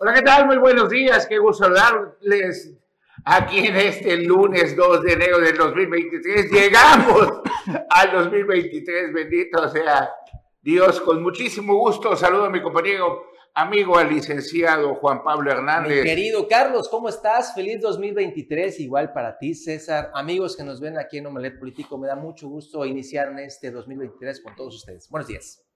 Hola, 0.00 0.14
¿qué 0.14 0.22
tal? 0.22 0.46
Muy 0.46 0.58
buenos 0.58 0.88
días. 0.90 1.26
Qué 1.26 1.38
gusto 1.38 1.64
saludarles 1.64 2.72
aquí 3.24 3.66
en 3.66 3.76
este 3.78 4.16
lunes 4.18 4.76
2 4.76 5.02
de 5.02 5.12
enero 5.14 5.40
del 5.40 5.56
2023. 5.56 6.52
Llegamos 6.52 7.42
al 7.90 8.12
2023, 8.12 9.12
bendito 9.12 9.68
sea 9.68 10.08
Dios. 10.62 11.00
Con 11.00 11.20
muchísimo 11.20 11.74
gusto 11.74 12.14
saludo 12.14 12.44
a 12.44 12.48
mi 12.48 12.62
compañero, 12.62 13.24
amigo, 13.54 13.98
al 13.98 14.08
licenciado 14.08 14.94
Juan 14.94 15.24
Pablo 15.24 15.50
Hernández. 15.50 16.04
Mi 16.04 16.08
querido 16.08 16.46
Carlos, 16.46 16.88
¿cómo 16.88 17.08
estás? 17.08 17.52
Feliz 17.52 17.80
2023, 17.80 18.78
igual 18.78 19.12
para 19.12 19.36
ti, 19.36 19.52
César. 19.52 20.12
Amigos 20.14 20.56
que 20.56 20.62
nos 20.62 20.80
ven 20.80 20.96
aquí 20.96 21.18
en 21.18 21.26
Omelet 21.26 21.58
Político, 21.58 21.98
me 21.98 22.06
da 22.06 22.14
mucho 22.14 22.48
gusto 22.48 22.84
iniciar 22.84 23.32
en 23.32 23.40
este 23.40 23.72
2023 23.72 24.42
con 24.44 24.54
todos 24.54 24.76
ustedes. 24.76 25.08
Buenos 25.10 25.26
días. 25.26 25.67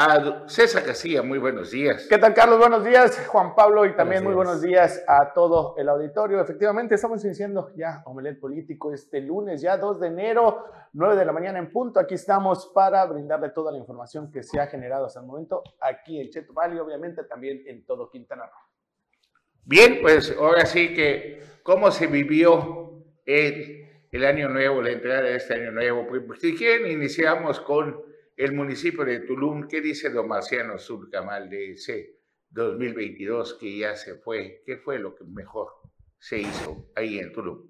A 0.00 0.44
César 0.46 0.84
García, 0.84 1.24
muy 1.24 1.40
buenos 1.40 1.72
días. 1.72 2.06
¿Qué 2.08 2.18
tal, 2.18 2.32
Carlos? 2.32 2.60
Buenos 2.60 2.84
días, 2.84 3.26
Juan 3.26 3.56
Pablo, 3.56 3.84
y 3.84 3.96
también 3.96 4.22
muy 4.22 4.32
buenos 4.32 4.62
días 4.62 5.02
a 5.08 5.32
todo 5.32 5.74
el 5.76 5.88
auditorio. 5.88 6.40
Efectivamente, 6.40 6.94
estamos 6.94 7.24
iniciando 7.24 7.72
ya 7.74 8.04
Omelet 8.04 8.38
Político 8.38 8.92
este 8.92 9.20
lunes, 9.20 9.60
ya 9.60 9.76
2 9.76 9.98
de 9.98 10.06
enero, 10.06 10.66
9 10.92 11.16
de 11.16 11.24
la 11.24 11.32
mañana 11.32 11.58
en 11.58 11.72
punto. 11.72 11.98
Aquí 11.98 12.14
estamos 12.14 12.70
para 12.72 13.04
brindarle 13.06 13.48
toda 13.48 13.72
la 13.72 13.78
información 13.78 14.30
que 14.30 14.44
se 14.44 14.60
ha 14.60 14.68
generado 14.68 15.06
hasta 15.06 15.18
el 15.18 15.26
momento 15.26 15.64
aquí 15.80 16.20
en 16.20 16.30
Cheto 16.30 16.52
Valley, 16.52 16.78
obviamente 16.78 17.24
también 17.24 17.64
en 17.66 17.84
todo 17.84 18.08
Quintana 18.08 18.44
Roo. 18.44 18.68
Bien, 19.64 19.98
pues 20.00 20.32
ahora 20.38 20.64
sí 20.64 20.94
que, 20.94 21.42
¿cómo 21.64 21.90
se 21.90 22.06
vivió 22.06 23.02
el, 23.26 24.04
el 24.12 24.24
año 24.24 24.48
nuevo, 24.48 24.80
la 24.80 24.90
entrada 24.90 25.22
de 25.22 25.34
este 25.34 25.54
año 25.54 25.72
nuevo? 25.72 26.06
Pues, 26.06 26.40
si 26.40 26.54
quieren, 26.54 26.88
iniciamos 26.88 27.58
con 27.58 28.06
el 28.38 28.52
municipio 28.52 29.04
de 29.04 29.20
Tulum, 29.20 29.66
¿qué 29.66 29.80
dice 29.80 30.10
don 30.10 30.28
Marciano 30.28 30.78
Surcamal 30.78 31.50
de 31.50 31.72
ese 31.72 32.20
2022 32.50 33.58
que 33.60 33.78
ya 33.78 33.96
se 33.96 34.14
fue? 34.14 34.62
¿Qué 34.64 34.76
fue 34.76 35.00
lo 35.00 35.16
que 35.16 35.24
mejor 35.24 35.66
se 36.18 36.38
hizo 36.38 36.88
ahí 36.94 37.18
en 37.18 37.32
Tulum? 37.32 37.68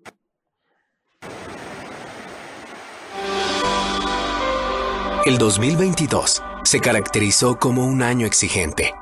El 5.25 5.39
2022 5.39 6.43
se 6.65 6.81
caracterizó 6.81 7.59
como 7.59 7.87
un 7.87 8.03
año 8.03 8.27
exigente. 8.27 8.93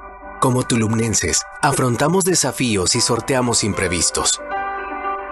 Como 0.40 0.62
tulumnenses, 0.62 1.42
afrontamos 1.62 2.24
desafíos 2.24 2.94
y 2.94 3.00
sorteamos 3.00 3.64
imprevistos. 3.64 4.40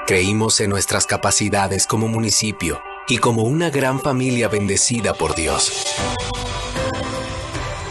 Creímos 0.08 0.60
en 0.60 0.70
nuestras 0.70 1.06
capacidades 1.06 1.86
como 1.86 2.08
municipio 2.08 2.80
y 3.08 3.18
como 3.18 3.42
una 3.42 3.70
gran 3.70 4.00
familia 4.00 4.48
bendecida 4.48 5.14
por 5.14 5.34
Dios. 5.34 5.72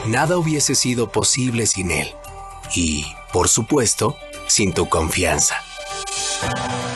Nada 0.08 0.38
hubiese 0.38 0.76
sido 0.76 1.12
posible 1.12 1.66
sin 1.68 1.92
Él 1.92 2.12
y, 2.76 3.06
por 3.32 3.48
supuesto, 3.48 4.18
sin 4.48 4.74
tu 4.74 4.90
confianza. 4.90 5.56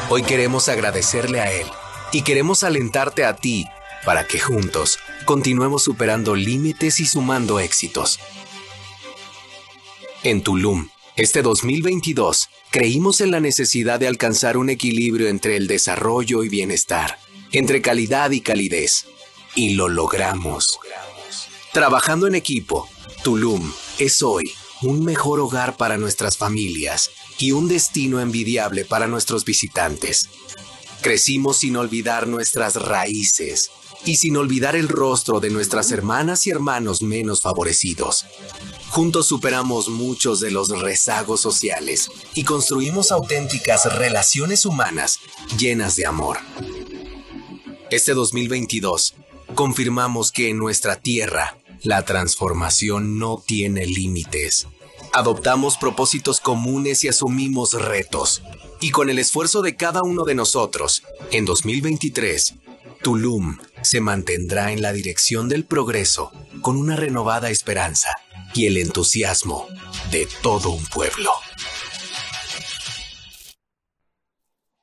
Hoy 0.10 0.24
queremos 0.24 0.68
agradecerle 0.68 1.42
a 1.42 1.52
Él 1.52 1.68
y 2.12 2.24
queremos 2.24 2.64
alentarte 2.64 3.24
a 3.24 3.36
ti 3.36 3.66
para 4.04 4.26
que 4.28 4.40
juntos 4.40 5.00
continuemos 5.26 5.84
superando 5.84 6.36
límites 6.36 7.00
y 7.00 7.06
sumando 7.06 7.60
éxitos. 7.60 8.20
En 10.24 10.42
Tulum, 10.42 10.90
este 11.16 11.42
2022, 11.42 12.50
creímos 12.72 13.22
en 13.22 13.32
la 13.32 13.40
necesidad 13.40 14.00
de 14.00 14.08
alcanzar 14.08 14.58
un 14.58 14.70
equilibrio 14.70 15.28
entre 15.28 15.56
el 15.56 15.68
desarrollo 15.68 16.44
y 16.44 16.50
bienestar 16.50 17.18
entre 17.52 17.82
calidad 17.82 18.32
y 18.32 18.42
calidez. 18.42 19.06
Y 19.56 19.72
lo 19.76 19.90
logramos. 19.90 20.80
Trabajando 21.74 22.28
en 22.28 22.36
equipo, 22.36 22.88
Tulum 23.24 23.72
es 24.00 24.22
hoy 24.22 24.52
un 24.82 25.04
mejor 25.04 25.40
hogar 25.40 25.78
para 25.78 25.98
nuestras 25.98 26.38
familias 26.38 27.12
y 27.40 27.52
un 27.52 27.68
destino 27.68 28.20
envidiable 28.20 28.86
para 28.86 29.08
nuestros 29.08 29.46
visitantes. 29.46 30.30
Crecimos 31.02 31.58
sin 31.58 31.76
olvidar 31.78 32.28
nuestras 32.28 32.76
raíces 32.76 33.72
y 34.06 34.18
sin 34.18 34.38
olvidar 34.38 34.76
el 34.76 34.88
rostro 34.88 35.40
de 35.40 35.50
nuestras 35.50 35.92
hermanas 35.92 36.46
y 36.48 36.52
hermanos 36.52 37.02
menos 37.02 37.42
favorecidos. 37.42 38.26
Juntos 38.90 39.28
superamos 39.28 39.90
muchos 39.90 40.40
de 40.40 40.52
los 40.52 40.70
rezagos 40.70 41.42
sociales 41.42 42.10
y 42.34 42.44
construimos 42.44 43.12
auténticas 43.12 43.94
relaciones 43.98 44.66
humanas 44.66 45.20
llenas 45.58 45.96
de 45.96 46.06
amor. 46.06 46.40
Este 47.90 48.14
2022 48.14 49.16
confirmamos 49.56 50.34
que 50.34 50.50
en 50.50 50.58
nuestra 50.58 50.98
tierra 50.98 51.58
la 51.84 52.04
transformación 52.04 53.18
no 53.18 53.42
tiene 53.46 53.86
límites. 53.86 54.68
Adoptamos 55.14 55.78
propósitos 55.78 56.42
comunes 56.42 57.06
y 57.06 57.08
asumimos 57.08 57.74
retos. 57.74 58.44
Y 58.82 58.92
con 58.92 59.10
el 59.10 59.20
esfuerzo 59.20 59.62
de 59.62 59.78
cada 59.78 60.04
uno 60.04 60.26
de 60.26 60.36
nosotros, 60.36 61.04
en 61.32 61.46
2023, 61.46 62.56
Tulum 63.02 63.58
se 63.82 64.02
mantendrá 64.02 64.74
en 64.74 64.82
la 64.82 64.92
dirección 64.92 65.48
del 65.48 65.64
progreso 65.64 66.34
con 66.62 66.76
una 66.76 66.98
renovada 66.98 67.50
esperanza 67.50 68.10
y 68.54 68.66
el 68.66 68.76
entusiasmo 68.78 69.66
de 70.12 70.28
todo 70.42 70.72
un 70.72 70.86
pueblo. 70.88 71.32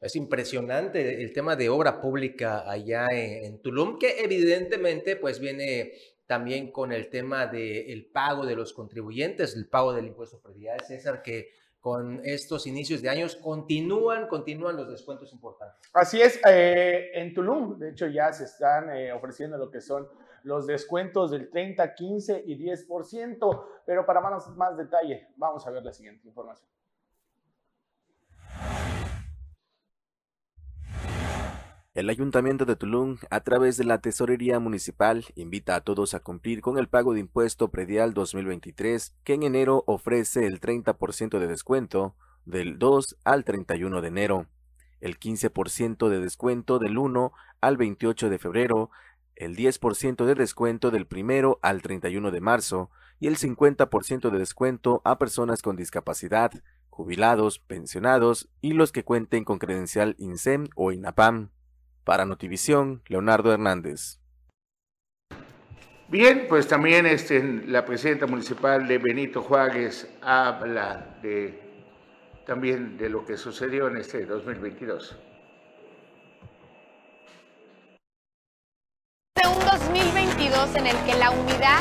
Es 0.04 0.16
impresionante 0.16 1.22
el 1.22 1.32
tema 1.32 1.56
de 1.56 1.70
obra 1.70 1.98
pública 1.98 2.70
allá 2.70 3.06
en, 3.10 3.62
Tulum, 3.62 3.98
que 3.98 4.22
evidentemente 4.22 5.16
pues 5.16 5.40
viene 5.40 5.94
también 6.26 6.70
con 6.70 6.92
el 6.92 7.08
tema 7.08 7.46
del 7.46 8.10
pago 8.12 8.44
de 8.44 8.54
los 8.54 8.74
contribuyentes, 8.74 9.56
el 9.56 9.66
pago 9.66 9.94
del 9.94 10.04
impuesto 10.04 10.42
predial, 10.42 10.78
César, 10.86 11.22
que 11.22 11.52
con 11.80 12.20
estos 12.22 12.66
inicios 12.66 13.00
de 13.00 13.08
años 13.08 13.36
continúan, 13.36 14.28
continúan 14.28 14.76
los 14.76 14.90
descuentos 14.90 15.32
importantes. 15.32 15.90
Así 15.94 16.20
es, 16.20 16.38
eh, 16.46 17.10
en 17.14 17.32
Tulum, 17.32 17.78
de 17.78 17.90
hecho 17.90 18.06
ya 18.06 18.30
se 18.30 18.44
están 18.44 18.94
eh, 18.94 19.10
ofreciendo 19.10 19.56
lo 19.56 19.70
que 19.70 19.80
son 19.80 20.06
los 20.42 20.66
descuentos 20.66 21.30
del 21.30 21.48
30, 21.48 21.94
15 21.94 22.44
y 22.46 22.58
10%, 22.58 23.66
pero 23.86 24.04
para 24.04 24.20
más, 24.20 24.48
más 24.50 24.76
detalle, 24.76 25.28
vamos 25.36 25.66
a 25.66 25.70
ver 25.70 25.82
la 25.82 25.94
siguiente 25.94 26.28
información. 26.28 26.68
El 31.94 32.10
Ayuntamiento 32.10 32.64
de 32.64 32.74
Tulum, 32.74 33.18
a 33.30 33.38
través 33.44 33.76
de 33.76 33.84
la 33.84 34.00
Tesorería 34.00 34.58
Municipal, 34.58 35.24
invita 35.36 35.76
a 35.76 35.80
todos 35.80 36.14
a 36.14 36.18
cumplir 36.18 36.60
con 36.60 36.76
el 36.76 36.88
pago 36.88 37.14
de 37.14 37.20
impuesto 37.20 37.68
predial 37.70 38.14
2023, 38.14 39.14
que 39.22 39.34
en 39.34 39.44
enero 39.44 39.84
ofrece 39.86 40.48
el 40.48 40.60
30% 40.60 41.38
de 41.38 41.46
descuento 41.46 42.16
del 42.46 42.80
2 42.80 43.18
al 43.22 43.44
31 43.44 44.00
de 44.00 44.08
enero, 44.08 44.48
el 45.00 45.20
15% 45.20 46.08
de 46.08 46.18
descuento 46.18 46.80
del 46.80 46.98
1 46.98 47.32
al 47.60 47.76
28 47.76 48.28
de 48.28 48.38
febrero, 48.40 48.90
el 49.36 49.54
10% 49.54 50.24
de 50.24 50.34
descuento 50.34 50.90
del 50.90 51.06
1 51.08 51.58
al 51.62 51.80
31 51.80 52.32
de 52.32 52.40
marzo 52.40 52.90
y 53.20 53.28
el 53.28 53.36
50% 53.36 54.30
de 54.30 54.38
descuento 54.40 55.00
a 55.04 55.16
personas 55.16 55.62
con 55.62 55.76
discapacidad, 55.76 56.50
jubilados, 56.90 57.60
pensionados 57.60 58.50
y 58.60 58.72
los 58.72 58.90
que 58.90 59.04
cuenten 59.04 59.44
con 59.44 59.60
credencial 59.60 60.16
INSEM 60.18 60.66
o 60.74 60.90
INAPAM. 60.90 61.53
Para 62.04 62.26
Notivisión, 62.26 63.02
Leonardo 63.08 63.52
Hernández. 63.52 64.20
Bien, 66.08 66.46
pues 66.48 66.68
también 66.68 67.06
este, 67.06 67.42
la 67.66 67.84
presidenta 67.84 68.26
municipal 68.26 68.86
de 68.86 68.98
Benito 68.98 69.42
Juárez 69.42 70.08
habla 70.20 71.18
de, 71.22 71.60
también 72.46 72.98
de 72.98 73.08
lo 73.08 73.24
que 73.24 73.38
sucedió 73.38 73.88
en 73.88 73.96
este 73.96 74.26
2022. 74.26 75.18
De 79.34 79.48
un 79.48 79.58
2022 79.64 80.76
en 80.76 80.86
el 80.86 80.96
que 81.04 81.14
la 81.14 81.30
unidad 81.30 81.80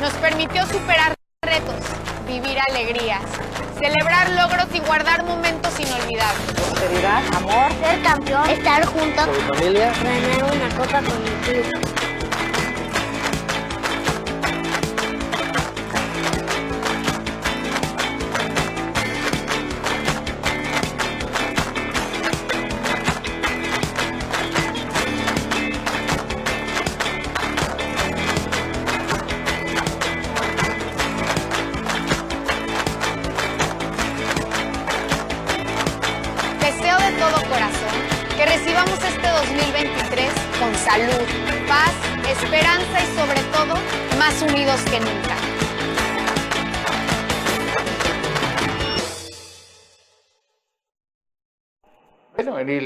nos 0.00 0.14
permitió 0.14 0.64
superar 0.66 1.14
retos, 1.42 1.84
vivir 2.26 2.56
alegrías, 2.70 3.24
celebrar 3.84 4.30
logros 4.30 4.66
y 4.72 4.78
guardar 4.78 5.24
momentos 5.24 5.78
inolvidables. 5.78 6.52
Prosperidad, 6.54 7.22
amor, 7.36 7.70
ser 7.80 8.00
campeón, 8.02 8.48
estar 8.48 8.86
juntos, 8.86 9.26
con 9.26 9.58
familia, 9.58 9.92
ganar 10.02 10.56
una 10.56 10.68
copa 10.74 11.02
con 11.02 11.22
mi 11.22 11.30
club. 11.44 11.93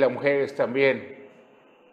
Mujeres 0.09 0.55
también 0.55 1.29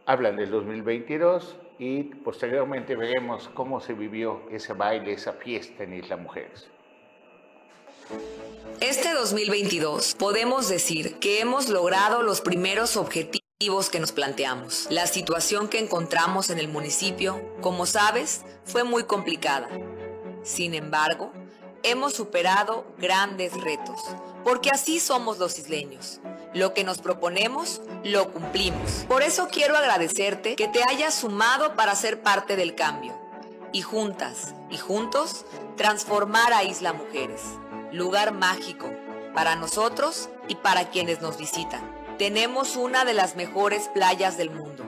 hablan 0.05 0.35
del 0.35 0.51
2022 0.51 1.57
y 1.79 2.03
posteriormente 2.03 2.95
veremos 2.95 3.49
cómo 3.53 3.81
se 3.81 3.93
vivió 3.93 4.41
ese 4.51 4.73
baile, 4.73 5.13
esa 5.13 5.33
fiesta 5.33 5.83
en 5.83 5.93
Isla 5.93 6.17
Mujeres. 6.17 6.69
Este 8.81 9.13
2022 9.13 10.15
podemos 10.15 10.69
decir 10.69 11.17
que 11.19 11.39
hemos 11.39 11.69
logrado 11.69 12.21
los 12.23 12.41
primeros 12.41 12.97
objetivos 12.97 13.89
que 13.89 13.99
nos 13.99 14.11
planteamos. 14.11 14.87
La 14.89 15.07
situación 15.07 15.69
que 15.69 15.79
encontramos 15.79 16.49
en 16.49 16.59
el 16.59 16.67
municipio, 16.67 17.41
como 17.61 17.85
sabes, 17.85 18.43
fue 18.65 18.83
muy 18.83 19.03
complicada. 19.03 19.69
Sin 20.43 20.73
embargo, 20.73 21.31
hemos 21.83 22.13
superado 22.13 22.85
grandes 22.97 23.53
retos, 23.53 24.01
porque 24.45 24.69
así 24.69 24.99
somos 24.99 25.39
los 25.39 25.57
isleños. 25.57 26.21
Lo 26.53 26.75
que 26.75 26.83
nos 26.83 26.99
proponemos, 26.99 27.81
lo 28.03 28.31
cumplimos. 28.31 29.03
Por 29.07 29.23
eso 29.23 29.47
quiero 29.51 29.75
agradecerte 29.75 30.55
que 30.55 30.67
te 30.67 30.83
hayas 30.87 31.15
sumado 31.15 31.75
para 31.75 31.95
ser 31.95 32.21
parte 32.21 32.55
del 32.55 32.75
cambio. 32.75 33.19
Y 33.73 33.81
juntas 33.81 34.53
y 34.69 34.77
juntos, 34.77 35.45
transformar 35.75 36.53
a 36.53 36.63
Isla 36.63 36.93
Mujeres. 36.93 37.41
Lugar 37.91 38.33
mágico 38.33 38.89
para 39.33 39.55
nosotros 39.55 40.29
y 40.47 40.53
para 40.53 40.91
quienes 40.91 41.21
nos 41.21 41.37
visitan. 41.37 41.81
Tenemos 42.19 42.75
una 42.75 43.03
de 43.03 43.15
las 43.15 43.35
mejores 43.35 43.89
playas 43.95 44.37
del 44.37 44.51
mundo. 44.51 44.85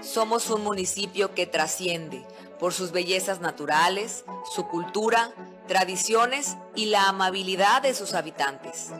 Somos 0.00 0.48
un 0.48 0.62
municipio 0.62 1.34
que 1.34 1.46
trasciende 1.46 2.24
por 2.60 2.72
sus 2.72 2.92
bellezas 2.92 3.40
naturales, 3.40 4.24
su 4.54 4.68
cultura, 4.68 5.34
tradiciones 5.66 6.56
y 6.74 6.86
la 6.86 7.08
amabilidad 7.08 7.82
de 7.82 7.94
sus 7.94 8.14
habitantes. 8.14 8.90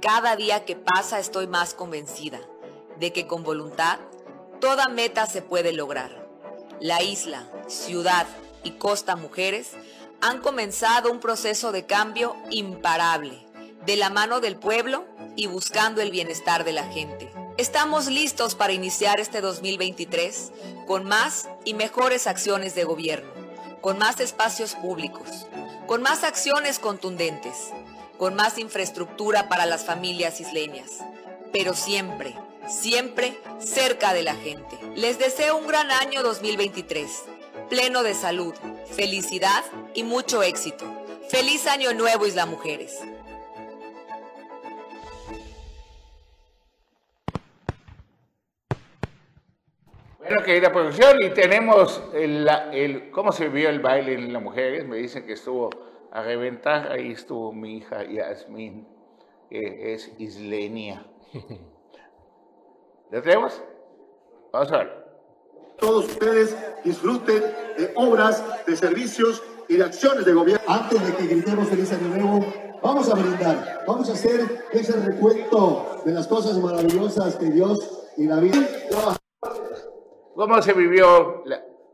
Cada 0.00 0.36
día 0.36 0.64
que 0.64 0.76
pasa 0.76 1.18
estoy 1.18 1.46
más 1.46 1.74
convencida 1.74 2.40
de 2.98 3.12
que 3.12 3.26
con 3.26 3.42
voluntad 3.42 3.98
toda 4.60 4.88
meta 4.88 5.26
se 5.26 5.42
puede 5.42 5.72
lograr. 5.72 6.26
La 6.80 7.02
isla, 7.02 7.48
ciudad 7.66 8.26
y 8.62 8.72
costa 8.72 9.16
mujeres 9.16 9.72
han 10.20 10.40
comenzado 10.40 11.10
un 11.10 11.20
proceso 11.20 11.72
de 11.72 11.86
cambio 11.86 12.36
imparable, 12.50 13.46
de 13.86 13.96
la 13.96 14.10
mano 14.10 14.40
del 14.40 14.56
pueblo 14.56 15.04
y 15.36 15.46
buscando 15.46 16.00
el 16.00 16.10
bienestar 16.10 16.64
de 16.64 16.72
la 16.72 16.84
gente. 16.84 17.30
Estamos 17.56 18.06
listos 18.06 18.54
para 18.54 18.72
iniciar 18.72 19.18
este 19.20 19.40
2023 19.40 20.52
con 20.86 21.04
más 21.04 21.48
y 21.64 21.74
mejores 21.74 22.26
acciones 22.26 22.74
de 22.74 22.84
gobierno, 22.84 23.30
con 23.80 23.98
más 23.98 24.20
espacios 24.20 24.74
públicos, 24.74 25.46
con 25.88 26.02
más 26.02 26.22
acciones 26.22 26.78
contundentes, 26.78 27.70
con 28.18 28.34
más 28.34 28.58
infraestructura 28.58 29.48
para 29.48 29.64
las 29.64 29.86
familias 29.86 30.38
isleñas, 30.38 30.98
pero 31.50 31.72
siempre, 31.72 32.36
siempre 32.68 33.40
cerca 33.58 34.12
de 34.12 34.22
la 34.22 34.34
gente. 34.34 34.78
Les 34.96 35.18
deseo 35.18 35.56
un 35.56 35.66
gran 35.66 35.90
año 35.90 36.22
2023, 36.22 37.10
pleno 37.70 38.02
de 38.02 38.14
salud, 38.14 38.54
felicidad 38.94 39.64
y 39.94 40.02
mucho 40.02 40.42
éxito. 40.42 40.84
Feliz 41.30 41.66
año 41.66 41.94
nuevo 41.94 42.26
Isla 42.26 42.44
Mujeres. 42.44 42.98
Bueno, 50.28 50.44
querida 50.44 50.70
producción, 50.70 51.16
y 51.22 51.30
tenemos 51.30 52.02
el, 52.12 53.10
cómo 53.12 53.32
se 53.32 53.48
vio 53.48 53.70
el 53.70 53.80
baile 53.80 54.12
en 54.12 54.30
las 54.30 54.42
mujeres. 54.42 54.86
Me 54.86 54.98
dicen 54.98 55.24
que 55.24 55.32
estuvo 55.32 55.70
a 56.12 56.22
reventar. 56.22 56.92
Ahí 56.92 57.12
estuvo 57.12 57.50
mi 57.50 57.78
hija 57.78 58.04
Yasmin, 58.04 58.86
que 59.48 59.94
es 59.94 60.12
islenia. 60.18 61.02
¿La 63.10 63.22
tenemos? 63.22 63.62
Vamos 64.52 64.70
a 64.70 64.76
ver. 64.76 65.04
Todos 65.78 66.04
ustedes 66.08 66.54
disfruten 66.84 67.40
de 67.78 67.92
obras, 67.94 68.44
de 68.66 68.76
servicios 68.76 69.42
y 69.66 69.76
de 69.76 69.84
acciones 69.84 70.26
de 70.26 70.34
gobierno. 70.34 70.62
Antes 70.68 71.06
de 71.06 71.14
que 71.14 71.26
gritemos 71.26 71.68
feliz 71.68 71.90
año 71.90 72.08
nuevo, 72.08 72.44
vamos 72.82 73.10
a 73.10 73.14
brindar, 73.14 73.82
vamos 73.86 74.10
a 74.10 74.12
hacer 74.12 74.66
ese 74.72 74.92
recuento 74.92 76.02
de 76.04 76.12
las 76.12 76.26
cosas 76.26 76.58
maravillosas 76.58 77.36
que 77.36 77.46
Dios 77.46 77.78
y 78.18 78.26
la 78.26 78.40
vida 78.40 78.58
¿Cómo 80.38 80.62
se 80.62 80.72
vivió? 80.72 81.42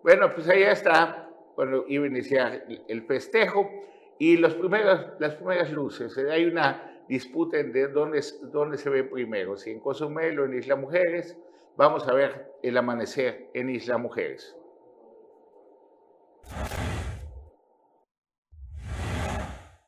Bueno, 0.03 0.35
pues 0.35 0.47
ahí 0.51 0.65
está, 0.65 1.31
cuando 1.55 1.87
iba 1.89 2.05
a 2.05 2.09
iniciar 2.09 2.67
el 2.89 3.03
festejo 3.05 3.71
y 4.19 4.37
los 4.37 4.55
primeros, 4.55 5.13
las 5.19 5.37
primeras 5.37 5.73
luces. 5.73 6.15
Hay 6.19 6.45
una 6.45 7.03
disputa 7.09 7.57
de 7.57 7.89
dónde, 7.89 8.23
dónde 8.53 8.77
se 8.77 8.91
ve 8.91 9.05
primero, 9.05 9.57
si 9.57 9.71
en 9.71 9.81
Cozumel 9.81 10.39
o 10.41 10.45
en 10.45 10.59
Isla 10.59 10.77
Mujeres. 10.77 11.39
Vamos 11.79 12.07
a 12.07 12.13
ver 12.13 12.53
el 12.63 12.77
amanecer 12.77 13.49
en 13.55 13.71
Isla 13.71 13.97
Mujeres. 13.97 14.55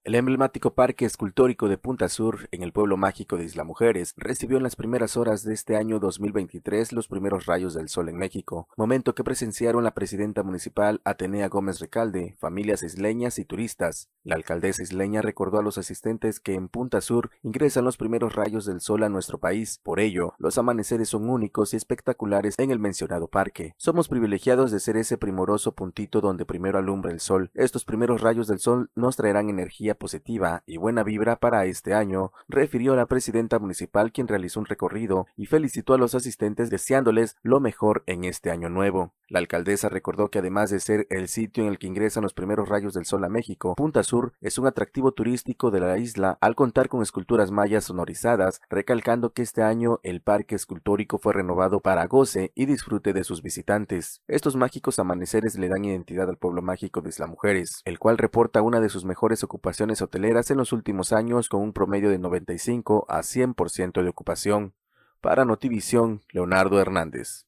El 0.07 0.15
emblemático 0.15 0.73
parque 0.73 1.05
escultórico 1.05 1.69
de 1.69 1.79
Punta 1.79 2.09
Sur, 2.09 2.49
en 2.53 2.63
el 2.63 2.71
pueblo 2.73 2.97
mágico 2.97 3.37
de 3.37 3.45
Isla 3.45 3.65
Mujeres, 3.65 4.15
recibió 4.17 4.57
en 4.57 4.63
las 4.63 4.77
primeras 4.77 5.17
horas 5.17 5.43
de 5.43 5.53
este 5.53 5.75
año 5.75 5.99
2023 5.99 6.93
los 6.93 7.09
primeros 7.09 7.47
rayos 7.47 7.75
del 7.75 7.89
sol 7.89 8.09
en 8.09 8.17
México, 8.17 8.69
momento 8.77 9.17
que 9.17 9.25
presenciaron 9.25 9.83
la 9.83 9.95
presidenta 9.95 10.45
municipal 10.45 11.01
Atenea 11.03 11.49
Gómez 11.49 11.81
Recalde, 11.81 12.37
familias 12.39 12.85
isleñas 12.85 13.41
y 13.41 13.45
turistas. 13.45 14.09
La 14.23 14.37
alcaldesa 14.37 14.85
isleña 14.85 15.23
recordó 15.23 15.59
a 15.59 15.63
los 15.63 15.77
asistentes 15.77 16.39
que 16.39 16.55
en 16.55 16.69
Punta 16.69 17.01
Sur 17.01 17.33
ingresan 17.43 17.85
los 17.85 17.97
primeros 17.97 18.37
rayos 18.37 18.65
del 18.65 18.81
sol 18.81 19.03
a 19.03 19.09
nuestro 19.09 19.39
país, 19.39 19.81
por 19.83 19.99
ello, 19.99 20.35
los 20.39 20.57
amaneceres 20.57 21.09
son 21.09 21.29
únicos 21.29 21.75
y 21.75 21.77
espectaculares 21.79 22.55
en 22.59 22.71
el 22.71 22.79
mencionado 22.79 23.27
parque. 23.27 23.75
Somos 23.77 24.07
privilegiados 24.07 24.71
de 24.71 24.79
ser 24.79 24.99
ese 24.99 25.19
primoroso 25.19 25.73
puntito 25.73 26.21
donde 26.21 26.47
primero 26.47 26.79
alumbra 26.79 27.11
el 27.11 27.19
sol. 27.19 27.51
Estos 27.55 27.85
primeros 27.85 28.21
rayos 28.21 28.47
del 28.47 28.61
sol 28.61 28.89
nos 28.95 29.17
traerán 29.17 29.51
energía 29.51 29.96
positiva 29.97 30.63
y 30.67 30.77
buena 30.77 31.03
vibra 31.03 31.37
para 31.37 31.65
este 31.67 31.95
año, 31.95 32.33
refirió 32.49 32.97
la 32.97 33.07
presidenta 33.07 33.59
municipal 33.59 34.13
quien 34.13 34.29
realizó 34.29 34.61
un 34.61 34.67
recorrido 34.67 35.27
y 35.37 35.47
felicitó 35.47 35.95
a 35.95 35.99
los 35.99 36.15
asistentes 36.15 36.71
deseándoles 36.71 37.37
lo 37.43 37.61
mejor 37.61 38.03
en 38.07 38.25
este 38.25 38.51
año 38.51 38.69
nuevo. 38.69 39.13
La 39.29 39.41
alcaldesa 39.41 39.89
recordó 39.89 40.29
que 40.31 40.39
además 40.39 40.71
de 40.71 40.79
ser 40.79 41.09
el 41.11 41.27
sitio 41.27 41.65
en 41.65 41.71
el 41.71 41.79
que 41.79 41.89
ingresan 41.89 42.23
los 42.23 42.33
primeros 42.33 42.69
rayos 42.69 42.95
del 42.95 43.07
sol 43.07 43.25
a 43.25 43.29
México, 43.29 43.75
Punta 43.75 44.05
Sur 44.05 44.35
es 44.41 44.57
un 44.57 44.69
atractivo 44.69 45.11
turístico 45.13 45.73
de 45.73 45.81
la 45.81 45.99
isla 45.99 46.39
al 46.41 46.55
contar 46.55 46.89
con 46.89 47.03
esculturas 47.03 47.51
mayas 47.51 47.85
sonorizadas, 47.85 48.61
recalcando 48.71 49.33
que 49.33 49.43
este 49.43 49.63
año 49.63 49.99
el 50.05 50.21
parque 50.21 50.55
escultórico 50.55 51.19
fue 51.19 51.33
renovado 51.33 51.81
para 51.81 52.07
goce 52.07 52.53
y 52.55 52.67
disfrute 52.67 53.13
de 53.13 53.25
sus 53.25 53.43
visitantes. 53.43 54.23
Estos 54.29 54.55
mágicos 54.55 55.01
amaneceres 55.01 55.59
le 55.59 55.69
dan 55.69 55.85
identidad 55.85 56.29
al 56.29 56.39
pueblo 56.39 56.63
mágico 56.63 57.01
de 57.01 57.09
Isla 57.09 57.27
Mujeres, 57.27 57.83
el 57.85 57.99
cual 57.99 58.19
reporta 58.19 58.63
una 58.63 58.81
de 58.81 58.89
sus 58.89 59.05
mejores 59.05 59.43
ocupaciones 59.43 59.77
hoteleras 60.03 60.51
en 60.51 60.59
los 60.59 60.73
últimos 60.73 61.13
años 61.13 61.49
con 61.49 61.61
un 61.63 61.73
promedio 61.73 62.11
de 62.11 62.19
95 62.19 63.07
a 63.09 63.21
100% 63.21 64.03
de 64.03 64.09
ocupación. 64.09 64.75
Para 65.21 65.45
Notivisión, 65.45 66.23
Leonardo 66.33 66.81
Hernández. 66.81 67.47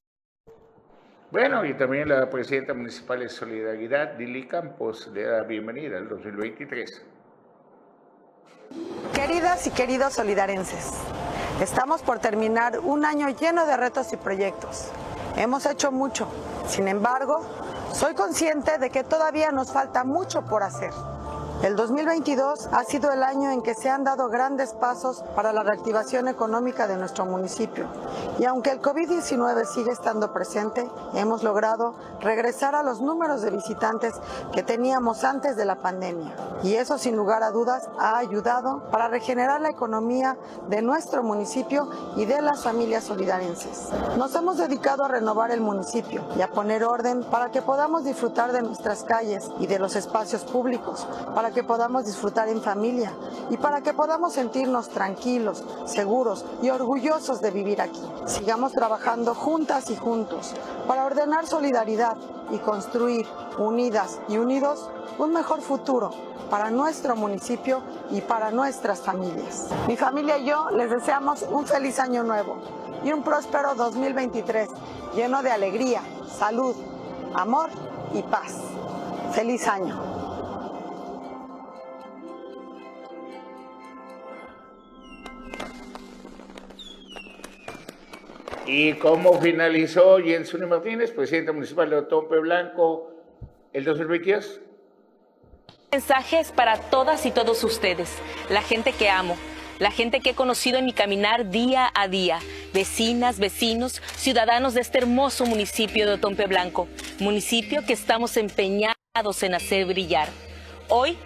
Bueno, 1.31 1.65
y 1.67 1.75
también 1.75 2.09
la 2.09 2.31
presidenta 2.31 2.73
municipal 2.73 3.21
de 3.21 3.29
Solidaridad, 3.29 4.19
Lili 4.19 4.49
Campos, 4.49 5.11
le 5.13 5.25
da 5.25 5.43
bienvenida 5.43 5.99
al 5.99 6.09
2023. 6.09 7.05
Queridas 9.13 9.67
y 9.67 9.71
queridos 9.71 10.15
solidarenses, 10.15 10.93
estamos 11.61 12.03
por 12.03 12.19
terminar 12.19 12.79
un 12.79 13.05
año 13.05 13.29
lleno 13.29 13.67
de 13.67 13.77
retos 13.77 14.13
y 14.15 14.17
proyectos. 14.17 14.91
Hemos 15.37 15.67
hecho 15.67 15.93
mucho, 15.93 16.29
sin 16.67 16.89
embargo, 16.89 17.47
soy 17.93 18.15
consciente 18.15 18.79
de 18.79 18.91
que 18.91 19.05
todavía 19.05 19.51
nos 19.53 19.71
falta 19.71 20.05
mucho 20.05 20.47
por 20.47 20.63
hacer. 20.63 20.93
El 21.63 21.75
2022 21.75 22.69
ha 22.71 22.85
sido 22.85 23.11
el 23.11 23.25
año 23.25 23.51
en 23.51 23.63
que 23.63 23.75
se 23.75 23.91
han 23.91 24.05
dado 24.05 24.29
grandes 24.29 24.75
pasos 24.75 25.25
para 25.35 25.53
la 25.53 25.65
reactivación 25.65 26.29
económica 26.29 26.87
de 26.87 26.97
nuestro 26.97 27.27
municipio. 27.27 27.87
Y 28.39 28.45
aunque 28.45 28.71
el 28.71 28.81
COVID-19 28.81 29.65
sigue 29.67 29.91
estando 29.91 30.33
presente, 30.33 30.89
hemos 31.15 31.43
logrado 31.43 31.97
regresar 32.21 32.77
a 32.77 32.85
los 32.85 33.01
números 33.01 33.43
de 33.43 33.51
visitantes 33.51 34.15
que 34.53 34.63
teníamos 34.63 35.25
antes 35.25 35.57
de 35.57 35.65
la 35.65 35.75
pandemia. 35.75 36.33
Y 36.63 36.75
eso 36.75 36.97
sin 36.97 37.17
lugar 37.17 37.43
a 37.43 37.51
dudas 37.51 37.89
ha 37.99 38.19
ayudado 38.19 38.85
para 38.93 39.09
regenerar 39.09 39.61
la 39.61 39.71
economía 39.71 40.37
de 40.69 40.81
nuestro 40.81 41.25
municipio 41.25 41.89
y 42.15 42.25
de 42.25 42.41
las 42.41 42.63
familias 42.63 43.03
solidarenses. 43.03 43.89
Nos 44.17 44.33
hemos 44.37 44.59
dedicado 44.59 45.05
a 45.05 45.09
renovar 45.09 45.51
el 45.51 45.61
municipio 45.61 46.23
y 46.37 46.43
a 46.43 46.53
poner 46.53 46.85
orden 46.85 47.25
para 47.25 47.51
que 47.51 47.63
podamos 47.63 48.05
disfrutar 48.05 48.53
de 48.53 48.63
nuestras 48.63 49.03
calles 49.03 49.51
y 49.59 49.67
de 49.67 49.81
los 49.81 49.97
espacios 49.97 50.45
públicos, 50.45 51.05
para 51.35 51.48
que 51.51 51.63
podamos 51.63 52.05
disfrutar 52.05 52.49
en 52.49 52.63
familia 52.63 53.13
y 53.51 53.57
para 53.57 53.81
que 53.81 53.95
podamos 53.95 54.33
sentirnos 54.33 54.89
tranquilos, 54.89 55.65
seguros 55.87 56.45
y 56.63 56.71
orgullosos 56.71 57.41
de 57.41 57.51
vivir 57.51 57.81
aquí. 57.81 58.03
Sigamos 58.27 58.73
trabajando 58.73 59.35
juntas 59.35 59.91
y 59.91 59.97
juntos 59.97 60.55
para 60.87 61.07
ordenar 61.07 61.47
solidaridad 61.47 62.17
y 62.51 62.59
construir, 62.59 63.27
unidas 63.59 64.21
y 64.29 64.39
unidos, 64.39 64.91
un 65.19 65.33
mejor 65.33 65.61
futuro 65.61 66.11
para 66.51 66.71
nuestro 66.71 67.17
municipio 67.17 67.83
y 68.11 68.21
para 68.21 68.51
nuestras 68.51 69.01
familias. 69.01 69.69
Mi 69.87 69.97
familia 69.97 70.39
y 70.39 70.47
yo 70.47 70.71
les 70.71 70.91
deseamos 70.91 71.43
un 71.43 71.67
feliz 71.67 71.99
año 71.99 72.23
nuevo 72.23 72.57
y 73.05 73.13
un 73.13 73.23
próspero 73.23 73.75
2023 73.75 74.69
lleno 75.15 75.43
de 75.43 75.51
alegría, 75.51 76.03
salud, 76.39 76.75
amor 77.35 77.71
y 78.13 78.23
paz. 78.23 78.55
Feliz 79.33 79.69
año. 79.69 80.18
¿Y 88.71 88.93
cómo 88.97 89.41
finalizó 89.41 90.19
Jensuni 90.19 90.67
Martínez, 90.67 91.11
presidente 91.13 91.53
municipal 91.53 91.89
de 91.89 91.97
Otompe 91.97 92.39
Blanco, 92.39 93.11
el 93.73 93.83
2022? 93.83 94.61
Mensajes 95.91 96.53
para 96.53 96.77
todas 96.77 97.25
y 97.25 97.31
todos 97.31 97.65
ustedes, 97.65 98.11
la 98.51 98.61
gente 98.61 98.93
que 98.93 99.09
amo, 99.09 99.39
la 99.79 99.91
gente 99.91 100.21
que 100.21 100.31
he 100.31 100.35
conocido 100.35 100.77
en 100.77 100.85
mi 100.85 100.93
caminar 100.93 101.49
día 101.49 101.91
a 101.95 102.09
día, 102.09 102.41
vecinas, 102.75 103.39
vecinos, 103.39 104.03
ciudadanos 104.17 104.75
de 104.75 104.83
este 104.83 104.99
hermoso 104.99 105.47
municipio 105.47 106.07
de 106.07 106.13
Otompe 106.13 106.47
Blanco, 106.47 106.89
municipio 107.21 107.87
que 107.87 107.95
estamos 107.95 108.37
empeñados 108.37 109.43
en 109.45 109.55
hacer 109.55 109.87
brillar. 109.87 110.29
Hoy 110.91 111.17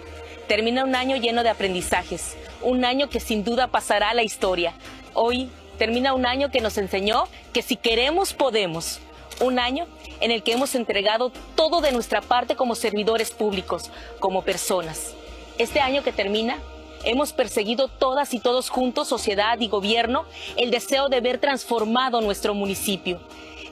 termina 0.46 0.84
un 0.84 0.94
año 0.94 1.16
lleno 1.16 1.42
de 1.42 1.48
aprendizajes, 1.48 2.36
un 2.62 2.84
año 2.84 3.08
que 3.08 3.18
sin 3.18 3.42
duda 3.42 3.66
pasará 3.66 4.10
a 4.10 4.14
la 4.14 4.22
historia. 4.22 4.74
Hoy 5.12 5.50
termina 5.82 6.14
un 6.14 6.26
año 6.26 6.48
que 6.52 6.60
nos 6.60 6.78
enseñó 6.78 7.24
que 7.52 7.60
si 7.60 7.74
queremos 7.74 8.34
podemos. 8.34 9.00
Un 9.40 9.58
año 9.58 9.88
en 10.20 10.30
el 10.30 10.44
que 10.44 10.52
hemos 10.52 10.76
entregado 10.76 11.32
todo 11.56 11.80
de 11.80 11.90
nuestra 11.90 12.20
parte 12.20 12.54
como 12.54 12.76
servidores 12.76 13.32
públicos, 13.32 13.90
como 14.20 14.42
personas. 14.42 15.12
Este 15.58 15.80
año 15.80 16.04
que 16.04 16.12
termina 16.12 16.58
Hemos 17.04 17.32
perseguido 17.32 17.88
todas 17.88 18.32
y 18.32 18.38
todos 18.38 18.70
juntos, 18.70 19.08
sociedad 19.08 19.58
y 19.58 19.66
gobierno, 19.66 20.24
el 20.56 20.70
deseo 20.70 21.08
de 21.08 21.20
ver 21.20 21.38
transformado 21.38 22.20
nuestro 22.20 22.54
municipio. 22.54 23.18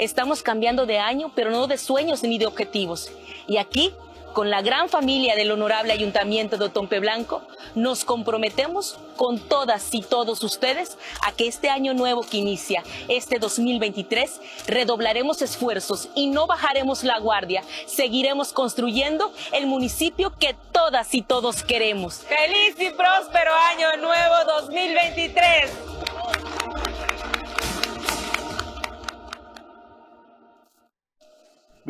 Estamos 0.01 0.43
cambiando 0.43 0.85
de 0.85 0.99
año, 0.99 1.31
pero 1.37 1.53
no 1.53 1.69
de 1.69 1.79
sueños 1.79 2.25
ni 2.25 2.39
de 2.39 2.47
objetivos. 2.47 3.13
Y 3.47 3.59
aquí 3.59 3.93
con 4.33 4.51
la 4.51 4.63
gran 4.63 4.89
familia 4.89 5.35
del 5.37 5.51
honorable 5.51 5.93
Ayuntamiento 5.93 6.57
de 6.57 6.67
Otompe 6.67 7.01
Blanco, 7.01 7.43
nos 7.75 8.05
comprometemos 8.05 8.99
con 9.17 9.39
todas 9.39 9.93
y 9.93 10.03
todos 10.03 10.43
ustedes 10.43 10.97
a 11.23 11.33
que 11.33 11.47
este 11.47 11.69
año 11.69 11.95
nuevo 11.95 12.23
que 12.23 12.39
inicia, 12.39 12.83
este 13.09 13.39
2023, 13.39 14.41
redoblaremos 14.67 15.43
esfuerzos 15.43 16.09
y 16.15 16.29
no 16.29 16.47
bajaremos 16.47 17.05
la 17.05 17.19
guardia. 17.19 17.63
Seguiremos 17.87 18.53
construyendo 18.53 19.33
el 19.53 19.67
municipio 19.67 20.33
que 20.39 20.55
todas 20.73 21.15
y 21.15 21.23
todos 21.23 21.63
queremos. 21.63 22.21
¡Feliz 22.21 22.77
y 22.79 22.91
próspero 22.91 23.53
año 23.73 23.97
nuevo 23.99 24.35
2023! 24.61 25.71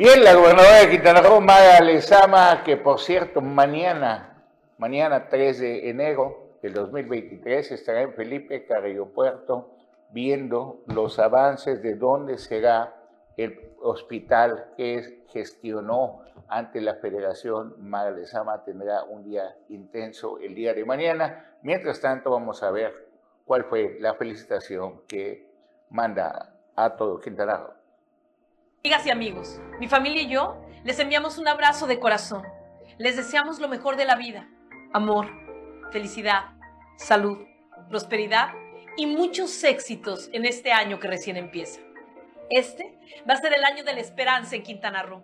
Bien, 0.03 0.23
la 0.23 0.33
gobernadora 0.33 0.79
de 0.79 0.89
Quintana 0.89 1.21
Roo, 1.21 1.39
Mara 1.41 1.79
Lezama, 1.79 2.63
que 2.63 2.75
por 2.75 2.99
cierto, 2.99 3.39
mañana, 3.39 4.43
mañana 4.79 5.29
3 5.29 5.59
de 5.59 5.89
enero 5.91 6.55
del 6.63 6.73
2023, 6.73 7.71
estará 7.71 8.01
en 8.01 8.11
Felipe 8.15 8.65
Carrillo 8.65 9.13
Puerto 9.13 9.75
viendo 10.09 10.81
los 10.87 11.19
avances 11.19 11.83
de 11.83 11.93
dónde 11.93 12.39
será 12.39 12.95
el 13.37 13.75
hospital 13.79 14.73
que 14.75 15.23
gestionó 15.27 16.23
ante 16.47 16.81
la 16.81 16.95
Federación 16.95 17.75
Mara 17.77 18.09
Lezama. 18.09 18.63
Tendrá 18.63 19.03
un 19.03 19.23
día 19.23 19.55
intenso 19.69 20.39
el 20.39 20.55
día 20.55 20.73
de 20.73 20.83
mañana. 20.83 21.57
Mientras 21.61 22.01
tanto, 22.01 22.31
vamos 22.31 22.63
a 22.63 22.71
ver 22.71 23.07
cuál 23.45 23.65
fue 23.65 23.97
la 23.99 24.15
felicitación 24.15 25.03
que 25.07 25.47
manda 25.91 26.55
a 26.75 26.95
todo 26.95 27.19
Quintana 27.19 27.57
Roo. 27.57 27.80
Amigas 28.83 29.05
y 29.05 29.11
amigos, 29.11 29.61
mi 29.79 29.87
familia 29.87 30.23
y 30.23 30.27
yo 30.27 30.59
les 30.83 30.97
enviamos 30.97 31.37
un 31.37 31.47
abrazo 31.47 31.85
de 31.85 31.99
corazón. 31.99 32.41
Les 32.97 33.15
deseamos 33.15 33.59
lo 33.59 33.67
mejor 33.67 33.95
de 33.95 34.05
la 34.05 34.15
vida, 34.15 34.49
amor, 34.91 35.29
felicidad, 35.91 36.45
salud, 36.97 37.37
prosperidad 37.89 38.55
y 38.97 39.05
muchos 39.05 39.63
éxitos 39.63 40.31
en 40.33 40.45
este 40.45 40.71
año 40.71 40.99
que 40.99 41.07
recién 41.07 41.37
empieza. 41.37 41.79
Este 42.49 42.97
va 43.29 43.35
a 43.35 43.37
ser 43.37 43.53
el 43.53 43.65
año 43.65 43.83
de 43.83 43.93
la 43.93 43.99
esperanza 43.99 44.55
en 44.55 44.63
Quintana 44.63 45.03
Roo. 45.03 45.23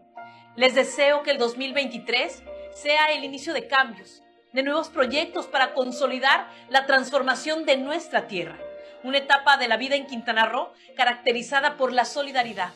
Les 0.56 0.76
deseo 0.76 1.24
que 1.24 1.32
el 1.32 1.40
2023 1.40 2.44
sea 2.76 3.08
el 3.08 3.24
inicio 3.24 3.56
de 3.56 3.68
cambios, 3.68 4.22
de 4.54 4.62
nuevos 4.62 4.90
proyectos 4.90 5.48
para 5.48 5.74
consolidar 5.74 6.48
la 6.70 6.86
transformación 6.86 7.66
de 7.66 7.78
nuestra 7.78 8.28
tierra. 8.28 8.60
Una 9.04 9.18
etapa 9.18 9.58
de 9.58 9.68
la 9.68 9.78
vida 9.78 9.96
en 9.96 10.06
Quintana 10.06 10.46
Roo 10.46 10.72
caracterizada 10.96 11.76
por 11.76 11.92
la 11.92 12.06
solidaridad 12.06 12.70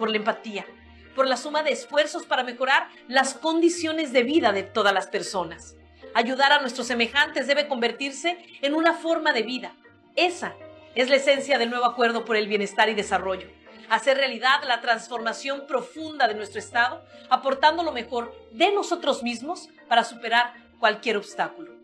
por 0.00 0.10
la 0.10 0.16
empatía, 0.16 0.66
por 1.14 1.28
la 1.28 1.36
suma 1.36 1.62
de 1.62 1.72
esfuerzos 1.72 2.24
para 2.24 2.42
mejorar 2.42 2.88
las 3.06 3.34
condiciones 3.34 4.12
de 4.12 4.22
vida 4.22 4.50
de 4.50 4.62
todas 4.62 4.94
las 4.94 5.06
personas. 5.06 5.76
Ayudar 6.14 6.52
a 6.52 6.60
nuestros 6.60 6.86
semejantes 6.86 7.46
debe 7.46 7.68
convertirse 7.68 8.38
en 8.62 8.74
una 8.74 8.94
forma 8.94 9.34
de 9.34 9.42
vida. 9.42 9.74
Esa 10.16 10.54
es 10.94 11.10
la 11.10 11.16
esencia 11.16 11.58
del 11.58 11.68
nuevo 11.68 11.84
acuerdo 11.84 12.24
por 12.24 12.36
el 12.36 12.48
bienestar 12.48 12.88
y 12.88 12.94
desarrollo. 12.94 13.48
Hacer 13.90 14.16
realidad 14.16 14.62
la 14.66 14.80
transformación 14.80 15.66
profunda 15.68 16.26
de 16.26 16.34
nuestro 16.34 16.58
Estado, 16.58 17.04
aportando 17.28 17.82
lo 17.82 17.92
mejor 17.92 18.34
de 18.52 18.72
nosotros 18.72 19.22
mismos 19.22 19.68
para 19.86 20.02
superar 20.02 20.54
cualquier 20.78 21.18
obstáculo. 21.18 21.74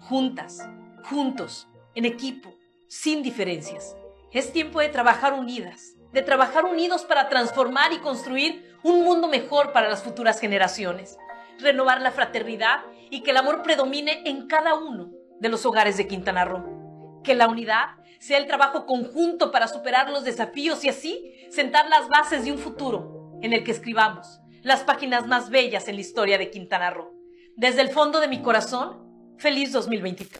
Juntas, 0.00 0.66
juntos, 1.04 1.68
en 1.94 2.06
equipo, 2.06 2.56
sin 2.88 3.22
diferencias. 3.22 3.94
Es 4.32 4.52
tiempo 4.52 4.80
de 4.80 4.88
trabajar 4.88 5.34
unidas, 5.34 5.95
de 6.16 6.22
trabajar 6.22 6.64
unidos 6.64 7.04
para 7.04 7.28
transformar 7.28 7.92
y 7.92 7.98
construir 7.98 8.74
un 8.82 9.04
mundo 9.04 9.28
mejor 9.28 9.72
para 9.72 9.90
las 9.90 10.02
futuras 10.02 10.40
generaciones, 10.40 11.18
renovar 11.58 12.00
la 12.00 12.10
fraternidad 12.10 12.80
y 13.10 13.22
que 13.22 13.32
el 13.32 13.36
amor 13.36 13.62
predomine 13.62 14.22
en 14.24 14.46
cada 14.46 14.76
uno 14.76 15.12
de 15.40 15.50
los 15.50 15.66
hogares 15.66 15.98
de 15.98 16.08
Quintana 16.08 16.46
Roo. 16.46 17.20
Que 17.22 17.34
la 17.34 17.48
unidad 17.48 17.96
sea 18.18 18.38
el 18.38 18.46
trabajo 18.46 18.86
conjunto 18.86 19.52
para 19.52 19.68
superar 19.68 20.08
los 20.08 20.24
desafíos 20.24 20.82
y 20.84 20.88
así 20.88 21.34
sentar 21.50 21.86
las 21.90 22.08
bases 22.08 22.46
de 22.46 22.52
un 22.52 22.56
futuro 22.56 23.38
en 23.42 23.52
el 23.52 23.62
que 23.62 23.72
escribamos 23.72 24.40
las 24.62 24.84
páginas 24.84 25.26
más 25.26 25.50
bellas 25.50 25.86
en 25.86 25.96
la 25.96 26.00
historia 26.00 26.38
de 26.38 26.48
Quintana 26.48 26.88
Roo. 26.88 27.12
Desde 27.56 27.82
el 27.82 27.90
fondo 27.90 28.20
de 28.20 28.28
mi 28.28 28.40
corazón, 28.40 29.36
feliz 29.36 29.70
2023. 29.70 30.38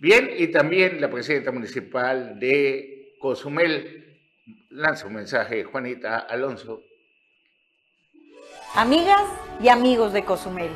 Bien, 0.00 0.28
y 0.36 0.48
también 0.48 1.00
la 1.00 1.08
presidenta 1.08 1.52
municipal 1.52 2.40
de 2.40 2.95
Cozumel 3.18 4.20
lanza 4.70 5.06
un 5.06 5.14
mensaje, 5.14 5.64
Juanita 5.64 6.18
Alonso. 6.18 6.82
Amigas 8.74 9.24
y 9.60 9.68
amigos 9.68 10.12
de 10.12 10.24
Cozumel, 10.24 10.70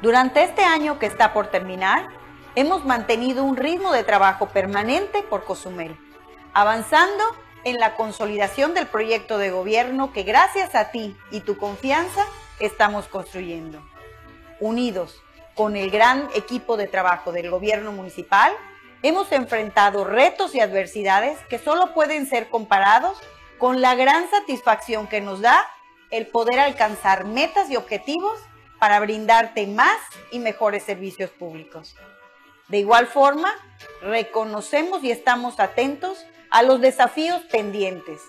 durante 0.00 0.42
este 0.42 0.62
año 0.62 0.98
que 0.98 1.06
está 1.06 1.32
por 1.32 1.48
terminar, 1.48 2.08
hemos 2.54 2.84
mantenido 2.84 3.44
un 3.44 3.56
ritmo 3.56 3.92
de 3.92 4.04
trabajo 4.04 4.48
permanente 4.48 5.22
por 5.22 5.44
Cozumel, 5.44 5.96
avanzando 6.54 7.24
en 7.64 7.76
la 7.76 7.94
consolidación 7.94 8.72
del 8.72 8.86
proyecto 8.86 9.36
de 9.36 9.50
gobierno 9.50 10.12
que 10.12 10.22
gracias 10.22 10.74
a 10.74 10.90
ti 10.90 11.16
y 11.30 11.40
tu 11.40 11.58
confianza 11.58 12.24
estamos 12.58 13.06
construyendo. 13.08 13.82
Unidos 14.60 15.22
con 15.54 15.76
el 15.76 15.90
gran 15.90 16.28
equipo 16.34 16.76
de 16.76 16.86
trabajo 16.86 17.32
del 17.32 17.50
gobierno 17.50 17.92
municipal, 17.92 18.52
hemos 19.02 19.32
enfrentado 19.32 20.04
retos 20.04 20.54
y 20.54 20.60
adversidades 20.60 21.38
que 21.48 21.58
solo 21.58 21.92
pueden 21.94 22.26
ser 22.26 22.48
comparados 22.48 23.18
con 23.58 23.80
la 23.80 23.94
gran 23.94 24.28
satisfacción 24.30 25.06
que 25.06 25.20
nos 25.20 25.40
da 25.40 25.66
el 26.10 26.26
poder 26.26 26.60
alcanzar 26.60 27.24
metas 27.24 27.70
y 27.70 27.76
objetivos 27.76 28.38
para 28.78 29.00
brindarte 29.00 29.66
más 29.66 29.98
y 30.30 30.38
mejores 30.38 30.82
servicios 30.82 31.30
públicos. 31.30 31.96
De 32.68 32.78
igual 32.78 33.06
forma, 33.06 33.52
reconocemos 34.02 35.02
y 35.04 35.10
estamos 35.10 35.60
atentos 35.60 36.26
a 36.50 36.62
los 36.62 36.80
desafíos 36.80 37.42
pendientes 37.42 38.20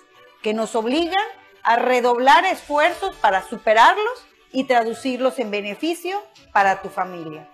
que 0.42 0.54
nos 0.54 0.76
obligan 0.76 1.26
a 1.64 1.76
redoblar 1.76 2.46
esfuerzos 2.46 3.16
para 3.18 3.42
superarlos 3.44 4.26
y 4.52 4.66
traducirlos 4.66 5.40
en 5.40 5.52
beneficio 5.52 6.24
para 6.54 6.82
tu 6.82 6.90
familia. 6.90 7.50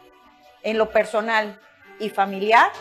En 0.62 0.78
lo 0.78 0.92
personal 0.92 1.60
y 2.00 2.10
familiar, 2.10 2.72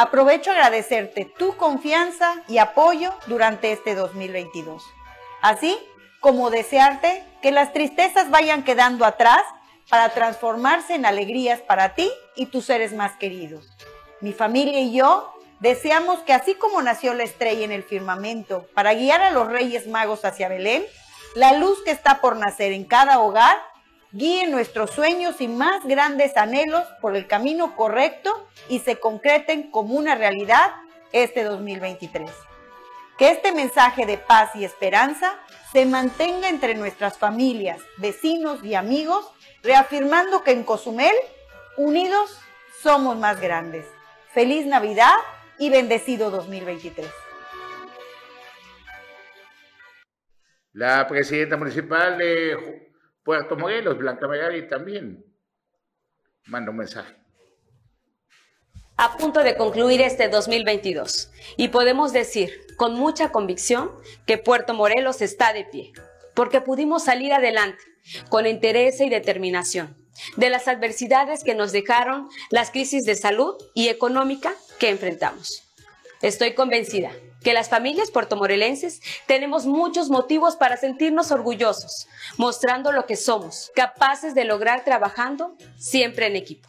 Aprovecho 0.00 0.50
a 0.50 0.54
agradecerte 0.54 1.26
tu 1.26 1.58
confianza 1.58 2.42
y 2.48 2.56
apoyo 2.56 3.12
durante 3.26 3.70
este 3.70 3.94
2022, 3.94 4.82
así 5.42 5.76
como 6.20 6.48
desearte 6.48 7.22
que 7.42 7.50
las 7.50 7.74
tristezas 7.74 8.30
vayan 8.30 8.64
quedando 8.64 9.04
atrás 9.04 9.42
para 9.90 10.08
transformarse 10.08 10.94
en 10.94 11.04
alegrías 11.04 11.60
para 11.60 11.94
ti 11.94 12.10
y 12.34 12.46
tus 12.46 12.64
seres 12.64 12.94
más 12.94 13.12
queridos. 13.18 13.68
Mi 14.22 14.32
familia 14.32 14.80
y 14.80 14.94
yo 14.94 15.34
deseamos 15.58 16.20
que 16.20 16.32
así 16.32 16.54
como 16.54 16.80
nació 16.80 17.12
la 17.12 17.24
estrella 17.24 17.66
en 17.66 17.72
el 17.72 17.82
firmamento 17.82 18.66
para 18.72 18.94
guiar 18.94 19.20
a 19.20 19.32
los 19.32 19.48
Reyes 19.48 19.86
Magos 19.86 20.24
hacia 20.24 20.48
Belén, 20.48 20.82
la 21.34 21.52
luz 21.52 21.84
que 21.84 21.90
está 21.90 22.22
por 22.22 22.36
nacer 22.36 22.72
en 22.72 22.84
cada 22.84 23.18
hogar 23.18 23.58
guíe 24.12 24.46
nuestros 24.48 24.90
sueños 24.90 25.40
y 25.40 25.48
más 25.48 25.84
grandes 25.84 26.36
anhelos 26.36 26.84
por 27.00 27.16
el 27.16 27.26
camino 27.26 27.76
correcto 27.76 28.48
y 28.68 28.80
se 28.80 28.96
concreten 28.96 29.70
como 29.70 29.94
una 29.94 30.14
realidad 30.14 30.72
este 31.12 31.44
2023. 31.44 32.30
Que 33.18 33.30
este 33.30 33.52
mensaje 33.52 34.06
de 34.06 34.18
paz 34.18 34.50
y 34.54 34.64
esperanza 34.64 35.38
se 35.72 35.86
mantenga 35.86 36.48
entre 36.48 36.74
nuestras 36.74 37.18
familias, 37.18 37.80
vecinos 37.98 38.64
y 38.64 38.74
amigos, 38.74 39.30
reafirmando 39.62 40.42
que 40.42 40.52
en 40.52 40.64
Cozumel, 40.64 41.14
unidos, 41.76 42.38
somos 42.82 43.16
más 43.16 43.40
grandes. 43.40 43.86
Feliz 44.32 44.66
Navidad 44.66 45.14
y 45.58 45.70
bendecido 45.70 46.30
2023. 46.30 47.06
La 50.72 51.06
presidenta 51.06 51.56
municipal 51.56 52.16
de 52.16 52.89
Puerto 53.22 53.56
Morelos, 53.56 53.98
Blanca 53.98 54.26
Megali, 54.26 54.68
también 54.68 55.24
manda 56.46 56.70
un 56.70 56.78
mensaje. 56.78 57.14
A 58.96 59.16
punto 59.16 59.42
de 59.42 59.56
concluir 59.56 60.00
este 60.00 60.28
2022 60.28 61.30
y 61.56 61.68
podemos 61.68 62.12
decir 62.12 62.50
con 62.76 62.94
mucha 62.94 63.32
convicción 63.32 63.90
que 64.26 64.38
Puerto 64.38 64.74
Morelos 64.74 65.22
está 65.22 65.52
de 65.52 65.64
pie, 65.64 65.92
porque 66.34 66.60
pudimos 66.60 67.04
salir 67.04 67.32
adelante 67.32 67.82
con 68.28 68.46
interés 68.46 69.00
y 69.00 69.08
determinación 69.08 69.96
de 70.36 70.50
las 70.50 70.68
adversidades 70.68 71.44
que 71.44 71.54
nos 71.54 71.72
dejaron 71.72 72.28
las 72.50 72.70
crisis 72.70 73.04
de 73.04 73.14
salud 73.14 73.54
y 73.74 73.88
económica 73.88 74.54
que 74.78 74.90
enfrentamos. 74.90 75.62
Estoy 76.20 76.54
convencida 76.54 77.10
que 77.42 77.52
las 77.52 77.68
familias 77.68 78.10
puertomorelenses 78.10 79.00
tenemos 79.26 79.66
muchos 79.66 80.10
motivos 80.10 80.56
para 80.56 80.76
sentirnos 80.76 81.30
orgullosos, 81.30 82.08
mostrando 82.36 82.92
lo 82.92 83.06
que 83.06 83.16
somos, 83.16 83.70
capaces 83.74 84.34
de 84.34 84.44
lograr 84.44 84.84
trabajando 84.84 85.56
siempre 85.76 86.26
en 86.26 86.36
equipo. 86.36 86.68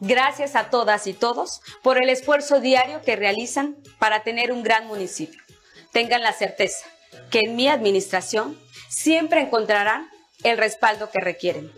Gracias 0.00 0.56
a 0.56 0.70
todas 0.70 1.06
y 1.06 1.12
todos 1.12 1.60
por 1.82 2.02
el 2.02 2.08
esfuerzo 2.08 2.60
diario 2.60 3.02
que 3.02 3.16
realizan 3.16 3.76
para 3.98 4.22
tener 4.22 4.50
un 4.50 4.62
gran 4.62 4.86
municipio. 4.86 5.40
Tengan 5.92 6.22
la 6.22 6.32
certeza 6.32 6.86
que 7.30 7.40
en 7.40 7.56
mi 7.56 7.68
administración 7.68 8.58
siempre 8.88 9.40
encontrarán 9.40 10.08
el 10.42 10.56
respaldo 10.56 11.10
que 11.10 11.20
requieren. 11.20 11.70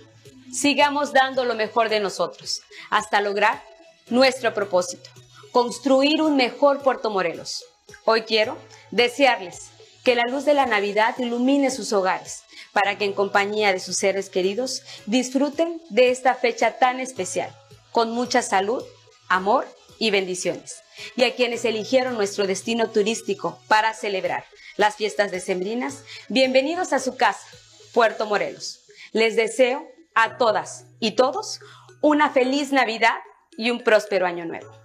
Sigamos 0.52 1.12
dando 1.12 1.44
lo 1.44 1.54
mejor 1.54 1.88
de 1.88 1.98
nosotros 1.98 2.62
hasta 2.90 3.20
lograr 3.20 3.62
nuestro 4.08 4.54
propósito, 4.54 5.10
construir 5.50 6.22
un 6.22 6.36
mejor 6.36 6.82
Puerto 6.82 7.10
Morelos. 7.10 7.64
Hoy 8.04 8.22
quiero 8.22 8.58
desearles 8.90 9.70
que 10.04 10.14
la 10.14 10.24
luz 10.28 10.44
de 10.44 10.54
la 10.54 10.66
Navidad 10.66 11.14
ilumine 11.18 11.70
sus 11.70 11.92
hogares 11.92 12.42
para 12.72 12.98
que 12.98 13.04
en 13.04 13.12
compañía 13.12 13.72
de 13.72 13.80
sus 13.80 13.96
seres 13.96 14.30
queridos 14.30 14.82
disfruten 15.06 15.80
de 15.90 16.10
esta 16.10 16.34
fecha 16.34 16.78
tan 16.78 17.00
especial, 17.00 17.54
con 17.92 18.10
mucha 18.10 18.42
salud, 18.42 18.82
amor 19.28 19.66
y 19.98 20.10
bendiciones. 20.10 20.82
Y 21.16 21.24
a 21.24 21.34
quienes 21.34 21.64
eligieron 21.64 22.14
nuestro 22.14 22.46
destino 22.46 22.90
turístico 22.90 23.58
para 23.68 23.94
celebrar 23.94 24.44
las 24.76 24.96
fiestas 24.96 25.30
decembrinas, 25.30 26.04
bienvenidos 26.28 26.92
a 26.92 26.98
su 26.98 27.16
casa, 27.16 27.46
Puerto 27.92 28.26
Morelos. 28.26 28.80
Les 29.12 29.36
deseo 29.36 29.86
a 30.14 30.38
todas 30.38 30.86
y 30.98 31.12
todos 31.12 31.60
una 32.00 32.30
feliz 32.30 32.72
Navidad 32.72 33.18
y 33.56 33.70
un 33.70 33.84
próspero 33.84 34.26
año 34.26 34.44
nuevo. 34.44 34.81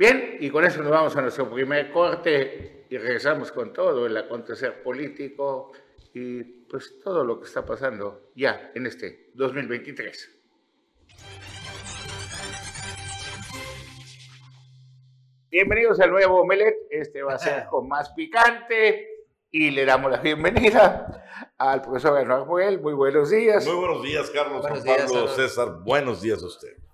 Bien, 0.00 0.38
y 0.40 0.48
con 0.48 0.64
eso 0.64 0.82
nos 0.82 0.90
vamos 0.90 1.14
a 1.14 1.20
nuestro 1.20 1.50
primer 1.50 1.92
corte 1.92 2.86
y 2.88 2.96
regresamos 2.96 3.52
con 3.52 3.70
todo 3.70 4.06
el 4.06 4.16
acontecer 4.16 4.82
político 4.82 5.72
y 6.14 6.42
pues 6.42 6.98
todo 7.04 7.22
lo 7.22 7.38
que 7.38 7.44
está 7.46 7.66
pasando 7.66 8.30
ya 8.34 8.72
en 8.74 8.86
este 8.86 9.28
2023. 9.34 10.40
Bienvenidos 15.50 16.00
al 16.00 16.10
nuevo 16.12 16.40
Omelet, 16.40 16.76
este 16.88 17.22
va 17.22 17.34
a 17.34 17.38
ser 17.38 17.66
con 17.70 17.86
más 17.86 18.08
picante 18.14 19.06
y 19.50 19.70
le 19.70 19.84
damos 19.84 20.10
la 20.10 20.22
bienvenida 20.22 21.26
al 21.58 21.82
profesor 21.82 22.14
Bernardo. 22.14 22.46
Muy 22.46 22.94
buenos 22.94 23.28
días. 23.28 23.66
Muy 23.66 23.76
buenos 23.76 24.02
días, 24.02 24.30
Carlos, 24.30 24.62
buenos 24.62 24.82
Pablo, 24.82 25.28
César. 25.28 25.80
Buenos 25.84 26.22
días 26.22 26.42
a 26.42 26.46
usted. 26.46 26.89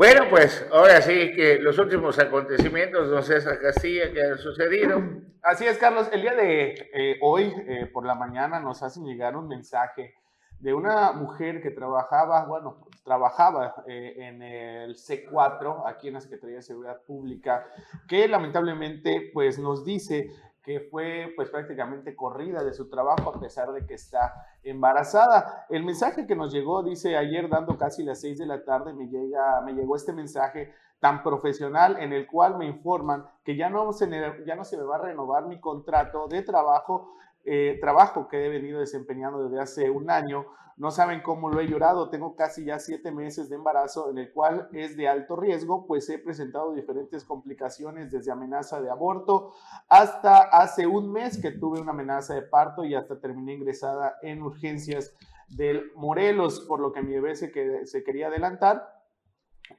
Bueno, 0.00 0.22
pues 0.30 0.66
ahora 0.72 1.02
sí 1.02 1.30
que 1.36 1.58
los 1.58 1.78
últimos 1.78 2.18
acontecimientos, 2.18 3.10
don 3.10 3.22
César 3.22 3.60
Castilla, 3.60 4.10
que 4.10 4.22
han 4.22 4.38
sucedido. 4.38 4.98
Así 5.42 5.66
es, 5.66 5.76
Carlos. 5.76 6.08
El 6.10 6.22
día 6.22 6.34
de 6.34 6.88
eh, 6.94 7.18
hoy, 7.20 7.52
eh, 7.68 7.84
por 7.92 8.06
la 8.06 8.14
mañana, 8.14 8.60
nos 8.60 8.82
hacen 8.82 9.04
llegar 9.04 9.36
un 9.36 9.46
mensaje 9.46 10.14
de 10.58 10.72
una 10.72 11.12
mujer 11.12 11.60
que 11.60 11.70
trabajaba, 11.70 12.46
bueno, 12.46 12.88
trabajaba 13.04 13.74
eh, 13.86 14.14
en 14.16 14.40
el 14.40 14.96
C4, 14.96 15.82
aquí 15.86 16.08
en 16.08 16.14
la 16.14 16.22
Secretaría 16.22 16.56
de 16.56 16.62
Seguridad 16.62 17.02
Pública, 17.06 17.66
que 18.08 18.26
lamentablemente, 18.26 19.30
pues 19.34 19.58
nos 19.58 19.84
dice 19.84 20.30
que 20.62 20.80
fue 20.90 21.32
pues 21.36 21.50
prácticamente 21.50 22.14
corrida 22.14 22.62
de 22.62 22.72
su 22.72 22.88
trabajo 22.88 23.32
a 23.34 23.40
pesar 23.40 23.72
de 23.72 23.86
que 23.86 23.94
está 23.94 24.46
embarazada. 24.62 25.66
El 25.68 25.84
mensaje 25.84 26.26
que 26.26 26.36
nos 26.36 26.52
llegó 26.52 26.82
dice 26.82 27.16
ayer 27.16 27.48
dando 27.48 27.78
casi 27.78 28.02
las 28.02 28.20
seis 28.20 28.38
de 28.38 28.46
la 28.46 28.64
tarde 28.64 28.92
me 28.92 29.08
llega 29.08 29.60
me 29.62 29.72
llegó 29.72 29.96
este 29.96 30.12
mensaje 30.12 30.72
tan 30.98 31.22
profesional 31.22 31.96
en 31.98 32.12
el 32.12 32.26
cual 32.26 32.58
me 32.58 32.66
informan 32.66 33.24
que 33.42 33.56
ya 33.56 33.70
no 33.70 33.92
se, 33.92 34.08
ya 34.46 34.54
no 34.54 34.64
se 34.64 34.76
me 34.76 34.84
va 34.84 34.96
a 34.96 35.02
renovar 35.02 35.46
mi 35.46 35.58
contrato 35.58 36.28
de 36.28 36.42
trabajo 36.42 37.14
eh, 37.44 37.78
trabajo 37.80 38.28
que 38.28 38.44
he 38.44 38.48
venido 38.48 38.80
desempeñando 38.80 39.48
desde 39.48 39.60
hace 39.60 39.90
un 39.90 40.10
año. 40.10 40.46
No 40.80 40.90
saben 40.90 41.20
cómo 41.20 41.50
lo 41.50 41.60
he 41.60 41.68
llorado. 41.68 42.08
Tengo 42.08 42.34
casi 42.34 42.64
ya 42.64 42.78
siete 42.78 43.12
meses 43.12 43.50
de 43.50 43.56
embarazo 43.56 44.10
en 44.10 44.16
el 44.16 44.32
cual 44.32 44.70
es 44.72 44.96
de 44.96 45.08
alto 45.08 45.36
riesgo, 45.36 45.86
pues 45.86 46.08
he 46.08 46.18
presentado 46.18 46.72
diferentes 46.72 47.22
complicaciones 47.22 48.10
desde 48.10 48.32
amenaza 48.32 48.80
de 48.80 48.88
aborto 48.88 49.52
hasta 49.90 50.38
hace 50.38 50.86
un 50.86 51.12
mes 51.12 51.38
que 51.38 51.50
tuve 51.50 51.82
una 51.82 51.90
amenaza 51.90 52.32
de 52.32 52.40
parto 52.40 52.82
y 52.82 52.94
hasta 52.94 53.20
terminé 53.20 53.52
ingresada 53.52 54.16
en 54.22 54.42
urgencias 54.42 55.14
del 55.50 55.92
Morelos, 55.96 56.60
por 56.60 56.80
lo 56.80 56.92
que 56.92 57.02
mi 57.02 57.12
bebé 57.12 57.36
se, 57.36 57.52
se 57.84 58.02
quería 58.02 58.28
adelantar 58.28 58.99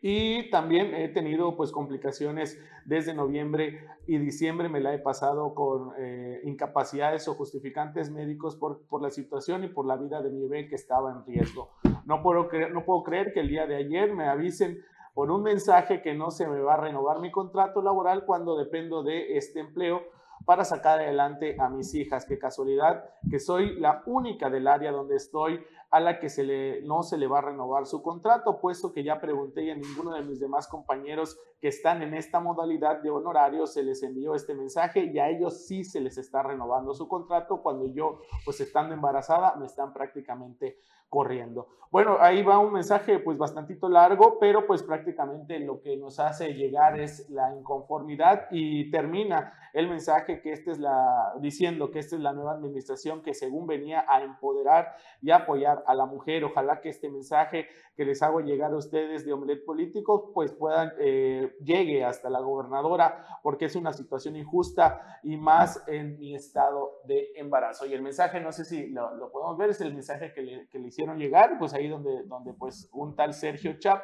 y 0.01 0.49
también 0.49 0.93
he 0.93 1.09
tenido 1.09 1.55
pues 1.55 1.71
complicaciones 1.71 2.59
desde 2.85 3.13
noviembre 3.13 3.87
y 4.07 4.17
diciembre, 4.17 4.69
me 4.69 4.79
la 4.79 4.93
he 4.93 4.99
pasado 4.99 5.53
con 5.53 5.91
eh, 5.97 6.41
incapacidades 6.43 7.27
o 7.27 7.35
justificantes 7.35 8.09
médicos 8.09 8.55
por, 8.55 8.81
por, 8.87 9.01
la 9.01 9.09
situación 9.09 9.63
y 9.63 9.67
por 9.67 9.85
la 9.85 9.97
vida 9.97 10.21
de 10.21 10.29
mi 10.29 10.41
bebé 10.41 10.67
que 10.67 10.75
estaba 10.75 11.11
en 11.11 11.25
riesgo. 11.25 11.71
No 12.05 12.23
puedo, 12.23 12.47
creer, 12.47 12.73
no 12.73 12.83
puedo 12.83 13.03
creer 13.03 13.33
que 13.33 13.41
el 13.41 13.49
día 13.49 13.67
de 13.67 13.75
ayer 13.75 14.13
me 14.13 14.27
avisen 14.27 14.79
por 15.13 15.29
un 15.29 15.43
mensaje 15.43 16.01
que 16.01 16.13
no 16.13 16.31
se 16.31 16.47
me 16.47 16.59
va 16.59 16.75
a 16.75 16.77
renovar 16.77 17.19
mi 17.19 17.31
contrato 17.31 17.81
laboral 17.81 18.25
cuando 18.25 18.57
dependo 18.57 19.03
de 19.03 19.37
este 19.37 19.59
empleo 19.59 20.01
para 20.45 20.65
sacar 20.65 20.99
adelante 20.99 21.55
a 21.59 21.69
mis 21.69 21.93
hijas. 21.93 22.25
Qué 22.25 22.39
casualidad 22.39 23.03
que 23.29 23.39
soy 23.39 23.79
la 23.79 24.03
única 24.05 24.49
del 24.49 24.67
área 24.67 24.91
donde 24.91 25.15
estoy 25.15 25.63
a 25.91 25.99
la 25.99 26.19
que 26.19 26.29
se 26.29 26.43
le, 26.43 26.81
no 26.83 27.03
se 27.03 27.17
le 27.17 27.27
va 27.27 27.39
a 27.39 27.41
renovar 27.41 27.85
su 27.85 28.01
contrato, 28.01 28.59
puesto 28.59 28.93
que 28.93 29.03
ya 29.03 29.19
pregunté 29.19 29.65
y 29.65 29.71
a 29.71 29.75
ninguno 29.75 30.13
de 30.13 30.23
mis 30.23 30.39
demás 30.39 30.67
compañeros 30.67 31.37
que 31.59 31.67
están 31.67 32.01
en 32.01 32.13
esta 32.13 32.39
modalidad 32.39 33.01
de 33.01 33.09
honorario 33.09 33.67
se 33.67 33.83
les 33.83 34.01
envió 34.01 34.33
este 34.33 34.55
mensaje 34.55 35.11
y 35.13 35.19
a 35.19 35.29
ellos 35.29 35.67
sí 35.67 35.83
se 35.83 35.99
les 35.99 36.17
está 36.17 36.41
renovando 36.43 36.93
su 36.93 37.09
contrato 37.09 37.61
cuando 37.61 37.87
yo, 37.87 38.21
pues 38.45 38.61
estando 38.61 38.93
embarazada, 38.93 39.55
me 39.57 39.65
están 39.65 39.93
prácticamente 39.93 40.79
corriendo. 41.11 41.67
Bueno, 41.91 42.15
ahí 42.21 42.41
va 42.41 42.57
un 42.57 42.71
mensaje 42.71 43.19
pues 43.19 43.37
bastantito 43.37 43.89
largo, 43.89 44.37
pero 44.39 44.65
pues 44.65 44.81
prácticamente 44.81 45.59
lo 45.59 45.81
que 45.81 45.97
nos 45.97 46.21
hace 46.21 46.53
llegar 46.53 46.97
es 46.97 47.29
la 47.29 47.53
inconformidad 47.53 48.47
y 48.49 48.89
termina 48.89 49.53
el 49.73 49.89
mensaje 49.89 50.41
que 50.41 50.53
esta 50.53 50.71
es 50.71 50.79
la, 50.79 51.33
diciendo 51.41 51.91
que 51.91 51.99
esta 51.99 52.15
es 52.15 52.21
la 52.21 52.31
nueva 52.31 52.53
administración 52.53 53.21
que 53.21 53.33
según 53.33 53.67
venía 53.67 54.05
a 54.07 54.23
empoderar 54.23 54.95
y 55.21 55.31
apoyar 55.31 55.80
a 55.85 55.93
la 55.95 56.05
mujer. 56.05 56.43
Ojalá 56.43 56.81
que 56.81 56.89
este 56.89 57.09
mensaje 57.09 57.67
que 57.95 58.05
les 58.05 58.21
hago 58.21 58.39
llegar 58.39 58.71
a 58.71 58.77
ustedes 58.77 59.25
de 59.25 59.33
Omelet 59.33 59.65
Político 59.65 60.31
pues 60.33 60.53
puedan, 60.53 60.93
eh, 60.99 61.55
llegue 61.63 62.03
hasta 62.03 62.29
la 62.29 62.39
gobernadora 62.39 63.25
porque 63.43 63.65
es 63.65 63.75
una 63.75 63.93
situación 63.93 64.35
injusta 64.35 65.19
y 65.23 65.37
más 65.37 65.83
en 65.87 66.17
mi 66.19 66.35
estado 66.35 67.01
de 67.05 67.31
embarazo. 67.35 67.85
Y 67.85 67.93
el 67.93 68.01
mensaje, 68.01 68.39
no 68.39 68.51
sé 68.51 68.65
si 68.65 68.87
lo, 68.87 69.31
podemos 69.31 69.57
ver, 69.57 69.69
es 69.69 69.81
el 69.81 69.93
mensaje 69.93 70.33
que 70.33 70.41
le, 70.41 70.67
que 70.69 70.79
le 70.79 70.87
hicieron 70.87 71.17
llegar, 71.17 71.57
pues 71.59 71.73
ahí 71.73 71.87
donde, 71.87 72.23
donde 72.23 72.53
pues 72.53 72.89
un 72.93 73.15
tal 73.15 73.33
Sergio 73.33 73.77
Chap, 73.79 74.01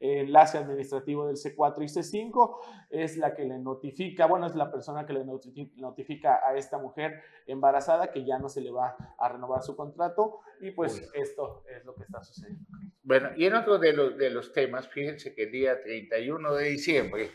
enlace 0.00 0.58
administrativo 0.58 1.26
del 1.26 1.36
C4 1.36 1.82
y 1.82 1.86
C5, 1.86 2.58
es 2.90 3.16
la 3.16 3.34
que 3.34 3.44
le 3.44 3.58
notifica, 3.58 4.26
bueno, 4.26 4.46
es 4.46 4.54
la 4.54 4.70
persona 4.70 5.06
que 5.06 5.12
le 5.12 5.24
notifica 5.24 6.40
a 6.44 6.56
esta 6.56 6.78
mujer 6.78 7.22
embarazada 7.46 8.10
que 8.10 8.24
ya 8.24 8.38
no 8.38 8.48
se 8.48 8.60
le 8.60 8.70
va 8.70 8.96
a 9.18 9.28
renovar 9.28 9.62
su 9.62 9.76
contrato 9.76 10.40
y 10.60 10.70
pues 10.70 11.10
esto 11.14 11.62
es 11.68 11.84
lo 11.84 11.94
que 11.94 12.04
está 12.04 12.22
sucediendo. 12.22 12.64
Bueno, 13.02 13.30
y 13.36 13.46
en 13.46 13.54
otro 13.54 13.78
de 13.78 13.92
los, 13.92 14.16
de 14.16 14.30
los 14.30 14.52
temas, 14.52 14.88
fíjense 14.88 15.34
que 15.34 15.44
el 15.44 15.52
día 15.52 15.80
31 15.80 16.54
de 16.54 16.64
diciembre, 16.64 17.30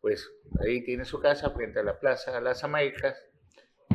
pues 0.00 0.28
ahí 0.60 0.82
tiene 0.82 1.04
su 1.04 1.20
casa 1.20 1.50
frente 1.50 1.80
a 1.80 1.82
la 1.82 1.98
Plaza 1.98 2.32
de 2.32 2.40
las 2.40 2.64
Américas, 2.64 3.16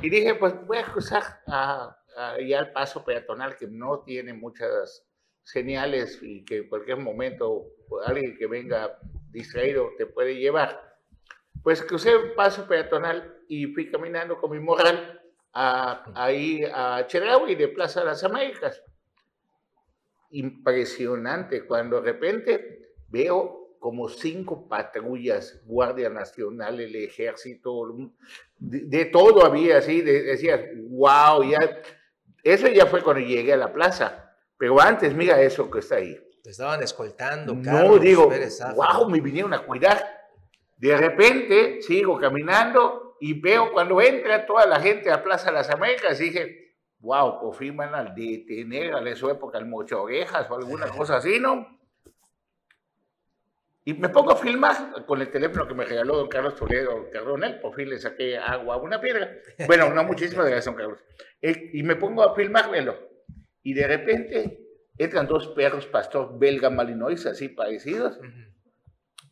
y 0.01 0.09
dije, 0.11 0.35
pues 0.35 0.53
voy 0.67 0.77
a 0.77 0.85
cruzar 0.85 1.23
a 1.47 1.97
y 2.39 2.53
al 2.53 2.71
paso 2.71 3.05
peatonal 3.05 3.55
que 3.55 3.67
no 3.67 3.99
tiene 4.01 4.33
muchas 4.33 5.06
señales 5.47 6.19
y 6.21 6.43
que 6.43 6.57
en 6.57 6.67
cualquier 6.67 6.97
momento 6.97 7.67
alguien 8.05 8.37
que 8.37 8.47
venga 8.47 8.99
distraído 9.31 9.91
te 9.97 10.05
puede 10.05 10.35
llevar. 10.35 10.97
Pues 11.63 11.81
crucé 11.83 12.17
un 12.17 12.35
paso 12.35 12.67
peatonal 12.67 13.43
y 13.47 13.67
fui 13.67 13.89
caminando 13.89 14.37
con 14.37 14.51
mi 14.51 14.59
morral 14.59 15.21
ahí 15.53 16.63
a 16.65 17.05
Chedraui 17.07 17.55
de 17.55 17.69
Plaza 17.69 18.01
de 18.01 18.07
las 18.07 18.23
Américas. 18.25 18.83
Impresionante 20.31 21.65
cuando 21.65 22.01
de 22.01 22.11
repente 22.11 22.95
veo 23.07 23.77
como 23.79 24.09
cinco 24.09 24.67
patrullas, 24.67 25.61
Guardia 25.65 26.09
Nacional, 26.09 26.81
el 26.81 26.93
Ejército, 26.93 27.95
de, 28.57 29.05
todo 29.05 29.45
había 29.45 29.77
así, 29.77 30.01
decías, 30.01 30.59
wow, 30.89 31.41
ya, 31.49 31.81
eso 32.43 32.67
ya 32.67 32.85
fue 32.87 33.01
cuando 33.01 33.25
llegué 33.25 33.53
a 33.53 33.57
la 33.57 33.71
plaza, 33.71 34.26
pero 34.57 34.79
antes 34.81 35.13
mira 35.13 35.41
eso 35.41 35.69
que 35.69 35.79
está 35.79 35.95
ahí. 35.95 36.17
Te 36.43 36.51
estaban 36.51 36.81
escoltando, 36.81 37.53
No, 37.53 37.97
digo, 37.97 38.31
wow, 38.75 39.09
me 39.09 39.19
vinieron 39.19 39.53
a 39.53 39.59
cuidar. 39.59 40.01
De 40.77 40.95
repente 40.95 41.81
sigo 41.81 42.17
caminando 42.17 43.17
y 43.19 43.39
veo 43.39 43.71
cuando 43.71 43.99
entra 44.01 44.45
toda 44.45 44.65
la 44.65 44.79
gente 44.79 45.11
a 45.11 45.23
Plaza 45.23 45.47
de 45.47 45.53
las 45.53 45.69
Américas, 45.69 46.19
dije, 46.19 46.75
wow, 46.99 47.39
por 47.39 47.55
fin 47.55 47.75
van 47.75 47.93
a 47.95 48.03
detener 48.03 48.93
a 48.93 49.15
su 49.15 49.29
época 49.29 49.57
el 49.57 49.65
mocho 49.65 50.01
orejas 50.03 50.49
o 50.49 50.55
alguna 50.55 50.87
cosa 50.97 51.17
así, 51.17 51.39
¿no? 51.39 51.77
Y 53.85 53.93
me 53.93 54.09
pongo 54.09 54.31
a 54.31 54.35
filmar 54.35 55.05
con 55.05 55.21
el 55.21 55.31
teléfono 55.31 55.65
que 55.65 55.73
me 55.73 55.85
regaló 55.85 56.17
don 56.17 56.27
Carlos 56.27 56.55
Toledo 56.55 57.09
Cardonel, 57.09 57.61
por 57.61 57.73
fin 57.73 57.89
le 57.89 57.97
saqué 57.97 58.37
agua 58.37 58.75
a 58.75 58.77
una 58.77 58.99
piedra. 58.99 59.31
Bueno, 59.65 59.89
no 59.93 60.03
muchísimas 60.03 60.45
gracias, 60.49 60.65
don 60.65 60.75
Carlos. 60.75 60.99
Y 61.41 61.83
me 61.83 61.95
pongo 61.95 62.21
a 62.21 62.35
filmármelo. 62.35 63.07
Y 63.67 63.73
de 63.73 63.85
repente 63.85 64.61
entran 64.97 65.27
dos 65.27 65.49
perros 65.49 65.87
pastor 65.87 66.39
belga 66.39 66.69
malinois, 66.69 67.25
así 67.25 67.49
parecidos, 67.49 68.17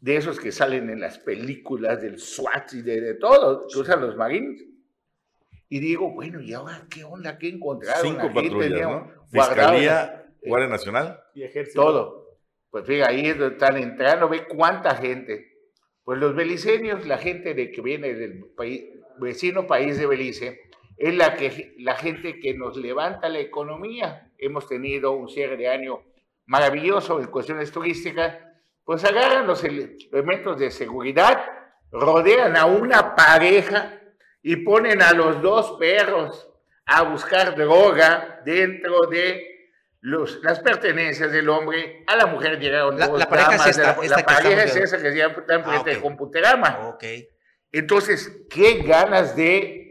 de 0.02 0.18
esos 0.18 0.42
que 0.42 0.52
salen 0.52 0.90
en 0.90 1.00
las 1.00 1.20
películas 1.20 2.02
del 2.02 2.20
SWAT 2.20 2.74
y 2.74 2.82
de, 2.82 3.14
todo, 3.14 3.66
que 3.66 3.80
usan 3.80 4.02
los 4.02 4.18
marines. 4.18 4.62
Y 5.70 5.80
digo, 5.80 6.12
bueno, 6.14 6.42
¿y 6.42 6.52
ahora 6.52 6.86
qué 6.90 7.06
onda? 7.06 7.38
¿Qué 7.38 7.48
encontraron? 7.48 8.02
Cinco 8.02 8.34
patrullas, 8.34 8.82
¿no? 8.82 9.10
Fiscalía, 9.32 10.26
Guardia 10.46 10.68
Nacional. 10.68 11.24
Y 11.34 11.44
Ejército. 11.44 11.82
Todo. 11.82 12.40
Pues 12.72 12.86
fíjate, 12.86 13.10
ahí 13.10 13.28
es 13.28 13.38
donde 13.40 13.54
están 13.54 13.78
entrando, 13.78 14.28
ve 14.28 14.48
cuánta 14.48 14.96
gente. 14.96 15.50
Pues 16.04 16.20
los 16.20 16.36
belicenios, 16.36 17.08
la 17.08 17.20
gente 17.20 17.54
de 17.54 17.72
que 17.72 17.80
viene 17.80 18.14
del 18.14 18.44
país, 18.54 18.84
vecino 19.18 19.66
país 19.66 19.98
de 19.98 20.06
Belice, 20.08 20.60
es 20.98 21.16
la, 21.16 21.36
que, 21.36 21.76
la 21.80 21.96
gente 21.96 22.40
que 22.40 22.54
nos 22.54 22.78
levanta 22.78 23.30
la 23.30 23.40
economía. 23.40 24.32
Hemos 24.38 24.68
tenido 24.68 25.12
un 25.12 25.30
cierre 25.30 25.58
de 25.58 25.70
año 25.70 26.02
maravilloso 26.46 27.20
en 27.20 27.28
cuestiones 27.28 27.72
turísticas. 27.72 28.38
Pues 28.84 29.04
agarran 29.04 29.48
los 29.48 29.64
elementos 29.64 30.60
de 30.60 30.72
seguridad, 30.72 31.44
rodean 31.92 32.56
a 32.56 32.66
una 32.66 33.16
pareja 33.16 34.00
y 34.44 34.58
ponen 34.58 35.02
a 35.02 35.14
los 35.14 35.42
dos 35.42 35.72
perros 35.80 36.50
a 36.86 37.02
buscar 37.04 37.56
droga 37.56 38.42
dentro 38.46 39.08
de 39.08 39.56
las 40.44 40.60
pertenencias 40.60 41.32
del 41.32 41.50
hombre 41.50 42.04
a 42.06 42.16
la 42.16 42.28
mujer 42.28 42.60
llegaron 42.60 43.00
la, 43.00 43.08
la 43.08 43.28
pareja 43.28 43.56
es 43.56 43.66
esta, 43.66 43.98
la, 44.08 44.24
pareja 44.24 44.64
es 44.66 44.76
esa 44.76 44.98
que 44.98 45.12
se 45.12 45.18
llama 45.18 45.44
ah, 45.50 45.80
okay. 45.80 45.96
Computerama. 45.96 46.90
Okay. 46.90 47.28
Entonces, 47.72 48.44
qué 48.52 48.84
ganas 48.84 49.36
de 49.36 49.85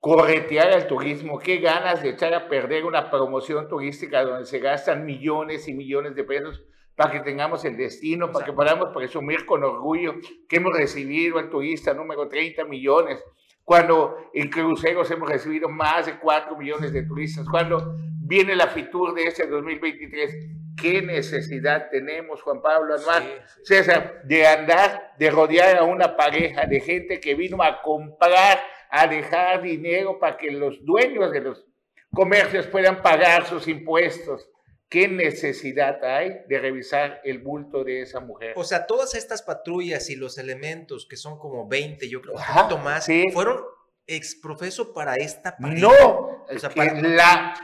corretear 0.00 0.72
al 0.72 0.86
turismo, 0.86 1.38
qué 1.38 1.58
ganas 1.58 2.02
de 2.02 2.10
echar 2.10 2.32
a 2.32 2.48
perder 2.48 2.86
una 2.86 3.10
promoción 3.10 3.68
turística 3.68 4.24
donde 4.24 4.46
se 4.46 4.58
gastan 4.58 5.04
millones 5.04 5.68
y 5.68 5.74
millones 5.74 6.14
de 6.14 6.24
pesos 6.24 6.62
para 6.96 7.12
que 7.12 7.20
tengamos 7.20 7.64
el 7.66 7.76
destino, 7.76 8.32
para 8.32 8.46
que 8.46 8.52
podamos 8.52 8.88
presumir 8.94 9.44
con 9.44 9.62
orgullo 9.62 10.14
que 10.48 10.56
hemos 10.56 10.76
recibido 10.76 11.38
al 11.38 11.50
turista 11.50 11.92
número 11.92 12.28
30 12.28 12.64
millones, 12.64 13.22
cuando 13.62 14.16
en 14.32 14.48
cruceros 14.48 15.10
hemos 15.10 15.28
recibido 15.28 15.68
más 15.68 16.06
de 16.06 16.18
4 16.18 16.56
millones 16.56 16.92
de 16.92 17.02
turistas, 17.02 17.46
cuando 17.48 17.96
viene 18.20 18.56
la 18.56 18.68
FITUR 18.68 19.14
de 19.14 19.24
este 19.24 19.46
2023. 19.46 20.34
¿Qué 20.80 21.02
necesidad 21.02 21.88
tenemos, 21.90 22.40
Juan 22.42 22.62
Pablo 22.62 22.94
Anuar? 22.94 23.22
César, 23.64 24.22
de 24.24 24.46
andar, 24.46 25.12
de 25.18 25.30
rodear 25.30 25.76
a 25.76 25.84
una 25.84 26.16
pareja 26.16 26.64
de 26.64 26.80
gente 26.80 27.20
que 27.20 27.34
vino 27.34 27.62
a 27.62 27.82
comprar, 27.82 28.60
a 28.90 29.06
dejar 29.06 29.62
dinero 29.62 30.18
para 30.18 30.36
que 30.36 30.50
los 30.50 30.84
dueños 30.84 31.30
de 31.32 31.40
los 31.40 31.64
comercios 32.12 32.66
puedan 32.66 33.02
pagar 33.02 33.46
sus 33.46 33.68
impuestos. 33.68 34.48
¿Qué 34.88 35.06
necesidad 35.06 36.04
hay 36.04 36.40
de 36.48 36.58
revisar 36.58 37.20
el 37.22 37.38
bulto 37.38 37.84
de 37.84 38.02
esa 38.02 38.18
mujer? 38.18 38.54
O 38.56 38.64
sea, 38.64 38.86
todas 38.86 39.14
estas 39.14 39.42
patrullas 39.42 40.10
y 40.10 40.16
los 40.16 40.36
elementos, 40.36 41.06
que 41.08 41.16
son 41.16 41.38
como 41.38 41.68
20, 41.68 42.08
yo 42.08 42.20
creo, 42.20 42.34
un 42.34 42.42
poquito 42.42 42.78
más, 42.78 43.08
fueron 43.32 43.62
exprofeso 44.08 44.92
para 44.92 45.14
esta 45.14 45.56
pareja. 45.56 45.80
No, 45.80 46.44
o 46.48 46.58
sea, 46.58 46.70
para... 46.70 47.00
la 47.00 47.54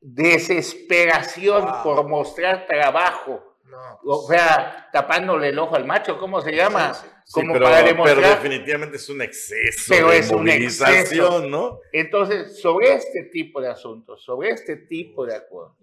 desesperación 0.00 1.68
por 1.84 2.08
mostrar 2.08 2.66
trabajo. 2.66 3.58
Pues 4.02 4.18
o 4.18 4.26
sea, 4.26 4.88
tapándole 4.92 5.50
el 5.50 5.58
ojo 5.58 5.76
al 5.76 5.84
macho, 5.84 6.18
¿cómo 6.18 6.40
se 6.40 6.52
llama? 6.52 6.92
Como 7.32 7.54
para 7.54 7.82
demostrar. 7.82 8.16
Pero 8.16 8.28
definitivamente 8.28 8.96
es 8.96 9.08
un 9.08 9.22
exceso 9.22 9.84
pero 9.88 10.12
es 10.12 10.30
un 10.30 10.48
exceso. 10.48 11.46
¿no? 11.46 11.78
Entonces, 11.92 12.60
sobre 12.60 12.94
este 12.94 13.24
tipo 13.24 13.60
de 13.60 13.68
asuntos, 13.68 14.24
sobre 14.24 14.50
este 14.50 14.76
tipo 14.76 15.26
de 15.26 15.36
acuerdos, 15.36 15.76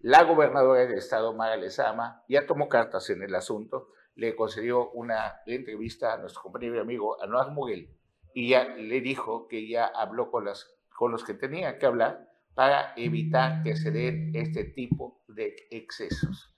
la 0.00 0.22
gobernadora 0.22 0.86
del 0.86 0.98
estado, 0.98 1.34
Mara 1.34 1.56
Lezama, 1.56 2.22
ya 2.28 2.46
tomó 2.46 2.68
cartas 2.68 3.10
en 3.10 3.22
el 3.22 3.34
asunto, 3.34 3.90
le 4.14 4.36
concedió 4.36 4.90
una 4.90 5.40
entrevista 5.46 6.14
a 6.14 6.18
nuestro 6.18 6.42
compañero 6.42 6.76
y 6.76 6.80
amigo 6.80 7.22
Anuar 7.22 7.50
Muguel, 7.50 7.90
y 8.32 8.50
ya 8.50 8.64
le 8.64 9.00
dijo 9.00 9.48
que 9.48 9.68
ya 9.68 9.86
habló 9.86 10.30
con, 10.30 10.44
las, 10.44 10.74
con 10.90 11.12
los 11.12 11.24
que 11.24 11.34
tenía 11.34 11.78
que 11.78 11.86
hablar 11.86 12.28
para 12.54 12.92
evitar 12.96 13.62
que 13.62 13.76
se 13.76 13.90
den 13.90 14.30
este 14.34 14.64
tipo 14.64 15.22
de 15.28 15.54
excesos. 15.70 16.53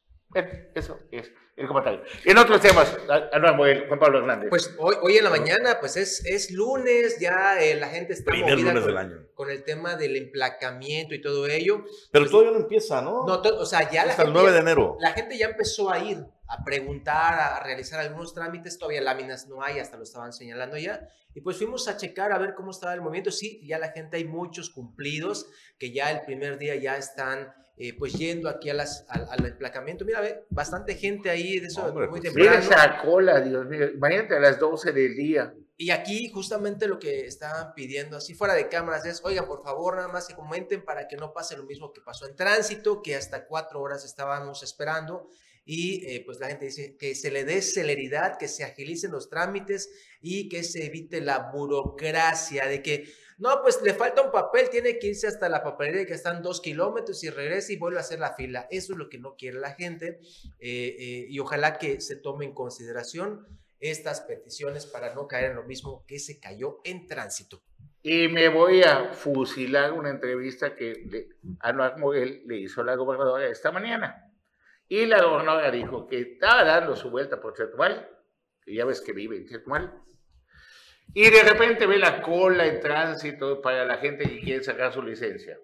Eso 0.75 0.99
es 1.11 1.31
el 1.57 1.67
comentario. 1.67 2.03
En 2.25 2.37
otros 2.37 2.61
temas, 2.61 2.95
Juan 3.09 3.99
Pablo 3.99 4.19
Hernández. 4.19 4.51
Pues 4.51 4.75
hoy, 4.79 4.97
hoy 5.01 5.17
en 5.17 5.25
la 5.25 5.31
mañana, 5.31 5.79
pues 5.81 5.97
es, 5.97 6.25
es 6.27 6.51
lunes, 6.51 7.19
ya 7.19 7.59
eh, 7.59 7.77
la 7.77 7.89
gente 7.89 8.12
está 8.12 8.31
Primer 8.31 8.57
movida 8.57 8.75
lunes 8.75 8.85
con, 8.85 8.87
del 8.87 8.99
año. 8.99 9.27
con 9.35 9.51
el 9.51 9.65
tema 9.65 9.97
del 9.97 10.17
emplacamiento 10.17 11.15
y 11.15 11.23
todo 11.23 11.47
ello. 11.47 11.85
Pero 12.12 12.25
pues, 12.25 12.31
todavía 12.31 12.53
no 12.53 12.59
empieza, 12.59 13.01
¿no? 13.01 13.27
No, 13.27 13.41
o 13.41 13.65
sea, 13.65 13.91
ya 13.91 14.03
Hasta 14.03 14.07
la 14.07 14.12
gente, 14.15 14.29
el 14.29 14.33
9 14.33 14.53
de 14.53 14.59
enero. 14.59 14.97
La 15.01 15.12
gente 15.12 15.39
ya 15.39 15.47
empezó 15.47 15.91
a 15.91 15.99
ir 15.99 16.19
a 16.49 16.65
preguntar, 16.65 17.35
a 17.35 17.61
realizar 17.61 18.01
algunos 18.01 18.35
trámites, 18.35 18.79
todavía 18.79 19.01
láminas 19.01 19.49
no 19.49 19.62
hay, 19.62 19.79
hasta 19.79 19.97
lo 19.97 20.05
estaban 20.05 20.33
señalando 20.33 20.77
ya, 20.77 21.09
y 21.35 21.41
pues 21.41 21.57
fuimos 21.57 21.89
a 21.89 21.97
checar 21.97 22.33
a 22.33 22.39
ver 22.39 22.55
cómo 22.55 22.71
estaba 22.71 22.95
el 22.95 23.01
movimiento, 23.01 23.31
sí, 23.31 23.61
ya 23.67 23.79
la 23.79 23.91
gente 23.91 24.17
hay 24.17 24.25
muchos 24.25 24.71
cumplidos, 24.71 25.49
que 25.79 25.93
ya 25.93 26.11
el 26.11 26.21
primer 26.23 26.59
día 26.59 26.77
ya 26.77 26.97
están 26.97 27.53
eh, 27.79 27.95
pues 27.99 28.15
yendo 28.15 28.49
aquí 28.49 28.71
a 28.71 28.75
las, 28.75 29.05
al, 29.09 29.27
al, 29.31 29.47
emplacamiento, 29.47 30.05
mira, 30.05 30.21
ve, 30.23 30.45
bastante 30.49 30.95
gente 30.95 31.29
ahí, 31.29 31.61
de 31.61 31.67
eso 31.67 31.85
Hombre, 31.85 32.09
muy 32.09 32.21
pues, 32.21 32.33
temprano. 32.33 32.51
Mira 32.51 32.62
esa 32.62 33.03
cola, 33.03 33.41
Dios 33.41 33.67
mío, 33.67 33.91
imagínate 33.91 34.37
a 34.37 34.41
las 34.41 34.59
12 34.59 34.93
del 34.93 35.15
día. 35.15 35.55
Y 35.77 35.91
aquí 35.91 36.31
justamente 36.31 36.89
lo 36.89 36.99
que 36.99 37.27
estaban 37.27 37.75
pidiendo, 37.75 38.17
así 38.17 38.33
fuera 38.33 38.55
de 38.55 38.69
cámaras, 38.69 39.05
es, 39.05 39.21
oigan, 39.25 39.47
por 39.47 39.62
favor, 39.62 39.97
nada 39.97 40.09
más 40.09 40.27
que 40.27 40.35
comenten 40.35 40.83
para 40.83 41.07
que 41.07 41.19
no 41.19 41.35
pase 41.35 41.55
lo 41.55 41.65
mismo 41.65 41.93
que 41.93 42.01
pasó 42.01 42.27
en 42.27 42.35
tránsito, 42.35 43.03
que 43.03 43.15
hasta 43.15 43.47
cuatro 43.47 43.83
horas 43.83 44.07
estábamos 44.07 44.62
esperando, 44.62 45.29
y 45.67 46.07
eh, 46.07 46.23
pues 46.25 46.39
la 46.39 46.47
gente 46.47 46.67
dice 46.67 46.97
que 46.97 47.15
se 47.15 47.31
le 47.31 47.45
dé 47.45 47.61
celeridad, 47.61 48.39
que 48.39 48.49
se 48.49 48.65
agilicen 48.65 49.11
los 49.11 49.29
trámites 49.29 49.91
y 50.23 50.49
que 50.49 50.62
se 50.62 50.87
evite 50.87 51.21
la 51.21 51.51
burocracia 51.53 52.69
de 52.69 52.83
que, 52.83 53.12
no, 53.38 53.61
pues 53.62 53.83
le 53.83 53.92
falta 53.92 54.22
un 54.22 54.31
papel, 54.31 54.70
tiene 54.70 54.99
que 54.99 55.09
irse 55.09 55.27
hasta 55.27 55.49
la 55.49 55.62
papelería 55.62 56.07
que 56.07 56.14
están 56.14 56.42
dos 56.42 56.61
kilómetros 56.61 57.22
y 57.22 57.31
regresa 57.31 57.72
y 57.72 57.77
vuelve 57.77 57.99
a 57.99 58.01
hacer 58.01 58.18
la 58.18 58.35
fila. 58.35 58.66
Eso 58.70 58.94
es 58.94 58.99
lo 58.99 59.11
que 59.11 59.18
no 59.18 59.37
quiere 59.37 59.61
la 59.61 59.72
gente 59.75 60.20
eh, 60.59 60.96
eh, 60.99 61.27
y 61.29 61.38
ojalá 61.38 61.79
que 61.79 62.01
se 62.01 62.16
tome 62.16 62.46
en 62.46 62.55
consideración 62.55 63.46
estas 63.79 64.22
peticiones 64.22 64.87
para 64.87 65.14
no 65.14 65.29
caer 65.29 65.51
en 65.51 65.57
lo 65.57 65.64
mismo 65.64 66.05
que 66.07 66.18
se 66.18 66.40
cayó 66.40 66.81
en 66.85 67.07
tránsito. 67.07 67.62
Y 68.03 68.29
me 68.29 68.49
voy 68.49 68.83
a 68.83 69.12
fusilar 69.12 69.92
una 69.92 70.11
entrevista 70.11 70.75
que 70.75 71.29
Anuar 71.61 71.99
Moguel 71.99 72.42
le 72.46 72.59
hizo 72.59 72.81
a 72.81 72.85
la 72.85 72.94
gobernadora 72.94 73.46
esta 73.49 73.70
mañana. 73.70 74.33
Y 74.88 75.07
la 75.07 75.22
gobernadora 75.22 75.70
dijo 75.70 76.07
que 76.07 76.20
estaba 76.20 76.64
dando 76.64 76.94
su 76.94 77.11
vuelta 77.11 77.40
por 77.40 77.55
Chetumal, 77.55 78.09
que 78.62 78.75
ya 78.75 78.85
ves 78.85 79.01
que 79.01 79.12
vive 79.12 79.37
en 79.37 79.46
Chetumal. 79.46 79.92
Y 81.14 81.31
de 81.31 81.42
repente 81.42 81.87
ve 81.87 81.99
la 81.99 82.21
cola 82.21 82.66
en 82.66 82.81
tránsito 82.81 83.62
para 83.62 83.85
la 83.85 83.97
gente 83.97 84.25
que 84.29 84.40
quiere 84.40 84.62
sacar 84.62 84.92
su 84.92 85.03
licencia. 85.03 85.59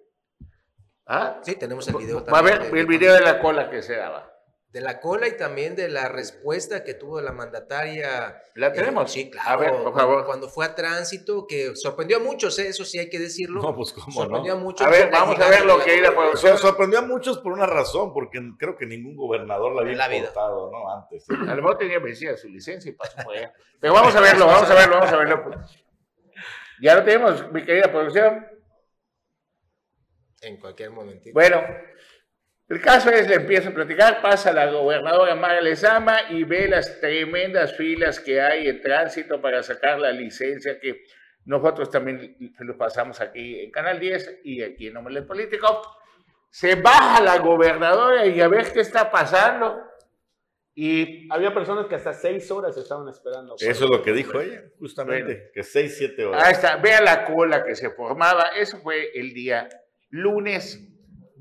¿Ah? 1.05 1.39
Sí, 1.43 1.55
tenemos 1.55 1.87
el 1.87 1.95
video 1.95 2.23
también. 2.23 2.33
Va 2.33 2.39
a 2.39 2.59
ver 2.61 2.77
el 2.77 2.85
video 2.85 3.13
de 3.13 3.21
la 3.21 3.39
cola 3.39 3.69
que 3.69 3.81
se 3.81 3.95
daba. 3.95 4.32
De 4.73 4.81
la 4.81 4.99
cola 4.99 5.27
y 5.27 5.37
también 5.37 5.75
de 5.75 5.87
la 5.87 6.09
respuesta 6.09 6.83
que 6.83 6.95
tuvo 6.95 7.21
la 7.21 7.31
mandataria. 7.31 8.41
La 8.55 8.67
eh, 8.67 8.71
tenemos. 8.71 9.11
sí, 9.11 9.29
claro. 9.29 9.49
A 9.49 9.55
ver, 9.55 9.83
por 9.83 9.93
favor. 9.93 10.25
Cuando 10.25 10.49
fue 10.49 10.65
a 10.65 10.73
tránsito, 10.73 11.45
que 11.45 11.75
sorprendió 11.75 12.17
a 12.17 12.19
muchos, 12.19 12.57
¿eh? 12.57 12.69
eso 12.69 12.83
sí 12.83 12.97
hay 12.97 13.07
que 13.07 13.19
decirlo. 13.19 13.61
No, 13.61 13.75
pues 13.75 13.93
cómo 13.93 14.11
sorprendió 14.11 14.53
a 14.53 14.55
muchos. 14.55 14.85
A 14.85 14.89
ver, 14.89 15.11
vamos 15.11 15.39
a 15.39 15.47
ver 15.47 15.63
lo 15.63 15.79
que 15.79 15.99
era. 15.99 16.11
Sorprendió 16.57 16.99
a 16.99 17.01
muchos 17.03 17.37
por 17.37 17.53
una 17.53 17.67
razón, 17.67 18.13
porque 18.13 18.39
creo 18.57 18.75
que 18.75 18.87
ningún 18.87 19.15
gobernador 19.15 19.75
la 19.75 19.81
había 19.81 19.95
la 19.95 20.15
importado, 20.15 20.71
¿no? 20.71 20.91
Antes. 20.91 21.29
A 21.29 21.53
lo 21.53 21.61
mejor 21.61 21.77
tenía 21.77 21.99
vencida 21.99 22.35
su 22.35 22.49
licencia 22.49 22.89
y 22.89 22.95
pasó 22.95 23.15
por 23.23 23.37
allá. 23.37 23.53
Pero 23.79 23.93
vamos 23.93 24.15
a 24.15 24.21
verlo, 24.21 24.47
vamos 24.47 24.69
a 24.71 24.73
verlo, 24.73 24.95
vamos 24.95 25.13
a 25.13 25.17
verlo. 25.17 25.51
Ya 26.81 26.95
lo 26.95 27.03
tenemos, 27.03 27.51
mi 27.51 27.63
querida 27.63 27.91
producción. 27.91 28.47
En 30.41 30.57
cualquier 30.57 30.89
momentito. 30.89 31.31
Bueno, 31.33 31.61
el 32.69 32.81
caso 32.81 33.09
es, 33.09 33.27
le 33.27 33.35
empiezo 33.35 33.69
a 33.69 33.73
platicar, 33.73 34.21
pasa 34.21 34.53
la 34.53 34.67
gobernadora 34.67 35.35
Mara 35.35 35.61
Lezama 35.61 36.31
y 36.31 36.43
ve 36.43 36.67
las 36.67 36.99
tremendas 37.01 37.75
filas 37.75 38.19
que 38.19 38.41
hay 38.41 38.67
en 38.67 38.81
tránsito 38.81 39.41
para 39.41 39.61
sacar 39.61 39.99
la 39.99 40.11
licencia 40.11 40.79
que 40.79 41.03
nosotros 41.45 41.89
también 41.89 42.37
lo 42.59 42.77
pasamos 42.77 43.19
aquí 43.19 43.59
en 43.59 43.71
Canal 43.71 43.99
10 43.99 44.41
y 44.45 44.63
aquí 44.63 44.87
en 44.87 44.97
Omelet 44.97 45.27
Político. 45.27 45.81
Se 46.49 46.75
baja 46.75 47.21
la 47.21 47.39
gobernadora 47.39 48.25
y 48.25 48.39
a 48.39 48.47
ver 48.47 48.71
qué 48.71 48.79
está 48.79 49.11
pasando. 49.11 49.81
Y 50.75 51.31
había 51.31 51.53
personas 51.53 51.87
que 51.87 51.95
hasta 51.95 52.13
seis 52.13 52.49
horas 52.49 52.77
estaban 52.77 53.07
esperando. 53.09 53.55
Eso 53.59 53.85
es 53.85 53.91
lo 53.91 54.01
que 54.01 54.13
dijo 54.13 54.39
ella, 54.39 54.63
justamente, 54.79 55.51
que 55.53 55.63
seis, 55.63 55.97
siete 55.97 56.25
horas. 56.25 56.43
Ahí 56.43 56.53
está, 56.53 56.77
vea 56.77 57.01
la 57.01 57.25
cola 57.25 57.63
que 57.63 57.75
se 57.75 57.91
formaba. 57.91 58.49
Eso 58.55 58.79
fue 58.79 59.11
el 59.13 59.33
día 59.33 59.67
lunes 60.09 60.92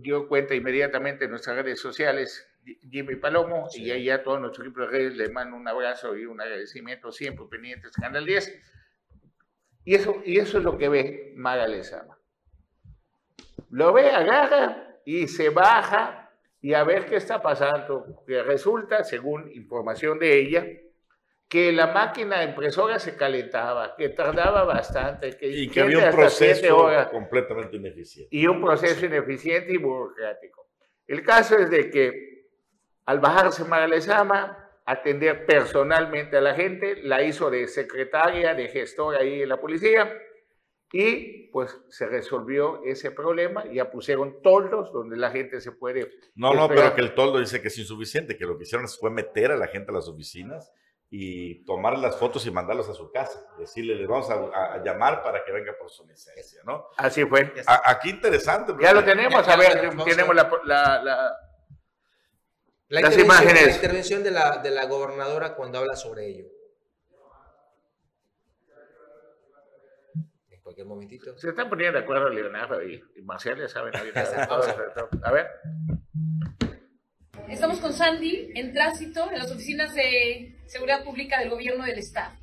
dio 0.03 0.29
cuenta 0.29 0.55
inmediatamente 0.55 1.25
en 1.25 1.31
nuestras 1.31 1.57
redes 1.57 1.81
sociales, 1.81 2.47
Jimmy 2.91 3.17
Palomo, 3.17 3.69
y 3.75 3.91
ahí 3.91 4.11
a 4.11 4.23
todo 4.23 4.39
nuestro 4.39 4.65
equipo 4.65 4.81
de 4.81 4.87
redes 4.89 5.17
le 5.17 5.29
mando 5.31 5.57
un 5.57 5.67
abrazo 5.67 6.17
y 6.17 6.27
un 6.27 6.41
agradecimiento 6.41 7.11
siempre 7.11 7.47
pendientes 7.51 7.93
Canal 7.93 8.27
10. 8.27 8.61
Y 9.85 9.95
eso, 9.95 10.23
y 10.25 10.39
eso 10.39 10.59
es 10.59 10.65
lo 10.65 10.79
que 10.79 10.89
ve 10.89 11.33
Mara 11.37 11.67
Lezama. 11.67 12.19
Lo 13.71 13.93
ve, 13.93 14.11
agarra 14.11 14.99
y 15.05 15.27
se 15.29 15.49
baja 15.49 16.31
y 16.61 16.75
a 16.75 16.85
ver 16.85 17.07
qué 17.07 17.17
está 17.17 17.43
pasando. 17.43 18.23
Que 18.27 18.43
resulta, 18.43 19.03
según 19.03 19.51
información 19.53 20.19
de 20.19 20.39
ella, 20.39 20.67
que 21.53 21.71
la 21.71 21.89
máquina 21.89 22.43
impresora 22.43 22.99
se 22.99 23.15
calentaba, 23.15 23.95
que 23.95 24.09
tardaba 24.09 24.65
bastante. 24.65 25.37
Que 25.37 25.49
y 25.49 25.69
que 25.69 25.83
había 25.83 26.07
un 26.07 26.11
proceso 26.11 26.89
completamente 27.11 27.77
ineficiente. 27.77 28.35
Y 28.35 28.47
un 28.47 28.63
proceso 28.63 29.05
ineficiente 29.05 29.71
y 29.71 29.77
burocrático. 29.77 30.71
El 31.07 31.23
caso 31.23 31.59
es 31.59 31.69
de 31.69 31.91
que 31.91 32.47
al 33.05 33.21
bajarse 33.21 33.65
Lezama, 33.87 34.81
atender 34.87 35.45
personalmente 35.45 36.39
a 36.39 36.41
la 36.41 36.55
gente, 36.55 37.03
la 37.03 37.23
hizo 37.23 37.51
de 37.51 37.69
secretaria, 37.69 38.55
de 38.55 38.69
gestora 38.69 39.19
ahí 39.19 39.43
en 39.43 39.51
la 39.51 39.61
policía, 39.61 40.11
y 40.91 41.49
pues 41.49 41.79
se 41.91 42.07
resolvió 42.07 42.83
ese 42.83 43.11
problema, 43.11 43.71
ya 43.71 43.91
pusieron 43.91 44.41
toldos 44.41 44.91
donde 44.91 45.19
la 45.19 45.31
gente 45.31 45.61
se 45.61 45.73
puede... 45.73 46.09
No, 46.35 46.55
no, 46.55 46.67
pero 46.67 46.95
que 46.95 47.03
el 47.03 47.15
toldo 47.15 47.41
dice 47.41 47.61
que 47.61 47.69
es 47.69 47.77
insuficiente, 47.77 48.39
que 48.39 48.47
lo 48.47 48.57
que 48.57 48.63
hicieron 48.63 48.89
fue 48.89 49.11
meter 49.11 49.53
a 49.53 49.57
la 49.59 49.67
gente 49.67 49.91
a 49.91 49.95
las 49.95 50.09
oficinas 50.09 50.73
y 51.15 51.63
tomar 51.67 51.99
las 51.99 52.17
fotos 52.17 52.47
y 52.47 52.51
mandarlos 52.51 52.89
a 52.89 52.95
su 52.95 53.13
casa. 53.13 53.39
Decirle, 53.59 53.97
les 53.97 54.09
vamos 54.09 54.31
a, 54.31 54.83
llamar 54.83 55.23
para 55.23 55.45
que 55.45 55.53
venga 55.53 55.75
por 55.79 55.91
su 55.91 56.07
licencia, 56.07 56.63
¿no? 56.65 56.87
Así 56.97 57.27
fue. 57.27 57.53
aquí 57.85 58.09
interesante. 58.09 58.73
Ya 58.81 58.95
lo 58.95 59.05
tenemos, 59.05 59.47
a 59.47 59.57
ver, 59.57 59.79
tenemos 60.07 60.35
la, 60.35 60.51
la, 60.65 61.03
la, 61.03 61.37
las 62.89 63.19
imágenes. 63.19 63.67
La 63.67 63.75
intervención 63.75 64.23
de 64.23 64.31
la, 64.31 64.57
de 64.57 64.71
la 64.71 64.87
gobernadora 64.87 65.55
cuando 65.55 65.81
habla 65.81 65.97
sobre 65.97 66.29
ello. 66.29 66.47
En 70.49 70.63
cualquier 70.63 70.87
momentito. 70.87 71.37
Se 71.37 71.51
están 71.51 71.69
poniendo 71.69 71.99
de 71.99 72.05
acuerdo 72.05 72.31
Leonardo 72.31 72.83
y, 72.83 73.05
y 73.17 73.21
Marcial, 73.21 73.59
ya 73.59 73.69
saben. 73.69 73.93
a 75.25 75.31
ver. 75.31 75.47
Estamos 77.53 77.81
con 77.81 77.93
Sandy 77.93 78.51
en 78.55 78.73
tránsito 78.73 79.31
en 79.31 79.39
las 79.39 79.51
oficinas 79.51 79.95
de 79.95 80.55
seguridad 80.67 81.05
pública 81.05 81.39
del 81.39 81.51
gobierno 81.51 81.85
del 81.85 81.99
Estado. 81.99 82.35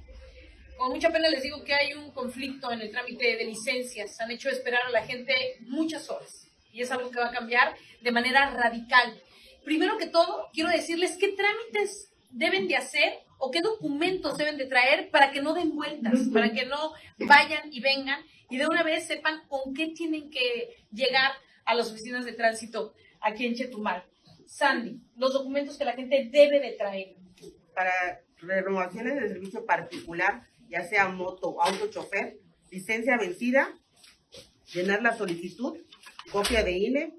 Con 0.77 0.91
mucha 0.91 1.09
pena 1.09 1.29
les 1.29 1.41
digo 1.41 1.63
que 1.63 1.73
hay 1.73 1.95
un 1.95 2.11
conflicto 2.11 2.71
en 2.71 2.81
el 2.81 2.91
trámite 2.91 3.35
de 3.35 3.43
licencias. 3.45 4.21
Han 4.21 4.29
hecho 4.29 4.49
esperar 4.49 4.81
a 4.85 4.91
la 4.91 5.03
gente 5.03 5.33
muchas 5.61 6.11
horas 6.11 6.47
y 6.71 6.81
es 6.83 6.91
algo 6.91 7.09
que 7.09 7.19
va 7.19 7.29
a 7.29 7.31
cambiar 7.31 7.75
de 8.01 8.11
manera 8.11 8.51
radical. 8.51 9.19
Primero 9.65 9.97
que 9.97 10.05
todo, 10.05 10.47
quiero 10.53 10.69
decirles 10.69 11.17
qué 11.19 11.29
trámites 11.29 12.11
deben 12.29 12.67
de 12.67 12.75
hacer 12.75 13.13
o 13.39 13.49
qué 13.49 13.61
documentos 13.61 14.37
deben 14.37 14.57
de 14.57 14.67
traer 14.67 15.09
para 15.09 15.31
que 15.31 15.41
no 15.41 15.55
den 15.55 15.75
vueltas, 15.75 16.19
para 16.31 16.51
que 16.51 16.67
no 16.67 16.93
vayan 17.17 17.73
y 17.73 17.79
vengan 17.79 18.23
y 18.47 18.57
de 18.57 18.67
una 18.67 18.83
vez 18.83 19.07
sepan 19.07 19.41
con 19.47 19.73
qué 19.73 19.87
tienen 19.87 20.29
que 20.29 20.85
llegar 20.93 21.31
a 21.65 21.73
las 21.73 21.89
oficinas 21.91 22.25
de 22.25 22.33
tránsito 22.33 22.93
aquí 23.21 23.47
en 23.47 23.55
Chetumal. 23.55 24.03
Sandy, 24.49 24.99
los 25.15 25.33
documentos 25.33 25.77
que 25.77 25.85
la 25.85 25.93
gente 25.93 26.27
debe 26.31 26.59
de 26.59 26.71
traer. 26.71 27.15
Para 27.75 28.23
renovaciones 28.37 29.15
de 29.15 29.29
servicio 29.29 29.63
particular, 29.65 30.47
ya 30.67 30.83
sea 30.83 31.07
moto 31.07 31.61
auto 31.61 31.87
chofer, 31.87 32.39
licencia 32.71 33.17
vencida, 33.17 33.69
llenar 34.73 35.03
la 35.03 35.15
solicitud, 35.15 35.77
copia 36.31 36.63
de 36.63 36.71
INE, 36.71 37.13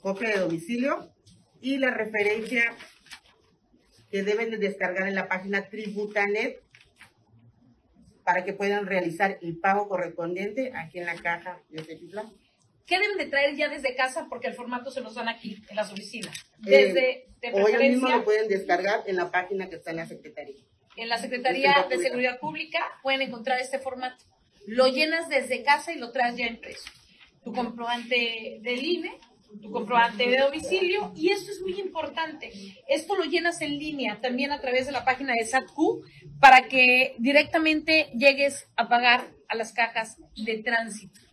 copia 0.00 0.30
de 0.30 0.40
domicilio 0.40 1.14
y 1.60 1.78
la 1.78 1.92
referencia 1.92 2.76
que 4.10 4.24
deben 4.24 4.50
de 4.50 4.58
descargar 4.58 5.06
en 5.06 5.14
la 5.14 5.28
página 5.28 5.68
Tributanet 5.68 6.60
para 8.24 8.44
que 8.44 8.52
puedan 8.52 8.86
realizar 8.86 9.38
el 9.42 9.58
pago 9.58 9.88
correspondiente 9.88 10.72
aquí 10.74 10.98
en 10.98 11.06
la 11.06 11.14
caja 11.14 11.62
de 11.68 11.82
Tepitlán. 11.82 12.26
¿Qué 12.90 12.98
deben 12.98 13.18
de 13.18 13.26
traer 13.26 13.54
ya 13.54 13.68
desde 13.68 13.94
casa? 13.94 14.26
Porque 14.28 14.48
el 14.48 14.54
formato 14.54 14.90
se 14.90 15.00
los 15.00 15.14
dan 15.14 15.28
aquí, 15.28 15.62
en 15.68 15.76
las 15.76 15.92
oficinas. 15.92 16.36
Eh, 16.66 16.86
desde, 16.86 17.28
de 17.40 17.52
o 17.52 17.68
ellos 17.68 17.80
mismos 17.80 18.10
lo 18.10 18.24
pueden 18.24 18.48
descargar 18.48 19.04
en 19.06 19.14
la 19.14 19.30
página 19.30 19.70
que 19.70 19.76
está 19.76 19.92
en 19.92 19.98
la 19.98 20.06
Secretaría. 20.06 20.64
En 20.96 21.08
la 21.08 21.16
Secretaría 21.16 21.86
de 21.88 21.98
Seguridad 21.98 22.40
Pública 22.40 22.80
pueden 23.04 23.22
encontrar 23.22 23.60
este 23.60 23.78
formato. 23.78 24.24
Lo 24.66 24.88
llenas 24.88 25.28
desde 25.28 25.62
casa 25.62 25.92
y 25.92 26.00
lo 26.00 26.10
traes 26.10 26.36
ya 26.36 26.48
impreso. 26.48 26.90
Tu 27.44 27.52
comprobante 27.52 28.58
del 28.60 28.84
INE, 28.84 29.20
tu 29.62 29.70
comprobante 29.70 30.28
de 30.28 30.38
domicilio, 30.38 31.12
y 31.14 31.30
esto 31.30 31.52
es 31.52 31.60
muy 31.60 31.78
importante. 31.78 32.50
Esto 32.88 33.14
lo 33.14 33.22
llenas 33.22 33.62
en 33.62 33.78
línea, 33.78 34.20
también 34.20 34.50
a 34.50 34.60
través 34.60 34.86
de 34.86 34.92
la 34.92 35.04
página 35.04 35.34
de 35.34 35.46
SATQ, 35.46 35.78
para 36.40 36.66
que 36.66 37.14
directamente 37.18 38.10
llegues 38.16 38.66
a 38.74 38.88
pagar 38.88 39.28
a 39.46 39.54
las 39.54 39.72
cajas 39.72 40.16
de 40.34 40.58
tránsito. 40.58 41.29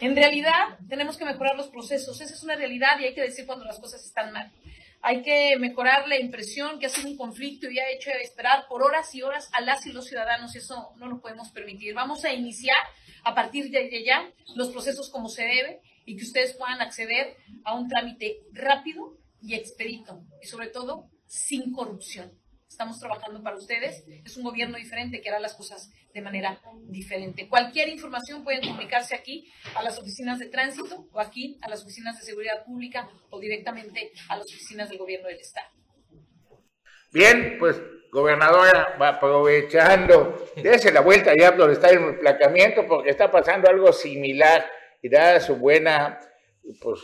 En 0.00 0.14
realidad, 0.14 0.78
tenemos 0.88 1.16
que 1.16 1.24
mejorar 1.24 1.56
los 1.56 1.68
procesos. 1.68 2.20
Esa 2.20 2.34
es 2.34 2.42
una 2.42 2.56
realidad 2.56 2.98
y 3.00 3.04
hay 3.04 3.14
que 3.14 3.22
decir 3.22 3.46
cuando 3.46 3.64
las 3.64 3.78
cosas 3.78 4.04
están 4.04 4.32
mal. 4.32 4.52
Hay 5.00 5.22
que 5.22 5.56
mejorar 5.58 6.08
la 6.08 6.18
impresión 6.18 6.78
que 6.78 6.86
ha 6.86 6.88
sido 6.88 7.08
un 7.08 7.16
conflicto 7.16 7.70
y 7.70 7.78
ha 7.78 7.90
hecho 7.90 8.10
esperar 8.10 8.66
por 8.68 8.82
horas 8.82 9.14
y 9.14 9.22
horas 9.22 9.48
a 9.52 9.60
las 9.60 9.86
y 9.86 9.92
los 9.92 10.06
ciudadanos 10.06 10.56
eso 10.56 10.92
no 10.96 11.06
lo 11.06 11.20
podemos 11.20 11.50
permitir. 11.50 11.94
Vamos 11.94 12.24
a 12.24 12.32
iniciar 12.32 12.76
a 13.24 13.34
partir 13.34 13.70
de 13.70 14.04
ya 14.04 14.30
los 14.54 14.70
procesos 14.70 15.10
como 15.10 15.28
se 15.28 15.42
debe 15.42 15.80
y 16.04 16.16
que 16.16 16.24
ustedes 16.24 16.54
puedan 16.54 16.80
acceder 16.80 17.36
a 17.64 17.74
un 17.74 17.88
trámite 17.88 18.40
rápido 18.52 19.16
y 19.42 19.54
expedito 19.54 20.22
y 20.42 20.46
sobre 20.46 20.68
todo 20.68 21.08
sin 21.26 21.72
corrupción. 21.72 22.32
Estamos 22.76 23.00
trabajando 23.00 23.42
para 23.42 23.56
ustedes. 23.56 24.04
Es 24.22 24.36
un 24.36 24.44
gobierno 24.44 24.76
diferente 24.76 25.22
que 25.22 25.30
hará 25.30 25.40
las 25.40 25.54
cosas 25.54 25.90
de 26.12 26.20
manera 26.20 26.60
diferente. 26.88 27.48
Cualquier 27.48 27.88
información 27.88 28.44
pueden 28.44 28.60
comunicarse 28.60 29.14
aquí 29.14 29.50
a 29.74 29.82
las 29.82 29.98
oficinas 29.98 30.38
de 30.38 30.50
tránsito 30.50 31.08
o 31.10 31.18
aquí 31.18 31.58
a 31.62 31.70
las 31.70 31.82
oficinas 31.82 32.18
de 32.18 32.26
seguridad 32.26 32.66
pública 32.66 33.08
o 33.30 33.40
directamente 33.40 34.12
a 34.28 34.36
las 34.36 34.44
oficinas 34.44 34.90
del 34.90 34.98
gobierno 34.98 35.28
del 35.28 35.38
Estado. 35.38 35.68
Bien, 37.14 37.56
pues 37.58 37.80
gobernadora, 38.12 38.94
aprovechando, 39.00 40.46
dése 40.56 40.92
la 40.92 41.00
vuelta 41.00 41.32
ya 41.34 41.48
estar 41.48 41.94
en 41.94 42.04
el 42.04 42.18
placamiento 42.18 42.86
porque 42.86 43.08
está 43.08 43.30
pasando 43.30 43.70
algo 43.70 43.90
similar 43.90 44.70
y 45.00 45.08
dada 45.08 45.40
su 45.40 45.56
buena 45.56 46.20
pues, 46.80 47.00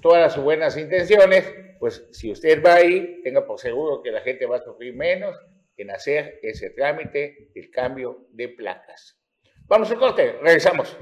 todas 0.00 0.34
sus 0.34 0.42
buenas 0.42 0.76
intenciones, 0.76 1.52
pues 1.78 2.08
si 2.12 2.30
usted 2.30 2.62
va 2.62 2.74
ahí, 2.74 3.20
tenga 3.22 3.46
por 3.46 3.58
seguro 3.58 4.02
que 4.02 4.10
la 4.10 4.20
gente 4.20 4.46
va 4.46 4.56
a 4.56 4.62
sufrir 4.64 4.94
menos 4.94 5.36
en 5.76 5.90
hacer 5.90 6.38
ese 6.42 6.70
trámite 6.70 7.50
del 7.54 7.70
cambio 7.70 8.26
de 8.30 8.48
placas. 8.48 9.18
Vamos 9.66 9.90
al 9.90 9.98
corte, 9.98 10.32
regresamos. 10.42 10.96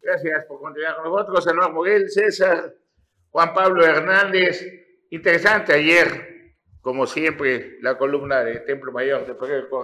Gracias 0.00 0.44
por 0.46 0.60
continuar 0.60 0.96
con 0.96 1.12
nosotros, 1.12 1.44
señor 1.44 1.72
Moguel, 1.72 2.08
César, 2.08 2.72
Juan 3.30 3.52
Pablo 3.52 3.84
Hernández. 3.84 4.64
Interesante 5.10 5.74
ayer 5.74 6.35
como 6.86 7.04
siempre, 7.08 7.78
la 7.80 7.98
columna 7.98 8.44
de 8.44 8.60
Templo 8.60 8.92
Mayor 8.92 9.26
de 9.26 9.34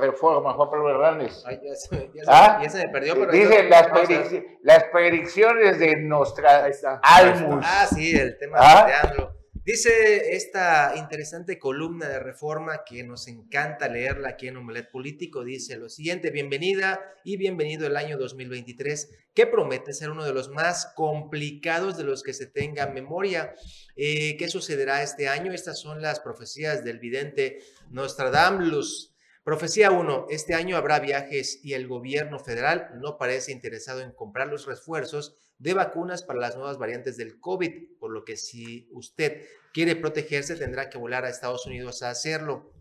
Reforma, 0.07 0.53
Juan 0.53 0.71
Pablo 0.71 0.89
Hernández. 0.89 1.43
Ay, 1.45 1.59
ya, 1.61 1.75
se, 1.75 2.11
ya, 2.15 2.23
¿Ah? 2.29 2.61
ya, 2.63 2.71
se, 2.71 2.87
me 2.87 2.93
perdió. 2.93 3.15
Pero 3.15 3.33
Dice 3.33 3.69
las, 3.69 3.89
predic 3.89 4.47
las, 4.63 4.85
predicciones 4.85 5.81
de 5.81 5.97
Nostradamus. 5.97 6.79
Ah, 7.03 7.89
sí, 7.93 8.17
el 8.17 8.39
tema 8.39 8.57
¿Ah? 8.61 8.87
de 8.87 8.95
AMLO. 8.95 9.42
Dice 9.65 10.35
esta 10.35 10.95
interesante 10.97 11.61
columna 11.61 12.09
de 12.09 12.19
reforma 12.19 12.83
que 12.85 13.05
nos 13.05 13.29
encanta 13.29 13.87
leerla 13.87 14.31
aquí 14.31 14.49
en 14.49 14.57
Omelet 14.57 14.91
Político, 14.91 15.45
dice 15.45 15.77
lo 15.77 15.89
siguiente, 15.89 16.33
bienvenida 16.33 17.01
y 17.23 17.37
bienvenido 17.37 17.87
el 17.87 17.97
año 17.97 18.19
2023, 18.19 19.11
que 19.33 19.47
promete 19.47 19.93
ser 19.93 20.11
uno 20.11 20.25
de 20.25 20.33
los 20.33 20.49
más 20.49 20.87
complicados 20.97 21.97
de 21.97 22.03
los 22.03 22.25
que 22.25 22.35
se 22.35 22.47
tenga 22.47 22.89
memoria. 22.89 23.55
Eh, 23.95 24.37
¿Qué 24.37 24.49
sucederá 24.49 25.01
este 25.01 25.29
año? 25.29 25.53
Estas 25.53 25.79
son 25.79 26.03
las 26.03 26.19
profecías 26.19 26.83
del 26.83 26.99
vidente 26.99 27.61
Nostradamus. 27.89 29.12
Profecía 29.45 29.91
1. 29.91 30.27
Este 30.31 30.55
año 30.55 30.77
habrá 30.77 31.01
viajes 31.01 31.59
y 31.65 31.73
el 31.73 31.89
gobierno 31.89 32.39
federal 32.39 32.91
no 33.01 33.19
parece 33.19 33.51
interesado 33.51 34.01
en 34.01 34.13
comprar 34.13 34.47
los 34.47 34.67
refuerzos 34.67 35.35
de 35.59 35.75
vacunas 35.75 36.23
para 36.23 36.39
las 36.39 36.55
nuevas 36.55 36.79
variantes 36.79 37.17
del 37.17 37.41
COVID, 37.41 37.99
por 37.99 38.13
lo 38.13 38.25
que 38.25 38.37
si 38.37 38.89
usted 38.93 39.43
quiere 39.73 39.97
protegerse 39.97 40.55
tendrá 40.55 40.89
que 40.89 40.99
volar 40.99 41.25
a 41.25 41.29
Estados 41.29 41.67
Unidos 41.67 42.05
a 42.05 42.11
hacerlo. 42.11 42.73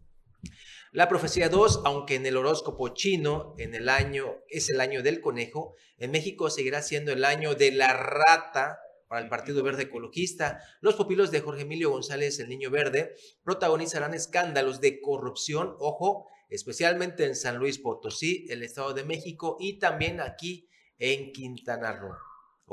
La 0.91 1.09
profecía 1.09 1.49
2, 1.49 1.81
aunque 1.83 2.13
en 2.13 2.27
el 2.27 2.37
horóscopo 2.37 2.89
chino 2.89 3.55
en 3.57 3.73
el 3.73 3.89
año 3.89 4.35
es 4.47 4.69
el 4.69 4.81
año 4.81 5.01
del 5.01 5.19
conejo, 5.19 5.73
en 5.97 6.11
México 6.11 6.51
seguirá 6.51 6.83
siendo 6.83 7.11
el 7.11 7.25
año 7.25 7.55
de 7.55 7.71
la 7.71 7.93
rata 7.93 8.77
para 9.07 9.23
el 9.23 9.29
Partido 9.29 9.63
Verde 9.63 9.83
Ecologista. 9.83 10.61
Los 10.79 10.95
pupilos 10.95 11.31
de 11.31 11.41
Jorge 11.41 11.63
Emilio 11.63 11.89
González, 11.89 12.39
el 12.39 12.49
Niño 12.49 12.69
Verde, 12.69 13.15
protagonizarán 13.43 14.13
escándalos 14.13 14.79
de 14.79 15.01
corrupción, 15.01 15.75
ojo, 15.79 16.27
especialmente 16.51 17.25
en 17.25 17.35
San 17.35 17.57
Luis 17.57 17.79
Potosí, 17.79 18.45
el 18.49 18.61
Estado 18.61 18.93
de 18.93 19.03
México 19.03 19.57
y 19.59 19.79
también 19.79 20.19
aquí 20.19 20.69
en 20.99 21.31
Quintana 21.31 21.93
Roo. 21.93 22.15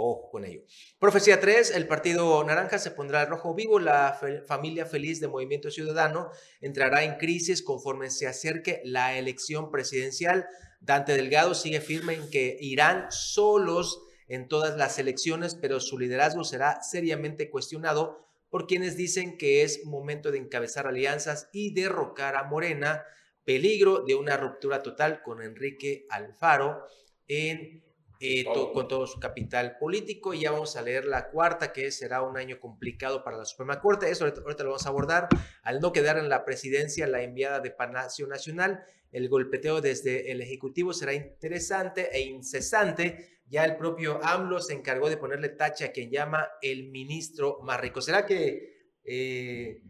Ojo 0.01 0.31
con 0.31 0.45
ello. 0.45 0.63
Profecía 1.01 1.41
3, 1.41 1.73
el 1.73 1.89
Partido 1.89 2.45
Naranja 2.45 2.79
se 2.79 2.93
pondrá 2.93 3.25
rojo 3.25 3.55
vivo, 3.55 3.81
la 3.81 4.21
familia 4.47 4.87
feliz 4.87 5.21
de 5.21 5.27
Movimiento 5.27 5.71
Ciudadano 5.71 6.31
entrará 6.61 7.03
en 7.03 7.17
crisis 7.17 7.63
conforme 7.63 8.11
se 8.11 8.29
acerque 8.29 8.81
la 8.85 9.19
elección 9.19 9.73
presidencial. 9.73 10.47
Dante 10.81 11.15
Delgado 11.15 11.55
sigue 11.55 11.81
firme 11.81 12.15
en 12.15 12.31
que 12.31 12.57
irán 12.61 13.07
solos 13.11 14.01
en 14.29 14.47
todas 14.47 14.77
las 14.77 15.01
elecciones, 15.01 15.57
pero 15.57 15.81
su 15.81 15.99
liderazgo 15.99 16.45
será 16.45 16.81
seriamente 16.83 17.51
cuestionado 17.51 18.25
por 18.51 18.67
quienes 18.67 18.97
dicen 18.97 19.37
que 19.37 19.63
es 19.63 19.85
momento 19.85 20.31
de 20.31 20.39
encabezar 20.39 20.87
alianzas 20.87 21.49
y 21.53 21.75
derrocar 21.75 22.37
a 22.37 22.45
Morena, 22.45 23.05
peligro 23.49 24.05
de 24.05 24.15
una 24.15 24.37
ruptura 24.37 24.83
total 24.83 25.23
con 25.23 25.41
Enrique 25.41 26.05
Alfaro 26.11 26.85
en 27.27 27.83
eh, 28.21 28.45
con 28.75 28.89
todo 28.89 29.07
su 29.07 29.19
capital 29.19 29.79
político. 29.79 30.35
Y 30.35 30.41
ya 30.41 30.51
vamos 30.51 30.77
a 30.77 30.83
leer 30.83 31.07
la 31.07 31.31
cuarta, 31.31 31.73
que 31.73 31.91
será 31.91 32.21
un 32.21 32.37
año 32.37 32.61
complicado 32.61 33.25
para 33.25 33.39
la 33.39 33.47
Suprema 33.47 33.81
Corte. 33.81 34.11
Eso 34.11 34.27
ahorita, 34.27 34.65
lo 34.65 34.71
vamos 34.71 34.85
a 34.85 34.91
abordar. 34.91 35.29
Al 35.63 35.81
no 35.81 35.95
quedar 35.95 36.19
en 36.19 36.29
la 36.29 36.45
presidencia 36.45 37.07
la 37.07 37.23
enviada 37.23 37.61
de 37.61 37.71
Palacio 37.71 38.27
Nacional, 38.27 38.85
el 39.13 39.31
golpeteo 39.31 39.81
desde 39.81 40.31
el 40.31 40.43
Ejecutivo 40.43 40.93
será 40.93 41.15
interesante 41.15 42.11
e 42.13 42.21
incesante. 42.21 43.41
Ya 43.47 43.65
el 43.65 43.79
propio 43.79 44.23
AMLO 44.23 44.61
se 44.61 44.75
encargó 44.75 45.09
de 45.09 45.17
ponerle 45.17 45.49
tacha 45.49 45.87
a 45.87 45.93
quien 45.93 46.11
llama 46.11 46.51
el 46.61 46.91
ministro 46.91 47.61
más 47.63 47.81
rico. 47.81 48.03
¿Será 48.03 48.27
que... 48.27 48.77
Eh, 49.05 49.81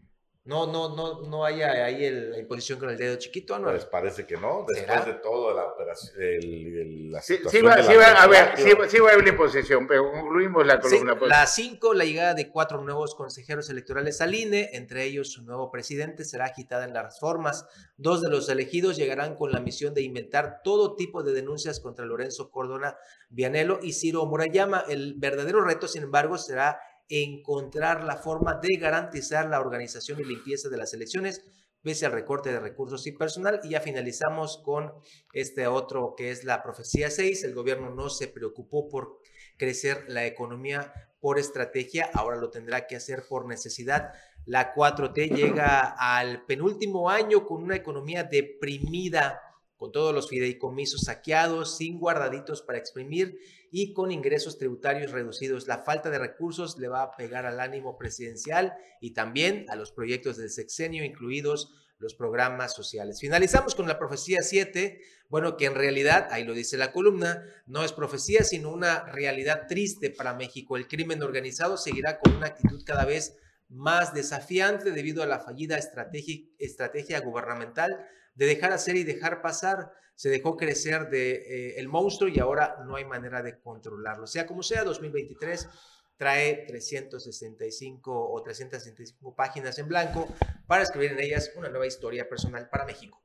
no, 0.48 0.66
no, 0.66 0.96
no, 0.96 1.20
no 1.28 1.44
haya 1.44 1.84
ahí 1.84 2.10
la 2.10 2.38
imposición 2.38 2.78
con 2.78 2.88
el 2.88 2.96
dedo 2.96 3.16
chiquito, 3.16 3.58
¿no? 3.58 3.68
Pues 3.68 3.84
parece 3.84 4.26
que 4.26 4.38
no, 4.38 4.64
después 4.66 5.04
de 5.04 5.12
todo 5.12 5.54
la 5.54 5.66
operación, 5.66 6.14
el, 6.18 7.12
la 7.12 7.20
sí, 7.20 7.38
sí, 7.50 7.60
va, 7.60 7.82
sí 7.82 7.94
va, 7.94 8.22
a 8.22 8.26
ver, 8.26 8.56
sí, 8.56 8.70
sí, 8.88 8.98
va 8.98 9.08
a 9.08 9.12
haber 9.12 9.24
una 9.24 9.28
imposición, 9.28 9.86
pero 9.86 10.10
concluimos 10.10 10.66
la 10.66 10.80
columna. 10.80 11.18
pues. 11.18 11.28
La 11.28 11.46
5, 11.46 11.92
la 11.92 12.06
llegada 12.06 12.32
de 12.32 12.48
cuatro 12.48 12.80
nuevos 12.80 13.14
consejeros 13.14 13.68
electorales 13.68 14.22
al 14.22 14.34
INE, 14.34 14.70
entre 14.72 15.04
ellos 15.04 15.30
su 15.32 15.42
nuevo 15.42 15.70
presidente, 15.70 16.24
será 16.24 16.46
agitada 16.46 16.86
en 16.86 16.94
las 16.94 17.20
formas. 17.20 17.66
Dos 17.98 18.22
de 18.22 18.30
los 18.30 18.48
elegidos 18.48 18.96
llegarán 18.96 19.34
con 19.34 19.52
la 19.52 19.60
misión 19.60 19.92
de 19.92 20.00
inventar 20.00 20.62
todo 20.64 20.96
tipo 20.96 21.22
de 21.22 21.34
denuncias 21.34 21.78
contra 21.78 22.06
Lorenzo 22.06 22.50
Cordona 22.50 22.96
Vianelo 23.28 23.80
y 23.82 23.92
Ciro 23.92 24.24
Murayama. 24.24 24.86
El 24.88 25.12
verdadero 25.18 25.60
reto, 25.60 25.88
sin 25.88 26.04
embargo, 26.04 26.38
será 26.38 26.80
encontrar 27.08 28.04
la 28.04 28.16
forma 28.16 28.54
de 28.54 28.76
garantizar 28.76 29.48
la 29.48 29.60
organización 29.60 30.20
y 30.20 30.24
limpieza 30.24 30.68
de 30.68 30.76
las 30.76 30.92
elecciones 30.94 31.44
pese 31.82 32.06
al 32.06 32.12
recorte 32.12 32.52
de 32.52 32.60
recursos 32.60 33.06
y 33.06 33.12
personal. 33.12 33.60
Y 33.62 33.70
ya 33.70 33.80
finalizamos 33.80 34.58
con 34.64 34.92
este 35.32 35.66
otro 35.66 36.14
que 36.16 36.30
es 36.30 36.44
la 36.44 36.62
profecía 36.62 37.10
6. 37.10 37.44
El 37.44 37.54
gobierno 37.54 37.94
no 37.94 38.10
se 38.10 38.28
preocupó 38.28 38.88
por 38.88 39.20
crecer 39.56 40.04
la 40.08 40.26
economía 40.26 40.92
por 41.20 41.38
estrategia, 41.38 42.08
ahora 42.14 42.36
lo 42.36 42.50
tendrá 42.50 42.86
que 42.86 42.94
hacer 42.94 43.24
por 43.28 43.46
necesidad. 43.46 44.12
La 44.46 44.72
4T 44.72 45.34
llega 45.34 45.80
al 45.98 46.46
penúltimo 46.46 47.10
año 47.10 47.44
con 47.44 47.62
una 47.62 47.74
economía 47.74 48.22
deprimida, 48.22 49.42
con 49.78 49.92
todos 49.92 50.12
los 50.12 50.28
fideicomisos 50.28 51.02
saqueados, 51.02 51.76
sin 51.76 51.98
guardaditos 51.98 52.62
para 52.62 52.78
exprimir 52.78 53.38
y 53.70 53.94
con 53.94 54.10
ingresos 54.10 54.58
tributarios 54.58 55.12
reducidos. 55.12 55.68
La 55.68 55.78
falta 55.78 56.10
de 56.10 56.18
recursos 56.18 56.78
le 56.78 56.88
va 56.88 57.02
a 57.02 57.16
pegar 57.16 57.46
al 57.46 57.60
ánimo 57.60 57.96
presidencial 57.96 58.74
y 59.00 59.12
también 59.12 59.66
a 59.68 59.76
los 59.76 59.92
proyectos 59.92 60.36
del 60.36 60.50
sexenio, 60.50 61.04
incluidos 61.04 61.72
los 61.98 62.14
programas 62.14 62.74
sociales. 62.74 63.20
Finalizamos 63.20 63.74
con 63.74 63.86
la 63.86 63.98
profecía 63.98 64.42
7, 64.42 65.00
bueno, 65.28 65.56
que 65.56 65.66
en 65.66 65.74
realidad, 65.74 66.28
ahí 66.30 66.44
lo 66.44 66.54
dice 66.54 66.76
la 66.76 66.92
columna, 66.92 67.44
no 67.66 67.84
es 67.84 67.92
profecía, 67.92 68.42
sino 68.44 68.70
una 68.70 69.04
realidad 69.06 69.66
triste 69.68 70.10
para 70.10 70.34
México. 70.34 70.76
El 70.76 70.88
crimen 70.88 71.22
organizado 71.22 71.76
seguirá 71.76 72.18
con 72.18 72.34
una 72.34 72.48
actitud 72.48 72.82
cada 72.84 73.04
vez 73.04 73.36
más 73.68 74.14
desafiante 74.14 74.90
debido 74.90 75.22
a 75.22 75.26
la 75.26 75.40
fallida 75.40 75.76
estrategia, 75.76 76.40
estrategia 76.58 77.20
gubernamental 77.20 78.08
de 78.38 78.46
dejar 78.46 78.72
hacer 78.72 78.96
y 78.96 79.02
dejar 79.02 79.42
pasar 79.42 79.92
se 80.14 80.30
dejó 80.30 80.56
crecer 80.56 81.10
de, 81.10 81.32
eh, 81.32 81.74
el 81.78 81.88
monstruo 81.88 82.28
y 82.28 82.38
ahora 82.38 82.76
no 82.86 82.96
hay 82.96 83.04
manera 83.04 83.42
de 83.42 83.58
controlarlo. 83.60 84.26
Sea 84.26 84.46
como 84.46 84.62
sea, 84.62 84.84
2023 84.84 85.68
trae 86.16 86.64
365 86.66 88.32
o 88.32 88.42
365 88.42 89.34
páginas 89.34 89.78
en 89.78 89.88
blanco 89.88 90.28
para 90.66 90.84
escribir 90.84 91.12
en 91.12 91.20
ellas 91.20 91.52
una 91.56 91.68
nueva 91.68 91.86
historia 91.86 92.28
personal 92.28 92.68
para 92.68 92.84
México. 92.84 93.22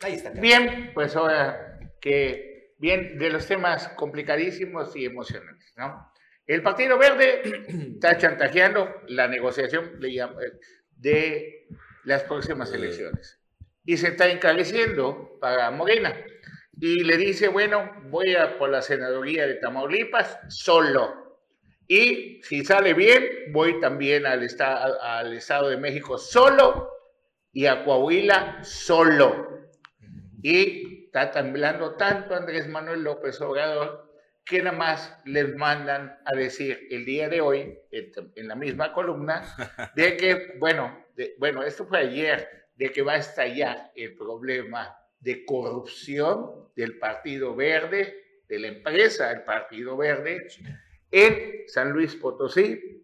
Ahí 0.00 0.14
está. 0.14 0.30
Bien, 0.30 0.92
pues 0.94 1.14
ahora 1.16 1.78
que 2.00 2.74
bien 2.78 3.18
de 3.18 3.30
los 3.30 3.46
temas 3.46 3.88
complicadísimos 3.90 4.94
y 4.96 5.04
emocionantes, 5.04 5.72
¿no? 5.76 6.12
El 6.46 6.62
Partido 6.62 6.96
Verde 6.96 7.42
está 7.94 8.18
chantajeando 8.18 8.88
la 9.08 9.26
negociación 9.26 10.00
de 10.00 11.66
las 12.04 12.22
próximas 12.24 12.72
elecciones 12.72 13.40
y 13.84 13.96
se 13.96 14.08
está 14.08 14.28
encareciendo 14.28 15.38
para 15.40 15.70
Morena. 15.70 16.14
Y 16.80 17.04
le 17.04 17.16
dice, 17.16 17.48
bueno, 17.48 17.90
voy 18.10 18.34
a 18.34 18.58
por 18.58 18.70
la 18.70 18.82
senaduría 18.82 19.46
de 19.46 19.54
Tamaulipas 19.54 20.38
solo. 20.48 21.38
Y 21.86 22.42
si 22.42 22.64
sale 22.64 22.94
bien, 22.94 23.52
voy 23.52 23.80
también 23.80 24.26
al, 24.26 24.48
al 25.02 25.32
Estado 25.34 25.68
de 25.68 25.76
México 25.76 26.18
solo 26.18 26.90
y 27.52 27.66
a 27.66 27.84
Coahuila 27.84 28.64
solo. 28.64 29.68
Y 30.42 31.04
está 31.06 31.30
temblando 31.30 31.94
tanto 31.94 32.34
Andrés 32.34 32.66
Manuel 32.68 33.02
López 33.02 33.40
Obrador 33.40 34.04
que 34.44 34.62
nada 34.62 34.76
más 34.76 35.18
les 35.24 35.54
mandan 35.56 36.18
a 36.24 36.36
decir 36.36 36.86
el 36.90 37.04
día 37.04 37.28
de 37.28 37.40
hoy, 37.40 37.78
en 37.90 38.48
la 38.48 38.54
misma 38.54 38.92
columna, 38.92 39.42
de 39.94 40.16
que, 40.16 40.54
bueno, 40.58 41.04
bueno, 41.38 41.62
esto 41.62 41.86
fue 41.86 41.98
ayer, 41.98 42.63
de 42.76 42.90
que 42.90 43.02
va 43.02 43.12
a 43.14 43.18
estallar 43.18 43.92
el 43.94 44.16
problema 44.16 44.96
de 45.20 45.44
corrupción 45.44 46.68
del 46.76 46.98
Partido 46.98 47.54
Verde, 47.54 48.42
de 48.48 48.58
la 48.58 48.68
empresa 48.68 49.28
del 49.30 49.42
Partido 49.42 49.96
Verde, 49.96 50.46
en 51.10 51.68
San 51.68 51.92
Luis 51.92 52.14
Potosí, 52.16 53.02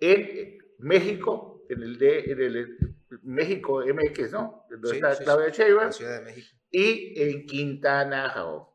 en 0.00 0.58
México, 0.78 1.64
en 1.68 1.82
el 1.82 1.98
de 1.98 2.66
México 3.22 3.84
MX, 3.84 4.32
¿no? 4.32 4.64
Donde 4.70 4.92
está 4.92 5.16
Claudia 5.18 5.50
Sheinbaum, 5.50 5.90
y 6.70 7.22
en 7.22 7.46
Quintana 7.46 8.32
Roo. 8.34 8.72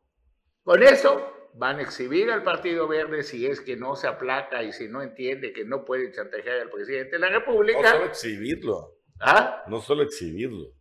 Con 0.63 0.83
eso 0.83 1.51
van 1.55 1.79
a 1.79 1.81
exhibir 1.81 2.29
al 2.29 2.43
Partido 2.43 2.87
Verde 2.87 3.23
si 3.23 3.47
es 3.47 3.61
que 3.61 3.75
no 3.75 3.95
se 3.95 4.07
aplaca 4.07 4.61
y 4.63 4.71
si 4.71 4.87
no 4.87 5.01
entiende 5.01 5.53
que 5.53 5.65
no 5.65 5.83
puede 5.83 6.11
chantajear 6.11 6.59
al 6.59 6.69
presidente 6.69 7.13
de 7.13 7.19
la 7.19 7.29
República. 7.29 7.81
No 7.81 7.89
solo 7.89 8.05
exhibirlo. 8.05 8.96
¿Ah? 9.19 9.63
No 9.67 9.81
solo 9.81 10.03
exhibirlo. 10.03 10.73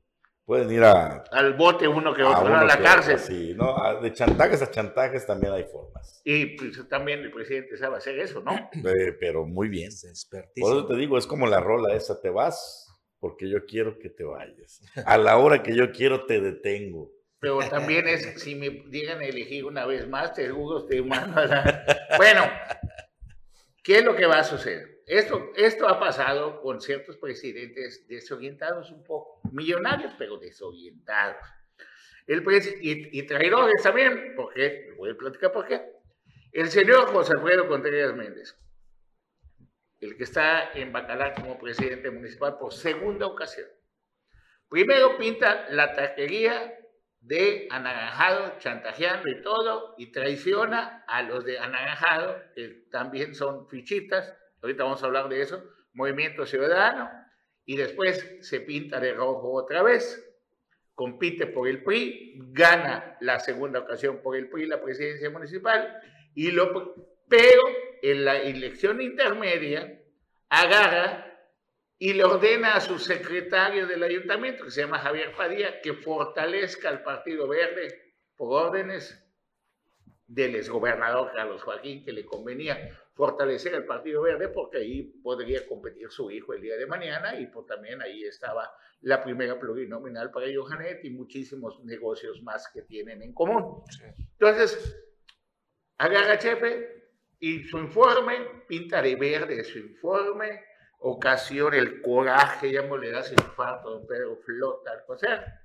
Pueden 0.45 0.71
ir 0.71 0.85
a... 0.85 1.25
Al 1.33 1.55
bote 1.55 1.89
uno 1.89 2.15
que 2.15 2.23
otro, 2.23 2.55
a, 2.55 2.65
la 2.65 2.79
cárcel. 2.79 3.19
sí, 3.19 3.53
¿no? 3.55 4.01
De 4.01 4.13
chantajes 4.13 4.63
a 4.63 4.71
chantajes 4.71 5.27
también 5.27 5.53
hay 5.53 5.65
formas. 5.65 6.21
Y 6.25 6.57
pues, 6.57 6.89
también 6.89 7.21
el 7.21 7.33
presidente 7.33 7.77
sabe 7.77 7.97
hacer 7.97 8.19
eso, 8.21 8.41
¿no? 8.43 8.71
pero 9.21 9.45
muy 9.45 9.69
bien. 9.69 9.91
Por 10.31 10.73
eso 10.73 10.87
te 10.87 10.95
digo, 10.95 11.19
es 11.19 11.27
como 11.27 11.49
la 11.49 11.59
rola 11.59 11.95
esa, 11.95 12.21
te 12.21 12.31
vas 12.31 12.87
porque 13.19 13.49
yo 13.49 13.67
quiero 13.67 13.99
que 13.99 14.09
te 14.09 14.25
vayas. 14.25 14.81
A 15.05 15.19
la 15.19 15.37
hora 15.39 15.63
que 15.63 15.75
yo 15.75 15.91
quiero 15.91 16.27
te 16.27 16.41
detengo. 16.41 17.11
Pero 17.39 17.59
también 17.69 18.09
es, 18.09 18.41
si 18.41 18.55
me 18.55 18.71
digan 18.89 19.23
elegir 19.23 19.65
una 19.65 19.85
vez 19.85 20.09
más, 20.09 20.33
te 20.33 20.49
juro, 20.49 20.87
te 20.87 21.03
mando 21.03 21.41
Bueno, 22.17 22.43
¿qué 23.83 23.99
es 23.99 24.05
lo 24.05 24.17
que 24.17 24.27
va 24.27 24.39
a 24.39 24.45
suceder? 24.45 24.96
Esto, 25.07 25.53
esto 25.55 25.89
ha 25.89 26.01
pasado 26.01 26.61
con 26.61 26.81
ciertos 26.81 27.17
presidentes 27.17 28.09
desorientados 28.09 28.91
un 28.91 29.05
poco, 29.05 29.41
millonarios, 29.53 30.13
pero 30.19 30.37
desorientados. 30.37 31.37
El 32.27 32.43
y, 32.83 33.17
y 33.17 33.23
traidores 33.23 33.81
también, 33.85 34.35
porque, 34.35 34.95
voy 34.97 35.11
a 35.11 35.15
platicar 35.15 35.53
por 35.53 35.65
qué. 35.65 35.93
El 36.51 36.71
señor 36.71 37.07
José 37.13 37.35
Alfredo 37.37 37.69
Contreras 37.69 38.17
Méndez, 38.17 38.57
el 40.01 40.17
que 40.17 40.25
está 40.25 40.73
en 40.73 40.93
Bacalar 40.93 41.35
como 41.35 41.57
presidente 41.57 42.11
municipal 42.11 42.59
por 42.59 42.73
segunda 42.73 43.27
ocasión. 43.27 43.69
Primero 44.69 45.17
pinta 45.19 45.69
la 45.71 45.93
taquería 45.93 46.75
de 47.21 47.69
Anaranjado, 47.71 48.59
chantajeando 48.59 49.29
y 49.29 49.41
todo, 49.43 49.95
y 49.99 50.11
traiciona 50.11 51.05
a 51.07 51.23
los 51.23 51.45
de 51.45 51.61
Anaranjado, 51.61 52.43
que 52.57 52.87
también 52.91 53.37
son 53.37 53.69
fichitas, 53.69 54.35
ahorita 54.63 54.85
vamos 54.85 55.03
a 55.03 55.07
hablar 55.07 55.29
de 55.29 55.43
eso, 55.43 55.63
Movimiento 55.93 56.47
Ciudadano, 56.47 57.11
y 57.65 57.77
después 57.77 58.37
se 58.41 58.61
pinta 58.61 59.01
de 59.01 59.13
rojo 59.13 59.53
otra 59.53 59.83
vez, 59.83 60.23
compite 60.95 61.47
por 61.47 61.69
el 61.69 61.83
PRI, 61.83 62.35
gana 62.53 63.17
la 63.21 63.39
segunda 63.41 63.81
ocasión 63.81 64.23
por 64.23 64.37
el 64.37 64.49
PRI 64.49 64.67
la 64.67 64.83
presidencia 64.83 65.31
municipal, 65.31 66.01
y 66.35 66.51
lo, 66.51 66.95
pero 67.29 67.63
en 68.03 68.25
la 68.25 68.37
elección 68.37 69.01
intermedia 69.01 70.01
agarra 70.49 71.27
y 71.99 72.13
le 72.13 72.25
ordena 72.25 72.75
a 72.75 72.81
su 72.81 72.99
secretario 72.99 73.87
del 73.87 74.03
ayuntamiento, 74.03 74.65
que 74.65 74.71
se 74.71 74.83
llama 74.83 74.99
Javier 74.99 75.33
Padilla, 75.35 75.81
que 75.81 75.95
fortalezca 75.95 76.89
al 76.89 77.03
Partido 77.03 77.49
Verde 77.49 78.15
por 78.37 78.67
órdenes 78.67 79.26
del 80.27 80.57
exgobernador 80.57 81.33
Carlos 81.33 81.63
Joaquín, 81.63 82.05
que 82.05 82.13
le 82.13 82.25
convenía 82.25 82.91
fortalecer 83.15 83.75
al 83.75 83.85
Partido 83.85 84.23
Verde 84.23 84.49
porque 84.49 84.79
ahí 84.79 85.03
podría 85.23 85.67
competir 85.67 86.11
su 86.11 86.31
hijo 86.31 86.53
el 86.53 86.63
día 86.63 86.77
de 86.77 86.87
mañana 86.87 87.39
y 87.39 87.47
por 87.47 87.65
también 87.65 88.03
ahí 88.03 88.25
estaba 88.25 88.71
la 89.03 89.23
primera 89.23 89.59
plurinominal 89.59 90.31
para 90.31 90.47
Johanet 90.55 91.05
y 91.05 91.11
muchísimos 91.11 91.83
negocios 91.85 92.43
más 92.43 92.69
que 92.73 92.83
tienen 92.83 93.23
en 93.23 93.33
común. 93.33 93.83
Entonces, 94.33 94.97
agarra 95.99 96.39
Chepe 96.39 97.11
y 97.39 97.65
su 97.65 97.79
informe, 97.79 98.65
pinta 98.67 99.01
de 99.01 99.15
verde 99.17 99.65
su 99.65 99.79
informe, 99.79 100.65
ocasiona 100.99 101.77
el 101.77 102.03
coraje, 102.03 102.73
ya 102.73 102.83
le 102.83 103.11
das 103.11 103.31
infarto, 103.31 103.91
don 103.91 104.07
Pedro 104.07 104.37
Flota, 104.45 105.05
sea. 105.19 105.63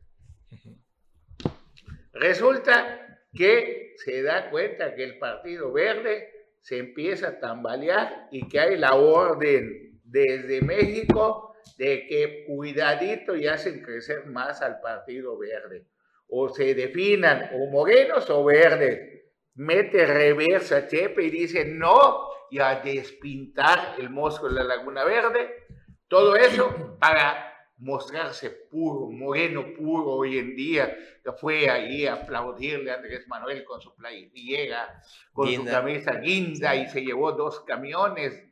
Resulta 2.14 3.21
que 3.34 3.94
se 3.98 4.22
da 4.22 4.50
cuenta 4.50 4.96
que 4.96 5.04
el 5.04 5.18
Partido 5.18 5.72
Verde 5.72 6.30
se 6.60 6.78
empieza 6.78 7.30
a 7.30 7.40
tambalear 7.40 8.28
y 8.32 8.48
que 8.48 8.60
hay 8.60 8.78
la 8.78 8.96
orden 8.96 10.00
desde 10.04 10.62
México 10.62 11.56
de 11.78 12.06
que 12.08 12.46
cuidadito 12.46 13.36
y 13.36 13.48
hacen 13.48 13.82
crecer 13.82 14.26
más 14.28 14.62
al 14.62 14.80
Partido 14.80 15.38
Verde. 15.38 15.86
O 16.28 16.50
se 16.50 16.74
definan 16.76 17.50
o 17.54 17.70
morenos 17.72 18.30
o 18.30 18.44
verdes. 18.44 19.24
Mete 19.56 20.06
reversa 20.06 20.88
Chepe 20.88 21.24
y 21.24 21.30
dice 21.30 21.66
no, 21.66 22.30
y 22.50 22.60
a 22.60 22.76
despintar 22.76 23.96
el 24.00 24.10
mosco 24.10 24.48
de 24.48 24.56
la 24.56 24.64
Laguna 24.64 25.04
Verde. 25.04 25.66
Todo 26.08 26.36
eso 26.36 26.98
para 27.00 27.51
mostrarse 27.82 28.50
puro, 28.50 29.10
moreno 29.10 29.74
puro 29.74 30.06
hoy 30.12 30.38
en 30.38 30.56
día, 30.56 30.96
que 31.24 31.32
fue 31.34 31.70
ahí 31.70 32.06
a 32.06 32.14
aplaudirle 32.14 32.92
a 32.92 32.96
Andrés 32.96 33.28
Manuel 33.28 33.64
con 33.64 33.82
su 33.82 33.94
playera, 33.96 35.02
con 35.34 35.52
su 35.52 35.66
camisa 35.66 36.16
guinda 36.16 36.76
y 36.76 36.88
se 36.88 37.02
llevó 37.02 37.32
dos 37.32 37.62
camiones. 37.62 38.48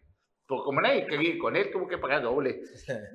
Pues 0.48 0.62
como 0.64 0.82
nadie 0.82 1.06
quería 1.06 1.30
ir 1.30 1.38
con 1.38 1.56
él, 1.56 1.70
tuvo 1.72 1.88
que 1.88 2.00
pagar 2.00 2.24
doble, 2.24 2.62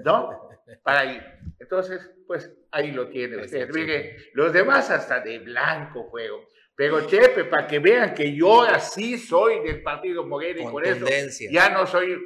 ¿no? 0.05 0.49
Para 0.85 1.05
ir. 1.05 1.23
Entonces, 1.59 2.09
pues 2.29 2.49
ahí 2.71 2.93
lo 2.93 3.09
tiene 3.09 3.39
usted. 3.39 3.69
Mire, 3.75 4.17
los 4.35 4.53
demás 4.53 4.89
hasta 4.91 5.19
de 5.19 5.41
blanco 5.41 6.09
fueron. 6.11 6.43
Pero 6.77 7.07
Chepe, 7.07 7.45
para 7.45 7.67
que 7.67 7.81
vean 7.81 8.15
que 8.15 8.37
yo 8.37 8.63
así 8.63 9.19
soy 9.19 9.65
del 9.65 9.83
partido 9.83 10.25
Moreno 10.25 10.69
y 10.69 10.73
por 10.73 10.87
eso 10.87 11.07
ya 11.51 11.71
no 11.71 11.87
soy 11.87 12.17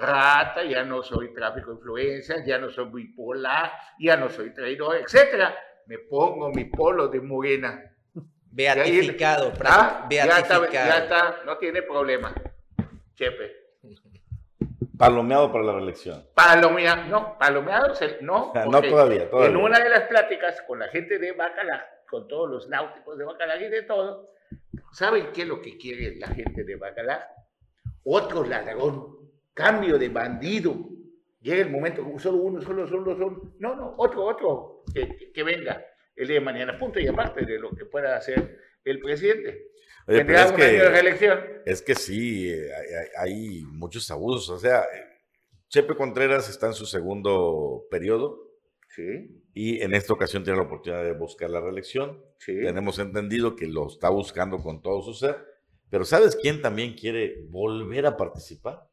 rata, 0.00 0.64
ya 0.64 0.84
no 0.84 1.02
soy 1.02 1.32
tráfico 1.32 1.70
de 1.70 1.76
influencias, 1.76 2.44
ya 2.44 2.58
no 2.58 2.70
soy 2.70 2.86
bipolar, 2.92 3.72
ya 3.98 4.16
no 4.16 4.28
soy 4.28 4.52
traidor, 4.52 4.96
etcétera. 4.96 5.54
Me 5.86 5.98
pongo 5.98 6.50
mi 6.50 6.64
polo 6.64 7.08
de 7.08 7.20
Morena. 7.20 7.90
Beatificado, 8.50 9.52
ah, 9.64 10.06
beatificado. 10.08 10.70
Ya 10.70 10.98
está, 10.98 11.42
no 11.44 11.58
tiene 11.58 11.82
problema. 11.82 12.32
Chepe. 13.14 13.64
Palomeado 14.96 15.50
para 15.50 15.64
la 15.64 15.72
reelección. 15.72 16.24
Palomeado, 16.34 17.04
no, 17.04 17.36
palomeado, 17.36 17.94
no. 18.20 18.52
no 18.54 18.82
todavía, 18.82 19.28
todavía. 19.28 19.50
En 19.50 19.56
una 19.56 19.80
de 19.80 19.88
las 19.88 20.02
pláticas 20.02 20.62
con 20.62 20.78
la 20.78 20.88
gente 20.88 21.18
de 21.18 21.32
Bacalar, 21.32 21.84
con 22.08 22.28
todos 22.28 22.48
los 22.48 22.68
náuticos 22.68 23.18
de 23.18 23.24
Bacalar 23.24 23.60
y 23.60 23.68
de 23.68 23.82
todo, 23.82 24.30
¿saben 24.92 25.32
qué 25.32 25.42
es 25.42 25.48
lo 25.48 25.60
que 25.60 25.76
quiere 25.76 26.14
la 26.16 26.28
gente 26.28 26.62
de 26.62 26.76
Bacalar? 26.76 27.28
Otro 28.04 28.44
ladrón, 28.44 29.23
cambio 29.54 29.98
de 29.98 30.08
bandido. 30.08 30.90
Llega 31.40 31.62
el 31.62 31.70
momento, 31.70 32.04
solo 32.18 32.38
uno, 32.38 32.60
solo, 32.60 32.86
solo, 32.86 33.16
solo. 33.16 33.54
No, 33.58 33.76
no, 33.76 33.94
otro, 33.98 34.24
otro, 34.24 34.84
que, 34.92 35.32
que 35.32 35.42
venga 35.42 35.84
el 36.16 36.28
día 36.28 36.38
de 36.38 36.44
mañana, 36.44 36.78
punto 36.78 37.00
y 37.00 37.06
aparte 37.06 37.44
de 37.44 37.58
lo 37.58 37.70
que 37.70 37.86
pueda 37.86 38.16
hacer 38.16 38.58
el 38.84 39.00
presidente. 39.00 39.68
Oye, 40.06 40.24
pero 40.24 40.38
es, 40.38 40.52
que, 40.52 41.62
es 41.64 41.82
que 41.82 41.94
sí, 41.94 42.52
hay, 42.52 43.30
hay, 43.30 43.64
muchos 43.64 44.10
abusos. 44.10 44.50
O 44.50 44.58
sea, 44.58 44.84
Chepe 45.68 45.94
Contreras 45.94 46.48
está 46.50 46.66
en 46.66 46.74
su 46.74 46.84
segundo 46.84 47.86
periodo. 47.90 48.50
Sí. 48.90 49.42
Y 49.54 49.80
en 49.82 49.94
esta 49.94 50.12
ocasión 50.12 50.44
tiene 50.44 50.58
la 50.58 50.66
oportunidad 50.66 51.04
de 51.04 51.12
buscar 51.12 51.48
la 51.50 51.60
reelección. 51.60 52.22
Tenemos 52.44 52.98
entendido 52.98 53.56
que 53.56 53.66
lo 53.66 53.86
está 53.86 54.10
buscando 54.10 54.58
con 54.58 54.82
todo 54.82 55.02
su 55.02 55.14
ser. 55.14 55.36
Pero 55.90 56.04
¿sabes 56.04 56.36
quién 56.36 56.60
también 56.60 56.94
quiere 56.94 57.44
volver 57.48 58.06
a 58.06 58.16
participar? 58.16 58.88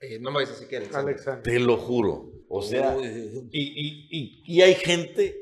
Eh, 0.00 0.18
no 0.20 0.30
me 0.30 0.40
dices 0.40 0.58
si 0.58 0.66
quieres. 0.66 0.94
Alexander. 0.94 1.42
Te 1.42 1.58
lo 1.58 1.76
juro. 1.76 2.32
O 2.48 2.62
sea, 2.62 2.96
y, 3.50 4.42
y, 4.46 4.62
hay 4.62 4.74
gente 4.74 5.36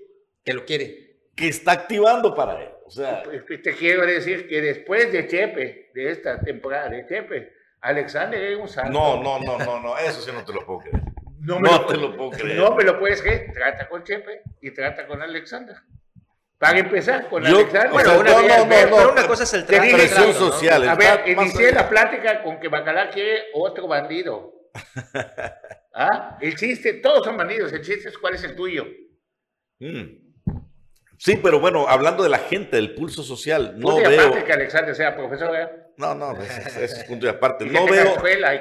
que 0.44 0.52
lo 0.52 0.64
quiere. 0.64 1.20
Que 1.36 1.48
está 1.48 1.72
activando 1.72 2.34
para 2.34 2.62
él. 2.62 2.70
O 2.84 2.90
sea, 2.90 3.22
te 3.22 3.74
quiero 3.76 4.06
decir 4.06 4.48
que 4.48 4.60
después 4.60 5.12
de 5.12 5.26
Chepe, 5.26 5.90
de 5.94 6.10
esta 6.10 6.40
temporada 6.40 6.88
de 6.88 7.06
Chepe, 7.06 7.52
Alexander 7.80 8.42
es 8.42 8.58
un 8.58 8.68
santo. 8.68 8.90
No, 8.90 9.22
no, 9.22 9.38
no, 9.38 9.58
no, 9.58 9.80
no, 9.80 9.98
eso 9.98 10.20
sí 10.20 10.30
no 10.32 10.44
te 10.44 10.52
lo 10.52 10.64
puedo 10.64 10.80
creer. 10.80 11.02
No, 11.40 11.60
me 11.60 11.68
lo, 11.70 11.86
te 11.86 11.96
lo 11.96 12.16
puedo 12.16 12.30
creer. 12.38 12.58
No 12.58 12.74
me 12.74 12.84
lo 12.84 12.98
puedes 12.98 13.22
creer. 13.22 13.52
Trata 13.52 13.88
con 13.88 14.02
Chepe 14.02 14.42
y 14.60 14.72
trata 14.72 15.06
con 15.06 15.22
Alexander. 15.22 15.76
Para 16.58 16.78
empezar 16.78 17.28
con 17.28 17.46
Alexander. 17.46 17.90
Bueno, 17.90 18.20
una, 18.20 18.30
no, 18.30 18.42
no, 18.42 18.86
no, 18.86 19.12
una 19.12 19.26
cosa 19.26 19.42
es 19.42 19.52
el 19.52 19.66
trato. 19.66 19.82
Presión 19.82 20.32
social. 20.32 20.88
A 20.88 20.94
ver, 20.94 21.28
inicié 21.28 21.72
la 21.72 21.88
plática 21.88 22.42
con 22.42 22.58
que 22.58 22.68
Bacalá 22.68 23.10
quiere 23.10 23.44
otro 23.54 23.86
bandido. 23.86 24.54
¿Ah? 25.94 26.38
El 26.40 26.56
chiste, 26.56 26.94
todos 26.94 27.24
son 27.24 27.36
bandidos. 27.36 27.72
El 27.72 27.82
chiste 27.82 28.08
es 28.08 28.18
cuál 28.18 28.34
es 28.34 28.44
el 28.44 28.56
tuyo. 28.56 28.86
Mm. 29.80 30.26
Sí, 31.18 31.38
pero 31.42 31.60
bueno, 31.60 31.88
hablando 31.88 32.22
de 32.22 32.28
la 32.28 32.38
gente, 32.38 32.76
del 32.76 32.94
pulso 32.94 33.22
social, 33.22 33.74
no 33.78 33.96
veo. 33.96 34.20
aparte 34.20 34.44
que 34.44 34.52
Alexander 34.52 34.94
sea 34.94 35.16
profesor, 35.16 35.50
No, 35.96 36.14
no, 36.14 36.38
ese 36.40 36.84
es 36.84 37.04
punto 37.08 37.26
de 37.26 37.32
aparte. 37.32 37.64
No 37.66 37.86
veo, 37.86 38.16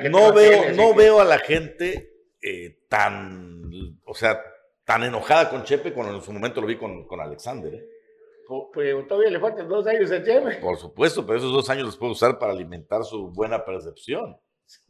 no 0.09 0.33
veo, 0.33 0.71
no 0.73 0.93
veo 0.93 1.19
a 1.19 1.25
la 1.25 1.39
gente 1.39 2.13
eh, 2.41 2.79
tan, 2.87 3.99
o 4.05 4.15
sea, 4.15 4.41
tan 4.85 5.03
enojada 5.03 5.49
con 5.49 5.63
Chepe 5.63 5.93
como 5.93 6.13
en 6.13 6.21
su 6.21 6.31
momento 6.31 6.61
lo 6.61 6.67
vi 6.67 6.77
con, 6.77 7.05
con 7.05 7.19
Alexander. 7.19 7.73
¿eh? 7.73 7.89
Pues 8.73 9.07
todavía 9.07 9.31
le 9.31 9.39
faltan 9.39 9.67
dos 9.67 9.85
años 9.87 10.11
a 10.11 10.23
Chepe. 10.23 10.57
Por 10.57 10.77
supuesto, 10.77 11.25
pero 11.25 11.39
esos 11.39 11.51
dos 11.51 11.69
años 11.69 11.85
los 11.85 11.97
puede 11.97 12.11
usar 12.11 12.37
para 12.37 12.53
alimentar 12.53 13.03
su 13.03 13.31
buena 13.31 13.65
percepción. 13.65 14.37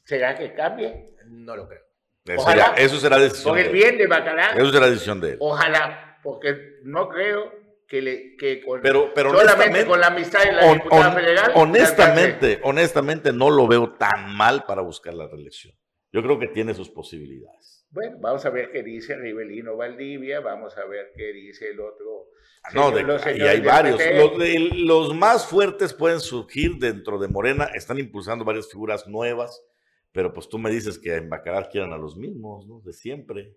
¿Será 0.04 0.36
que 0.36 0.54
cambie? 0.54 1.16
No 1.28 1.56
lo 1.56 1.68
creo. 1.68 1.82
Eso, 2.26 2.48
eso 2.78 2.98
será 2.98 3.18
decisión. 3.18 3.54
Por 3.54 3.60
el 3.60 3.72
bien 3.72 3.98
de 3.98 4.08
Bacalar. 4.08 4.58
Eso 4.58 4.72
será 4.72 4.88
decisión 4.88 5.22
de 5.22 5.32
él. 5.32 5.38
Ojalá, 5.40 6.20
porque 6.24 6.80
no 6.84 7.08
creo 7.08 7.52
que, 7.88 8.02
le, 8.02 8.36
que 8.36 8.64
con, 8.66 8.82
pero, 8.82 9.14
pero 9.14 9.32
solamente 9.32 9.86
con 9.86 10.00
la 10.00 10.08
amistad 10.08 10.44
de 10.44 10.52
la 10.52 10.74
diputada 10.74 11.12
federal. 11.12 11.52
Honestamente, 11.56 12.60
honestamente 12.64 13.32
no 13.32 13.50
lo 13.50 13.68
veo 13.68 13.94
tan 13.94 14.36
mal 14.36 14.66
para 14.66 14.82
buscar 14.82 15.14
la 15.14 15.28
reelección. 15.28 15.74
Yo 16.12 16.24
creo 16.24 16.40
que 16.40 16.48
tiene 16.48 16.74
sus 16.74 16.90
posibilidades. 16.90 17.75
Bueno, 17.96 18.18
vamos 18.20 18.46
a 18.46 18.50
ver 18.50 18.72
qué 18.72 18.84
dice 18.84 19.16
Rivelino 19.16 19.78
Valdivia, 19.78 20.42
vamos 20.42 20.78
a 20.78 20.84
ver 20.84 21.14
qué 21.16 21.32
dice 21.32 21.70
el 21.70 21.80
otro. 21.80 22.28
no, 22.74 22.92
y 23.34 23.42
hay 23.42 23.62
varios. 23.62 24.02
Los, 24.18 24.78
los, 24.80 25.16
más 25.16 25.48
fuertes 25.48 25.94
pueden 25.94 26.20
surgir 26.20 26.76
dentro 26.78 27.18
de 27.18 27.30
Morena, 27.30 27.70
están 27.74 27.98
impulsando 27.98 28.44
varias 28.44 28.70
figuras 28.70 29.08
nuevas, 29.08 29.64
pero 30.12 30.34
pues 30.34 30.50
tú 30.50 30.60
me 30.60 30.70
dices 30.70 31.00
que 31.00 31.16
en 31.16 31.30
Bacalar 31.30 31.70
quieran 31.70 31.94
a 31.94 31.98
los 31.98 32.18
mismos, 32.18 32.68
¿no? 32.68 32.82
De 32.82 32.92
siempre. 32.92 33.56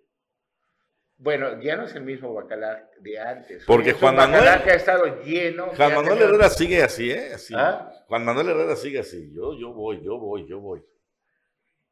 Bueno, 1.16 1.60
ya 1.60 1.76
no 1.76 1.86
es 1.86 1.94
el 1.96 2.04
mismo 2.04 2.32
Bacalar 2.32 2.92
de 3.00 3.18
antes. 3.18 3.64
Porque 3.66 3.92
Juan 3.92 4.14
Manuel. 4.14 4.62
que 4.62 4.70
ha 4.70 4.76
estado 4.76 5.20
lleno. 5.24 5.66
Juan 5.76 5.94
Manuel 5.96 6.22
Herrera 6.22 6.48
sigue 6.48 6.80
así, 6.80 7.10
¿eh? 7.10 7.32
Así. 7.34 7.54
¿Ah? 7.56 7.90
Juan 8.06 8.24
Manuel 8.24 8.50
Herrera 8.50 8.76
sigue 8.76 9.00
así. 9.00 9.32
Yo, 9.34 9.58
yo 9.58 9.72
voy, 9.72 10.00
yo 10.04 10.16
voy, 10.16 10.46
yo 10.48 10.60
voy. 10.60 10.80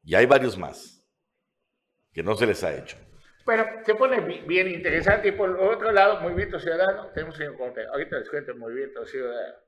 Y 0.05 0.15
hay 0.15 0.27
varios 0.27 0.57
más 0.57 0.96
que 2.17 2.23
no 2.23 2.35
se 2.35 2.47
les 2.47 2.65
ha 2.65 2.75
hecho. 2.75 2.97
Bueno, 3.45 3.67
se 3.85 3.95
pone 3.95 4.19
bien 4.47 4.69
interesante. 4.69 5.29
Y 5.29 5.33
por 5.33 5.51
otro 5.51 5.93
lado, 5.93 6.19
Movimiento 6.23 6.59
Ciudadano, 6.59 7.11
tenemos 7.13 7.39
un 7.39 7.59
corte. 7.59 7.85
Ahorita 7.93 8.19
les 8.19 8.31
cuento 8.31 8.53
el 8.53 8.59
Movimiento 8.59 9.05
Ciudadano. 9.05 9.59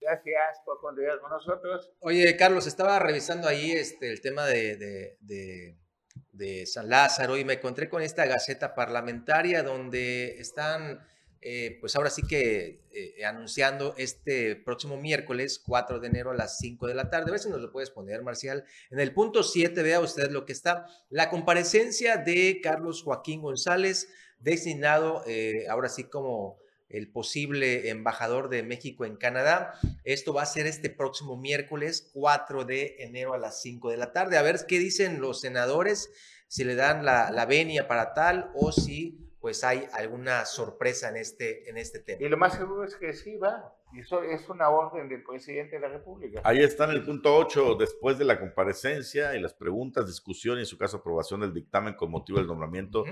Gracias 0.00 0.60
por 0.64 0.80
continuar 0.80 1.18
con 1.18 1.30
nosotros. 1.30 1.90
Oye, 1.98 2.36
Carlos, 2.36 2.68
estaba 2.68 3.00
revisando 3.00 3.48
ahí 3.48 3.72
este, 3.72 4.12
el 4.12 4.20
tema 4.20 4.46
de, 4.46 5.16
de, 5.20 6.66
San 6.66 6.88
Lázaro 6.88 7.36
y 7.36 7.44
me 7.44 7.54
encontré 7.54 7.88
con 7.88 8.02
esta 8.02 8.24
gaceta 8.24 8.76
parlamentaria 8.76 9.64
donde 9.64 10.38
están, 10.38 11.04
eh, 11.42 11.78
pues 11.80 11.96
ahora 11.96 12.10
sí 12.10 12.22
que 12.22 12.82
eh, 12.92 13.24
anunciando 13.24 13.94
este 13.96 14.56
próximo 14.56 14.98
miércoles, 14.98 15.58
4 15.64 15.98
de 15.98 16.06
enero 16.06 16.32
a 16.32 16.34
las 16.34 16.58
5 16.58 16.86
de 16.86 16.94
la 16.94 17.08
tarde. 17.08 17.28
A 17.28 17.32
ver 17.32 17.40
si 17.40 17.48
nos 17.48 17.62
lo 17.62 17.72
puedes 17.72 17.88
poner, 17.88 18.22
Marcial. 18.22 18.64
En 18.90 19.00
el 19.00 19.14
punto 19.14 19.42
7, 19.42 19.82
vea 19.82 20.00
usted 20.00 20.30
lo 20.30 20.44
que 20.44 20.52
está, 20.52 20.86
la 21.08 21.30
comparecencia 21.30 22.18
de 22.18 22.60
Carlos 22.62 23.02
Joaquín 23.02 23.40
González, 23.40 24.08
designado 24.38 25.22
eh, 25.26 25.66
ahora 25.70 25.88
sí 25.88 26.04
como 26.04 26.58
el 26.90 27.10
posible 27.10 27.88
embajador 27.88 28.50
de 28.50 28.62
México 28.62 29.06
en 29.06 29.16
Canadá. 29.16 29.78
Esto 30.04 30.34
va 30.34 30.42
a 30.42 30.46
ser 30.46 30.66
este 30.66 30.90
próximo 30.90 31.38
miércoles 31.38 32.10
4 32.12 32.66
de 32.66 32.96
enero 32.98 33.32
a 33.32 33.38
las 33.38 33.62
5 33.62 33.90
de 33.90 33.96
la 33.96 34.12
tarde. 34.12 34.36
A 34.36 34.42
ver 34.42 34.58
qué 34.68 34.78
dicen 34.78 35.20
los 35.20 35.40
senadores, 35.40 36.10
si 36.48 36.64
le 36.64 36.74
dan 36.74 37.04
la 37.04 37.46
venia 37.46 37.88
para 37.88 38.12
tal 38.12 38.50
o 38.54 38.72
si 38.72 39.29
pues 39.40 39.64
hay 39.64 39.86
alguna 39.94 40.44
sorpresa 40.44 41.08
en 41.08 41.16
este, 41.16 41.68
en 41.68 41.78
este 41.78 42.00
tema. 42.00 42.18
Y 42.20 42.28
lo 42.28 42.36
más 42.36 42.56
seguro 42.56 42.84
es 42.84 42.94
que 42.96 43.14
sí 43.14 43.36
va. 43.36 43.74
Y 43.92 44.00
eso 44.00 44.22
es 44.22 44.48
una 44.48 44.68
orden 44.68 45.08
del 45.08 45.24
presidente 45.24 45.76
de 45.76 45.80
la 45.80 45.88
República. 45.88 46.42
Ahí 46.44 46.60
está 46.60 46.84
en 46.84 46.90
el 46.90 47.02
punto 47.02 47.34
8, 47.34 47.74
después 47.74 48.18
de 48.18 48.24
la 48.24 48.38
comparecencia 48.38 49.34
y 49.34 49.40
las 49.40 49.54
preguntas, 49.54 50.06
discusión 50.06 50.58
y 50.58 50.60
en 50.60 50.66
su 50.66 50.78
caso 50.78 50.98
aprobación 50.98 51.40
del 51.40 51.52
dictamen 51.52 51.94
con 51.94 52.10
motivo 52.10 52.38
del 52.38 52.46
nombramiento, 52.46 53.04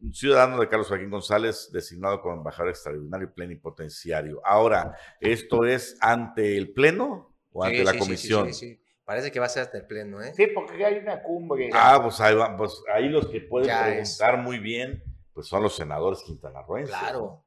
un 0.00 0.14
ciudadano 0.14 0.60
de 0.60 0.68
Carlos 0.68 0.86
Joaquín 0.86 1.10
González 1.10 1.70
designado 1.72 2.20
como 2.20 2.36
embajador 2.36 2.70
extraordinario 2.70 3.32
plenipotenciario. 3.32 4.40
Ahora, 4.44 4.96
¿esto 5.18 5.64
es 5.64 5.96
ante 6.00 6.56
el 6.56 6.72
Pleno 6.72 7.34
o 7.52 7.64
ante 7.64 7.82
la 7.82 7.98
comisión? 7.98 8.52
Sí, 8.52 8.68
sí, 8.68 8.82
Parece 9.04 9.32
que 9.32 9.40
va 9.40 9.46
a 9.46 9.48
ser 9.48 9.64
hasta 9.64 9.78
el 9.78 9.86
Pleno, 9.86 10.22
¿eh? 10.22 10.32
Sí, 10.36 10.46
porque 10.54 10.84
hay 10.84 10.98
una 10.98 11.20
cumbre. 11.22 11.70
Ah, 11.72 11.98
pues 12.00 12.20
ahí, 12.20 12.36
pues 12.56 12.80
ahí 12.94 13.08
los 13.08 13.26
que 13.26 13.40
pueden 13.40 13.76
preguntar 13.76 14.38
muy 14.38 14.60
bien 14.60 15.02
pues 15.40 15.48
son 15.48 15.62
los 15.62 15.74
senadores 15.74 16.22
quintanarroenses. 16.22 16.94
Claro. 16.94 17.46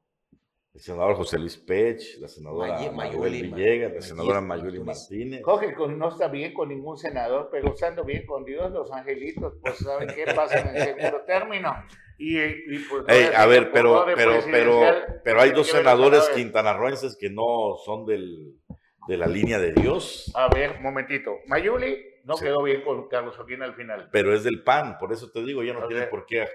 El 0.74 0.80
senador 0.80 1.14
José 1.14 1.38
Luis 1.38 1.56
Pech, 1.56 2.18
la 2.18 2.26
senadora 2.26 2.90
Mayuel 2.90 3.42
Villegas, 3.42 3.94
la 3.94 4.00
senadora 4.00 4.40
Mayuli 4.40 4.80
Martínez. 4.80 5.42
Coge 5.42 5.76
no 5.90 6.08
está 6.08 6.26
bien 6.26 6.52
con 6.52 6.70
ningún 6.70 6.98
senador, 6.98 7.50
pero 7.52 7.72
estando 7.72 8.02
bien 8.02 8.26
con 8.26 8.44
Dios, 8.44 8.72
los 8.72 8.90
angelitos, 8.90 9.54
pues 9.62 9.76
saben 9.76 10.08
qué 10.12 10.24
pasa 10.34 10.58
en 10.58 10.74
el 10.74 10.82
segundo 10.82 11.20
término. 11.24 11.72
Y, 12.18 12.36
pues, 12.88 13.04
a 13.36 13.46
ver, 13.46 13.70
pero, 13.70 14.04
pero, 14.16 14.40
pero, 14.50 14.80
pero 15.22 15.40
hay 15.40 15.52
dos 15.52 15.68
senadores 15.68 16.28
quintanarroenses 16.30 17.16
que 17.16 17.30
no 17.30 17.76
son 17.84 18.06
del, 18.06 18.58
de 19.06 19.16
la 19.16 19.28
línea 19.28 19.60
de 19.60 19.72
Dios. 19.72 20.32
A 20.34 20.48
ver, 20.48 20.80
momentito. 20.80 21.38
Mayuli 21.46 22.13
no 22.24 22.36
quedó 22.36 22.62
bien 22.62 22.82
con 22.82 23.08
Carlos 23.08 23.36
Joaquín 23.36 23.62
al 23.62 23.74
final. 23.74 24.08
Pero 24.10 24.34
es 24.34 24.44
del 24.44 24.62
PAN, 24.62 24.98
por 24.98 25.12
eso 25.12 25.30
te 25.30 25.42
digo, 25.42 25.62
ya 25.62 25.74
no 25.74 25.86
tiene 25.86 26.06
por 26.06 26.26
qué 26.26 26.48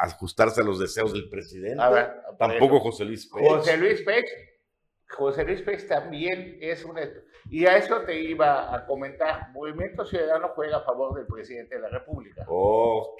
ajustarse 0.00 0.60
a 0.60 0.64
los 0.64 0.78
deseos 0.78 1.12
del 1.12 1.28
presidente. 1.28 1.82
Tampoco 2.38 2.80
José 2.80 3.04
Luis 3.04 3.26
Pech. 3.26 3.44
José 3.44 3.76
Luis 3.76 4.02
Pech. 4.02 4.26
José 5.10 5.44
Luis 5.44 5.62
Pech 5.62 5.88
también 5.88 6.58
es 6.60 6.84
un... 6.84 6.98
Y 7.48 7.64
a 7.64 7.78
eso 7.78 8.02
te 8.02 8.20
iba 8.20 8.74
a 8.74 8.84
comentar. 8.84 9.50
Movimiento 9.52 10.04
Ciudadano 10.04 10.50
juega 10.54 10.76
a 10.76 10.82
favor 10.82 11.14
del 11.14 11.26
presidente 11.26 11.76
de 11.76 11.80
la 11.80 11.88
República. 11.88 12.44
Ok. 12.46 13.18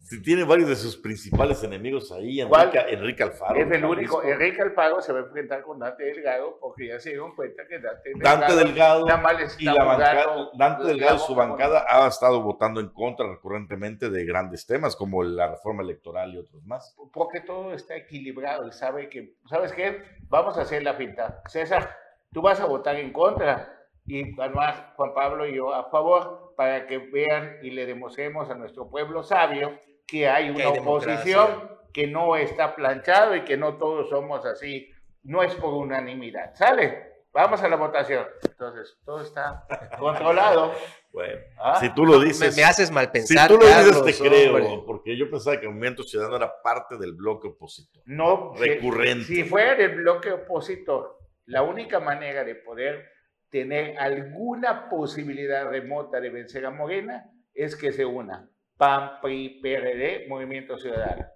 Si 0.00 0.20
tiene 0.20 0.44
varios 0.44 0.68
de 0.68 0.76
sus 0.76 0.96
principales 0.96 1.62
enemigos 1.62 2.10
ahí, 2.12 2.40
Enrique, 2.40 2.78
Enrique 2.88 3.22
Alfaro. 3.22 3.58
Es 3.58 3.70
el 3.70 3.84
único. 3.84 4.22
Enrique 4.22 4.60
Alfaro 4.60 5.00
se 5.00 5.12
va 5.12 5.20
a 5.20 5.22
enfrentar 5.22 5.62
con 5.62 5.78
Dante 5.78 6.04
Delgado 6.04 6.58
porque 6.60 6.88
ya 6.88 6.98
se 6.98 7.10
dieron 7.10 7.34
cuenta 7.34 7.62
que 7.66 7.78
Dante 7.78 8.10
Delgado, 8.10 8.36
Dante 8.36 8.56
Delgado 8.56 9.54
y 9.58 9.64
la 9.64 9.84
bancada, 9.84 10.50
Dante 10.54 10.84
Delgado, 10.84 11.18
su 11.18 11.34
bancada 11.34 11.86
ha 11.88 12.06
estado 12.08 12.42
votando 12.42 12.80
en 12.80 12.88
contra 12.88 13.26
recurrentemente 13.26 14.10
de 14.10 14.24
grandes 14.24 14.66
temas 14.66 14.96
como 14.96 15.22
la 15.22 15.48
reforma 15.48 15.82
electoral 15.82 16.34
y 16.34 16.38
otros 16.38 16.62
más. 16.64 16.94
Porque 17.12 17.40
todo 17.40 17.72
está 17.72 17.96
equilibrado 17.96 18.66
y 18.66 18.72
sabe 18.72 19.08
que, 19.08 19.36
¿sabes 19.48 19.72
qué? 19.72 20.02
Vamos 20.28 20.58
a 20.58 20.62
hacer 20.62 20.82
la 20.82 20.98
pinta. 20.98 21.42
César, 21.46 21.96
tú 22.32 22.42
vas 22.42 22.60
a 22.60 22.66
votar 22.66 22.96
en 22.96 23.12
contra 23.12 23.86
y 24.04 24.38
además 24.38 24.82
Juan 24.96 25.14
Pablo 25.14 25.46
y 25.46 25.54
yo 25.54 25.72
a 25.72 25.88
favor 25.90 26.41
para 26.56 26.86
que 26.86 26.98
vean 26.98 27.58
y 27.62 27.70
le 27.70 27.86
demostremos 27.86 28.50
a 28.50 28.54
nuestro 28.54 28.88
pueblo 28.88 29.22
sabio 29.22 29.78
que 30.06 30.28
hay 30.28 30.50
una 30.50 30.68
oposición 30.68 31.70
que 31.92 32.06
no 32.06 32.36
está 32.36 32.74
planchado 32.74 33.36
y 33.36 33.42
que 33.42 33.56
no 33.56 33.76
todos 33.76 34.08
somos 34.08 34.44
así, 34.46 34.90
no 35.22 35.42
es 35.42 35.54
por 35.54 35.74
unanimidad. 35.74 36.54
¿Sale? 36.54 37.12
Vamos 37.32 37.62
a 37.62 37.68
la 37.68 37.76
votación. 37.76 38.26
Entonces, 38.42 38.98
todo 39.04 39.22
está 39.22 39.66
controlado. 39.98 40.72
Bueno, 41.12 41.40
¿Ah? 41.58 41.78
si 41.80 41.88
tú 41.94 42.04
lo 42.04 42.18
dices. 42.20 42.56
Me, 42.56 42.64
haces 42.64 42.90
mal 42.90 43.10
pensar. 43.10 43.48
Si 43.48 43.54
tú 43.54 43.60
lo 43.60 43.66
dices, 43.66 44.04
te 44.04 44.28
creo. 44.28 44.84
Porque 44.84 45.16
yo 45.16 45.30
pensaba 45.30 45.58
que 45.58 45.66
el 45.66 45.72
Movimiento 45.72 46.02
Ciudadano 46.02 46.36
era 46.36 46.62
parte 46.62 46.96
del 46.98 47.14
bloque 47.14 47.48
opositor. 47.48 48.02
No. 48.06 48.54
Recurrente. 48.54 49.24
Si, 49.24 49.36
si 49.36 49.44
fuera 49.44 49.74
del 49.74 49.96
bloque 49.96 50.30
opositor, 50.32 51.18
la 51.46 51.62
única 51.62 52.00
manera 52.00 52.44
de 52.44 52.54
poder 52.54 53.10
tener 53.52 53.98
alguna 53.98 54.88
posibilidad 54.88 55.68
remota 55.68 56.18
de 56.20 56.30
vencer 56.30 56.64
a 56.64 56.70
Morena 56.70 57.30
es 57.54 57.76
que 57.76 57.92
se 57.92 58.04
una 58.04 58.48
PAN, 58.78 59.20
PRI, 59.20 59.60
PRD, 59.60 60.26
Movimiento 60.26 60.78
Ciudadano. 60.78 61.26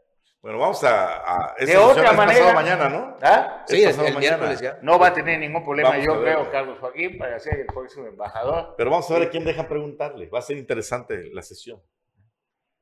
Bueno, 0.40 0.58
vamos 0.58 0.82
a... 0.84 1.54
de 1.58 1.76
otra 1.76 2.12
manera... 2.12 2.54
mañana, 2.54 2.88
¿no? 2.88 3.16
¿Ah? 3.20 3.64
Sí, 3.66 3.82
es 3.82 3.98
el 3.98 4.16
miércoles 4.16 4.60
ya. 4.60 4.78
No 4.80 4.98
va 4.98 5.08
a 5.08 5.12
tener 5.12 5.38
ningún 5.38 5.62
problema, 5.62 5.98
yo 5.98 6.20
creo, 6.22 6.50
Carlos 6.50 6.78
Joaquín, 6.78 7.18
para 7.18 7.38
ser 7.38 7.60
el 7.60 7.66
próximo 7.66 8.06
embajador. 8.06 8.74
Pero 8.78 8.90
vamos 8.90 9.10
a 9.10 9.14
ver 9.14 9.28
a 9.28 9.30
quién 9.30 9.44
deja 9.44 9.68
preguntarle. 9.68 10.28
Va 10.28 10.38
a 10.38 10.42
ser 10.42 10.56
interesante 10.56 11.30
la 11.32 11.42
sesión. 11.42 11.82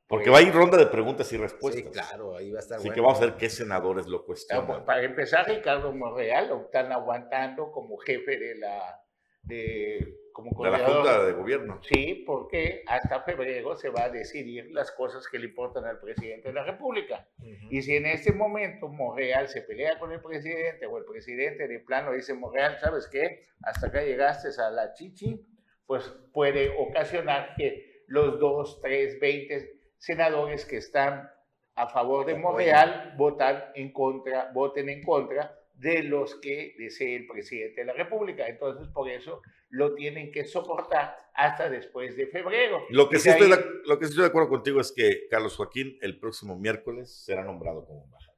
Porque 0.06 0.30
va 0.30 0.38
a 0.38 0.42
ir 0.42 0.52
ronda 0.52 0.76
de 0.76 0.86
preguntas 0.86 1.32
y 1.32 1.38
respuestas. 1.38 1.84
Sí, 1.84 1.90
claro, 1.90 2.36
ahí 2.36 2.52
va 2.52 2.58
a 2.58 2.60
estar 2.60 2.78
Así 2.78 2.90
que 2.90 3.00
vamos 3.00 3.18
a 3.18 3.22
ver 3.22 3.34
qué 3.34 3.48
senadores 3.48 4.06
lo 4.06 4.24
cuestionan. 4.24 4.84
Para 4.84 5.02
empezar, 5.02 5.48
Ricardo 5.48 5.92
Monreal 5.92 6.50
lo 6.50 6.60
están 6.60 6.92
aguantando 6.92 7.72
como 7.72 7.96
jefe 7.96 8.38
de 8.38 8.56
la 8.56 9.03
de 9.46 10.24
como 10.34 10.64
de 10.64 10.70
la 10.70 10.78
Junta 10.80 11.24
de 11.24 11.32
Gobierno. 11.32 11.80
Sí, 11.82 12.24
porque 12.26 12.82
hasta 12.88 13.22
febrero 13.22 13.76
se 13.76 13.88
va 13.88 14.04
a 14.04 14.10
decidir 14.10 14.68
las 14.72 14.90
cosas 14.90 15.28
que 15.28 15.38
le 15.38 15.46
importan 15.46 15.84
al 15.84 16.00
presidente 16.00 16.48
de 16.48 16.54
la 16.54 16.64
República. 16.64 17.28
Y 17.70 17.82
si 17.82 17.94
en 17.94 18.06
este 18.06 18.32
momento 18.32 18.88
Monreal 18.88 19.48
se 19.48 19.62
pelea 19.62 19.98
con 19.98 20.12
el 20.12 20.20
presidente 20.20 20.86
o 20.86 20.98
el 20.98 21.04
presidente 21.04 21.68
de 21.68 21.78
plano 21.78 22.12
dice, 22.12 22.34
Monreal, 22.34 22.78
¿sabes 22.80 23.06
qué? 23.06 23.46
Hasta 23.62 23.86
acá 23.86 24.02
llegaste 24.02 24.48
a 24.60 24.70
la 24.70 24.92
chichi, 24.92 25.40
pues 25.86 26.12
puede 26.32 26.74
ocasionar 26.78 27.54
que 27.56 28.02
los 28.08 28.40
dos, 28.40 28.80
tres, 28.82 29.20
veinte 29.20 29.78
senadores 29.98 30.66
que 30.66 30.78
están 30.78 31.30
a 31.76 31.88
favor 31.88 32.26
de 32.26 32.34
Monreal 32.34 33.14
votan 33.16 33.64
en 33.76 33.92
contra, 33.92 34.50
voten 34.52 34.88
en 34.88 35.02
contra 35.02 35.56
de 35.84 36.02
los 36.02 36.36
que 36.36 36.74
desee 36.78 37.14
el 37.14 37.26
presidente 37.26 37.82
de 37.82 37.86
la 37.86 37.92
República. 37.92 38.48
Entonces, 38.48 38.88
por 38.88 39.10
eso 39.10 39.42
lo 39.68 39.94
tienen 39.94 40.32
que 40.32 40.46
soportar 40.46 41.14
hasta 41.34 41.68
después 41.68 42.16
de 42.16 42.26
febrero. 42.26 42.86
Lo 42.88 43.10
que, 43.10 43.18
sí 43.18 43.28
estoy, 43.28 43.50
de, 43.50 43.62
lo 43.84 43.98
que 43.98 44.06
estoy 44.06 44.22
de 44.22 44.28
acuerdo 44.28 44.48
contigo 44.48 44.80
es 44.80 44.92
que 44.92 45.28
Carlos 45.28 45.54
Joaquín 45.56 45.98
el 46.00 46.18
próximo 46.18 46.58
miércoles 46.58 47.14
será 47.22 47.44
nombrado 47.44 47.84
como 47.84 48.04
embajador. 48.04 48.34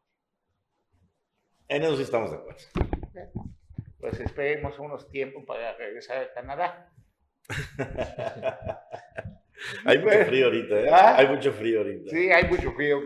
En 1.68 1.84
eso 1.84 1.96
sí 1.96 2.02
estamos 2.02 2.32
de 2.32 2.36
acuerdo. 2.36 2.64
Pues 4.00 4.18
esperemos 4.18 4.76
unos 4.80 5.08
tiempos 5.08 5.44
para 5.46 5.76
regresar 5.76 6.24
a 6.24 6.32
Canadá. 6.32 6.92
Hay 9.84 9.98
mucho 9.98 10.24
frío 10.26 10.46
ahorita, 10.46 10.80
¿eh? 10.80 10.90
¿Ah? 10.90 11.16
Hay 11.18 11.28
mucho 11.28 11.52
frío 11.52 11.78
ahorita. 11.78 12.10
Sí, 12.10 12.30
hay 12.30 12.44
mucho 12.44 12.72
frío. 12.72 13.00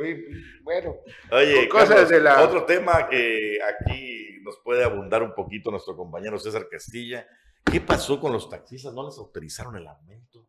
Bueno, 0.62 0.96
Oye, 1.30 1.68
cosas 1.68 2.08
de 2.08 2.20
la... 2.20 2.42
otro 2.42 2.64
tema 2.64 3.08
que 3.08 3.58
aquí 3.62 4.19
nos 4.42 4.58
puede 4.58 4.84
abundar 4.84 5.22
un 5.22 5.34
poquito 5.34 5.70
nuestro 5.70 5.96
compañero 5.96 6.38
César 6.38 6.68
Castilla. 6.68 7.26
¿Qué 7.64 7.80
pasó 7.80 8.20
con 8.20 8.32
los 8.32 8.48
taxistas? 8.48 8.92
¿No 8.92 9.06
les 9.06 9.18
autorizaron 9.18 9.76
el 9.76 9.86
aumento? 9.86 10.46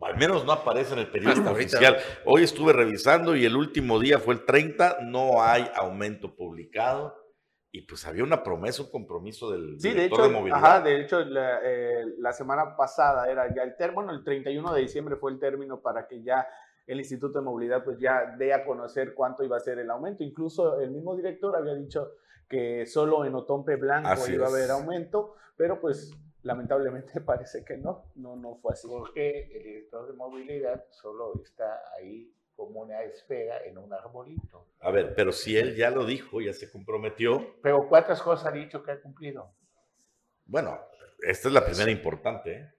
al 0.00 0.16
menos 0.16 0.44
no 0.44 0.52
aparece 0.52 0.92
en 0.92 1.00
el 1.00 1.10
periódico 1.10 1.50
oficial. 1.50 1.96
Hoy 2.24 2.44
estuve 2.44 2.72
revisando 2.72 3.34
y 3.34 3.44
el 3.44 3.56
último 3.56 3.98
día 3.98 4.18
fue 4.18 4.34
el 4.34 4.44
30, 4.44 4.98
no 5.02 5.42
hay 5.42 5.68
aumento 5.74 6.34
publicado. 6.34 7.16
y 7.72 7.82
pues 7.82 8.06
había 8.06 8.22
una 8.22 8.42
promesa, 8.42 8.82
un 8.82 8.90
compromiso 8.90 9.50
del 9.50 9.78
sí, 9.80 9.92
de, 9.92 10.06
hecho, 10.06 10.22
de 10.22 10.28
movilidad. 10.28 10.58
Ajá, 10.58 10.80
de 10.80 11.00
hecho, 11.00 11.20
la, 11.24 11.60
eh, 11.62 12.04
la, 12.18 12.32
semana 12.32 12.76
pasada 12.76 13.30
era 13.30 13.52
ya 13.54 13.62
el 13.62 13.76
término, 13.76 14.10
el 14.10 14.24
31 14.24 14.72
de 14.72 14.80
diciembre 14.80 15.16
fue 15.16 15.32
el 15.32 15.38
término 15.38 15.80
para 15.80 16.06
que 16.06 16.22
ya 16.22 16.46
el 16.88 16.98
Instituto 16.98 17.38
de 17.38 17.44
Movilidad 17.44 17.84
pues 17.84 17.98
ya 17.98 18.34
dé 18.38 18.54
a 18.54 18.64
conocer 18.64 19.12
cuánto 19.14 19.44
iba 19.44 19.58
a 19.58 19.60
ser 19.60 19.78
el 19.78 19.90
aumento. 19.90 20.24
Incluso 20.24 20.80
el 20.80 20.90
mismo 20.90 21.14
director 21.14 21.54
había 21.54 21.74
dicho 21.74 22.12
que 22.48 22.86
solo 22.86 23.24
en 23.24 23.34
Otompe 23.34 23.76
Blanco 23.76 24.28
iba 24.28 24.46
a 24.46 24.50
haber 24.50 24.70
aumento, 24.70 25.34
pero 25.56 25.80
pues 25.80 26.12
lamentablemente 26.42 27.20
parece 27.20 27.64
que 27.64 27.76
no, 27.76 28.06
no, 28.16 28.36
no 28.36 28.56
fue 28.56 28.72
así. 28.72 28.88
Porque 28.88 29.50
el 29.54 29.62
director 29.62 30.06
de 30.06 30.14
movilidad 30.14 30.84
solo 30.90 31.40
está 31.42 31.80
ahí 31.96 32.32
como 32.56 32.80
una 32.80 33.02
esfera 33.02 33.64
en 33.64 33.78
un 33.78 33.92
arbolito. 33.92 34.66
A 34.80 34.90
ver, 34.90 35.14
pero 35.14 35.30
si 35.30 35.56
él 35.56 35.76
ya 35.76 35.90
lo 35.90 36.04
dijo, 36.04 36.40
ya 36.40 36.52
se 36.52 36.68
comprometió. 36.68 37.54
Pero 37.62 37.86
¿cuántas 37.88 38.20
cosas 38.20 38.46
ha 38.46 38.50
dicho 38.50 38.82
que 38.82 38.90
ha 38.90 39.00
cumplido? 39.00 39.52
Bueno, 40.44 40.80
esta 41.20 41.48
es 41.48 41.54
la 41.54 41.64
primera 41.64 41.90
importante. 41.90 42.52
¿eh? 42.52 42.72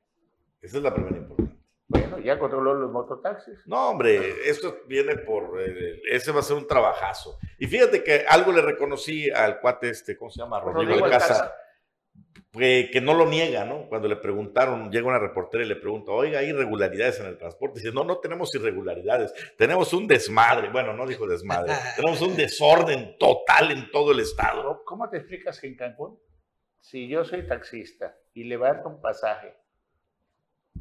Esta 0.61 0.77
es 0.77 0.83
la 0.83 0.93
primera 0.93 1.17
importante. 1.17 1.58
Bueno, 1.89 2.19
ya 2.19 2.39
controló 2.39 2.73
los 2.75 2.91
mototaxis. 2.91 3.59
No, 3.65 3.89
hombre, 3.89 4.47
esto 4.47 4.83
viene 4.87 5.17
por. 5.17 5.59
Eh, 5.61 6.01
ese 6.09 6.31
va 6.31 6.39
a 6.39 6.43
ser 6.43 6.55
un 6.55 6.67
trabajazo. 6.67 7.37
Y 7.57 7.67
fíjate 7.67 8.03
que 8.03 8.25
algo 8.27 8.51
le 8.51 8.61
reconocí 8.61 9.29
al 9.29 9.59
cuate 9.59 9.89
este, 9.89 10.17
¿cómo 10.17 10.31
se 10.31 10.39
llama? 10.39 10.59
Rodrigo, 10.59 11.03
de 11.05 11.11
Casa 11.11 11.53
que, 12.51 12.99
no 13.01 13.13
lo 13.13 13.27
niega, 13.27 13.63
¿no? 13.65 13.87
Cuando 13.87 14.07
le 14.07 14.15
preguntaron, 14.15 14.91
llega 14.91 15.07
una 15.07 15.19
reportera 15.19 15.63
y 15.63 15.67
le 15.67 15.75
pregunta, 15.75 16.11
oiga, 16.11 16.39
¿hay 16.39 16.49
irregularidades 16.49 17.19
en 17.19 17.27
el 17.27 17.37
transporte? 17.37 17.79
dice, 17.79 17.93
no, 17.93 18.03
no 18.03 18.17
tenemos 18.17 18.53
irregularidades, 18.55 19.33
tenemos 19.57 19.93
un 19.93 20.07
desmadre. 20.07 20.69
Bueno, 20.69 20.93
no 20.93 21.05
dijo 21.05 21.27
desmadre, 21.27 21.73
tenemos 21.95 22.21
un 22.21 22.35
desorden 22.35 23.17
total 23.17 23.71
en 23.71 23.91
todo 23.91 24.11
el 24.11 24.19
estado. 24.19 24.83
¿Cómo 24.83 25.09
te 25.09 25.17
explicas 25.17 25.59
que 25.59 25.67
en 25.67 25.75
Cancún, 25.75 26.19
si 26.81 27.07
yo 27.07 27.23
soy 27.23 27.45
taxista 27.45 28.17
y 28.33 28.45
levanto 28.45 28.89
un 28.89 29.01
pasaje 29.01 29.55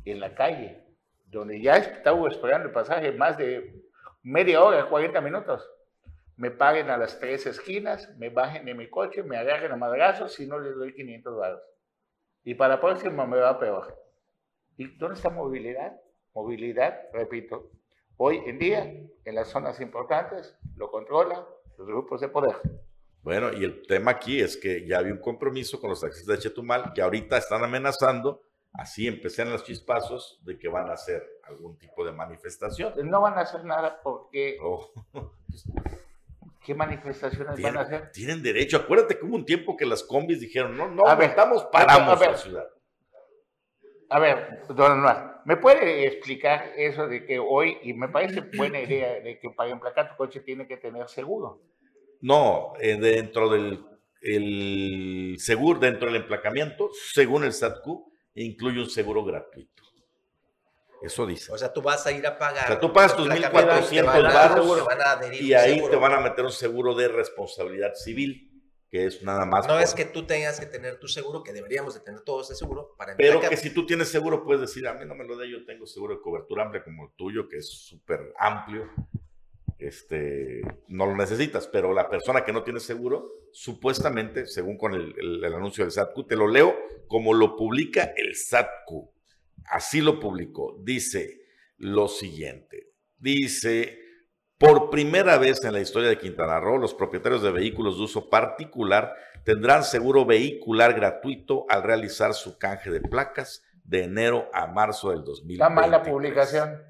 en 0.04 0.20
la 0.20 0.34
calle, 0.34 0.87
donde 1.30 1.60
ya 1.60 1.76
estaba 1.76 2.28
esperando 2.28 2.68
el 2.68 2.72
pasaje 2.72 3.12
más 3.12 3.36
de 3.36 3.82
media 4.22 4.62
hora, 4.62 4.88
40 4.88 5.20
minutos, 5.20 5.68
me 6.36 6.50
paguen 6.50 6.88
a 6.90 6.96
las 6.96 7.18
tres 7.18 7.46
esquinas, 7.46 8.16
me 8.16 8.30
bajen 8.30 8.64
de 8.64 8.74
mi 8.74 8.88
coche, 8.88 9.22
me 9.22 9.36
agarren 9.36 9.72
a 9.72 9.76
madrazos 9.76 10.34
si 10.34 10.46
no 10.46 10.58
les 10.58 10.74
doy 10.74 10.94
500 10.94 11.34
dólares. 11.34 11.60
Y 12.44 12.54
para 12.54 12.76
la 12.76 12.80
próxima 12.80 13.26
me 13.26 13.38
va 13.38 13.58
peor. 13.58 13.94
¿Y 14.76 14.96
dónde 14.96 15.16
está 15.16 15.30
movilidad? 15.30 16.00
Movilidad, 16.34 17.00
repito, 17.12 17.72
hoy 18.16 18.40
en 18.46 18.58
día 18.58 18.82
en 19.24 19.34
las 19.34 19.48
zonas 19.48 19.80
importantes 19.80 20.56
lo 20.76 20.90
controlan 20.90 21.44
los 21.76 21.86
grupos 21.86 22.20
de 22.20 22.28
poder. 22.28 22.56
Bueno, 23.22 23.52
y 23.52 23.64
el 23.64 23.86
tema 23.86 24.12
aquí 24.12 24.40
es 24.40 24.56
que 24.56 24.86
ya 24.86 24.98
había 24.98 25.12
un 25.12 25.20
compromiso 25.20 25.80
con 25.80 25.90
los 25.90 26.00
taxistas 26.00 26.36
de 26.36 26.42
Chetumal 26.42 26.92
que 26.94 27.02
ahorita 27.02 27.36
están 27.36 27.64
amenazando, 27.64 28.42
así 28.72 29.06
empezaron 29.06 29.52
los 29.52 29.64
chispazos, 29.64 30.40
de 30.44 30.58
que 30.58 30.68
van 30.68 30.88
a 30.88 30.94
hacer 30.94 31.22
algún 31.44 31.78
tipo 31.78 32.04
de 32.04 32.12
manifestación. 32.12 32.94
No 33.08 33.20
van 33.20 33.34
a 33.38 33.42
hacer 33.42 33.64
nada 33.64 34.00
porque 34.02 34.58
oh. 34.62 34.92
¿Qué 36.68 36.74
manifestaciones 36.74 37.62
van 37.62 37.78
a 37.78 37.80
hacer? 37.80 38.12
Tienen 38.12 38.42
derecho. 38.42 38.76
Acuérdate 38.76 39.18
que 39.18 39.24
hubo 39.24 39.36
un 39.36 39.46
tiempo 39.46 39.74
que 39.74 39.86
las 39.86 40.02
combis 40.02 40.38
dijeron, 40.38 40.76
no, 40.76 40.86
no, 40.86 41.04
estamos, 41.22 41.64
paramos 41.72 42.14
a 42.14 42.20
ver, 42.20 42.30
la 42.32 42.36
ciudad. 42.36 42.68
A 44.10 44.18
ver, 44.18 44.64
don 44.68 44.92
Anuar, 44.92 45.40
¿me 45.46 45.56
puede 45.56 46.06
explicar 46.06 46.72
eso 46.76 47.08
de 47.08 47.24
que 47.24 47.38
hoy, 47.38 47.78
y 47.82 47.94
me 47.94 48.08
parece 48.08 48.42
buena 48.54 48.80
idea, 48.80 49.18
de 49.20 49.38
que 49.38 49.48
para 49.48 49.70
emplacar 49.70 50.10
tu 50.10 50.16
coche 50.18 50.40
tiene 50.40 50.66
que 50.66 50.76
tener 50.76 51.08
seguro? 51.08 51.62
No, 52.20 52.74
eh, 52.80 52.98
dentro 52.98 53.48
del 53.48 53.82
el 54.20 55.36
seguro, 55.38 55.78
dentro 55.78 56.08
del 56.08 56.22
emplacamiento, 56.22 56.90
según 56.92 57.44
el 57.44 57.54
SATCU, 57.54 58.12
incluye 58.34 58.80
un 58.80 58.90
seguro 58.90 59.24
gratuito. 59.24 59.82
Eso 61.00 61.26
dice. 61.26 61.52
O 61.52 61.58
sea, 61.58 61.72
tú 61.72 61.80
vas 61.80 62.06
a 62.06 62.12
ir 62.12 62.26
a 62.26 62.38
pagar. 62.38 62.64
O 62.64 62.68
sea, 62.68 62.80
tú 62.80 62.92
pagas 62.92 63.16
tus 63.16 63.28
1.400 63.28 64.32
baros 64.32 65.40
y 65.40 65.54
ahí 65.54 65.80
te 65.88 65.96
van 65.96 66.12
a 66.12 66.20
meter 66.20 66.44
un 66.44 66.52
seguro 66.52 66.94
de 66.94 67.08
responsabilidad 67.08 67.94
civil, 67.94 68.50
que 68.90 69.06
es 69.06 69.22
nada 69.22 69.46
más. 69.46 69.68
No 69.68 69.78
es 69.78 69.94
que 69.94 70.04
tú 70.04 70.26
tengas 70.26 70.58
que 70.58 70.66
tener 70.66 70.98
tu 70.98 71.06
seguro, 71.06 71.42
que 71.44 71.52
deberíamos 71.52 71.94
de 71.94 72.00
tener 72.00 72.22
todo 72.22 72.40
ese 72.40 72.56
seguro 72.56 72.94
para 72.96 73.16
Pero 73.16 73.40
que 73.40 73.56
si 73.56 73.70
tú 73.70 73.86
tienes 73.86 74.08
seguro, 74.08 74.42
puedes 74.44 74.60
decir, 74.60 74.88
a 74.88 74.94
mí 74.94 75.04
no 75.06 75.14
me 75.14 75.24
lo 75.24 75.36
dé, 75.36 75.48
yo 75.48 75.64
tengo 75.64 75.86
seguro 75.86 76.16
de 76.16 76.20
cobertura 76.20 76.64
amplia 76.64 76.82
como 76.82 77.04
el 77.04 77.12
tuyo, 77.16 77.48
que 77.48 77.58
es 77.58 77.68
súper 77.68 78.32
amplio. 78.36 78.90
Este, 79.78 80.62
no 80.88 81.06
lo 81.06 81.16
necesitas, 81.16 81.68
pero 81.68 81.92
la 81.92 82.10
persona 82.10 82.44
que 82.44 82.52
no 82.52 82.64
tiene 82.64 82.80
seguro, 82.80 83.26
supuestamente, 83.52 84.46
según 84.46 84.76
con 84.76 84.94
el, 84.94 85.14
el 85.44 85.54
anuncio 85.54 85.84
del 85.84 85.92
SATCU, 85.92 86.26
te 86.26 86.36
lo 86.36 86.48
leo 86.48 86.74
como 87.06 87.32
lo 87.32 87.56
publica 87.56 88.12
el 88.16 88.34
SATCU 88.34 89.12
así 89.70 90.00
lo 90.00 90.20
publicó, 90.20 90.76
dice 90.82 91.42
lo 91.76 92.08
siguiente. 92.08 92.92
Dice, 93.18 93.98
por 94.58 94.90
primera 94.90 95.38
vez 95.38 95.62
en 95.64 95.72
la 95.72 95.80
historia 95.80 96.08
de 96.08 96.18
Quintana 96.18 96.60
Roo, 96.60 96.78
los 96.78 96.94
propietarios 96.94 97.42
de 97.42 97.52
vehículos 97.52 97.96
de 97.96 98.04
uso 98.04 98.28
particular 98.28 99.14
tendrán 99.44 99.84
seguro 99.84 100.24
vehicular 100.24 100.94
gratuito 100.94 101.66
al 101.68 101.82
realizar 101.82 102.34
su 102.34 102.58
canje 102.58 102.90
de 102.90 103.00
placas 103.00 103.62
de 103.84 104.04
enero 104.04 104.48
a 104.52 104.66
marzo 104.66 105.10
del 105.10 105.24
2020. 105.24 105.54
Está 105.54 105.70
mal 105.70 105.90
la 105.90 106.02
publicación. 106.02 106.82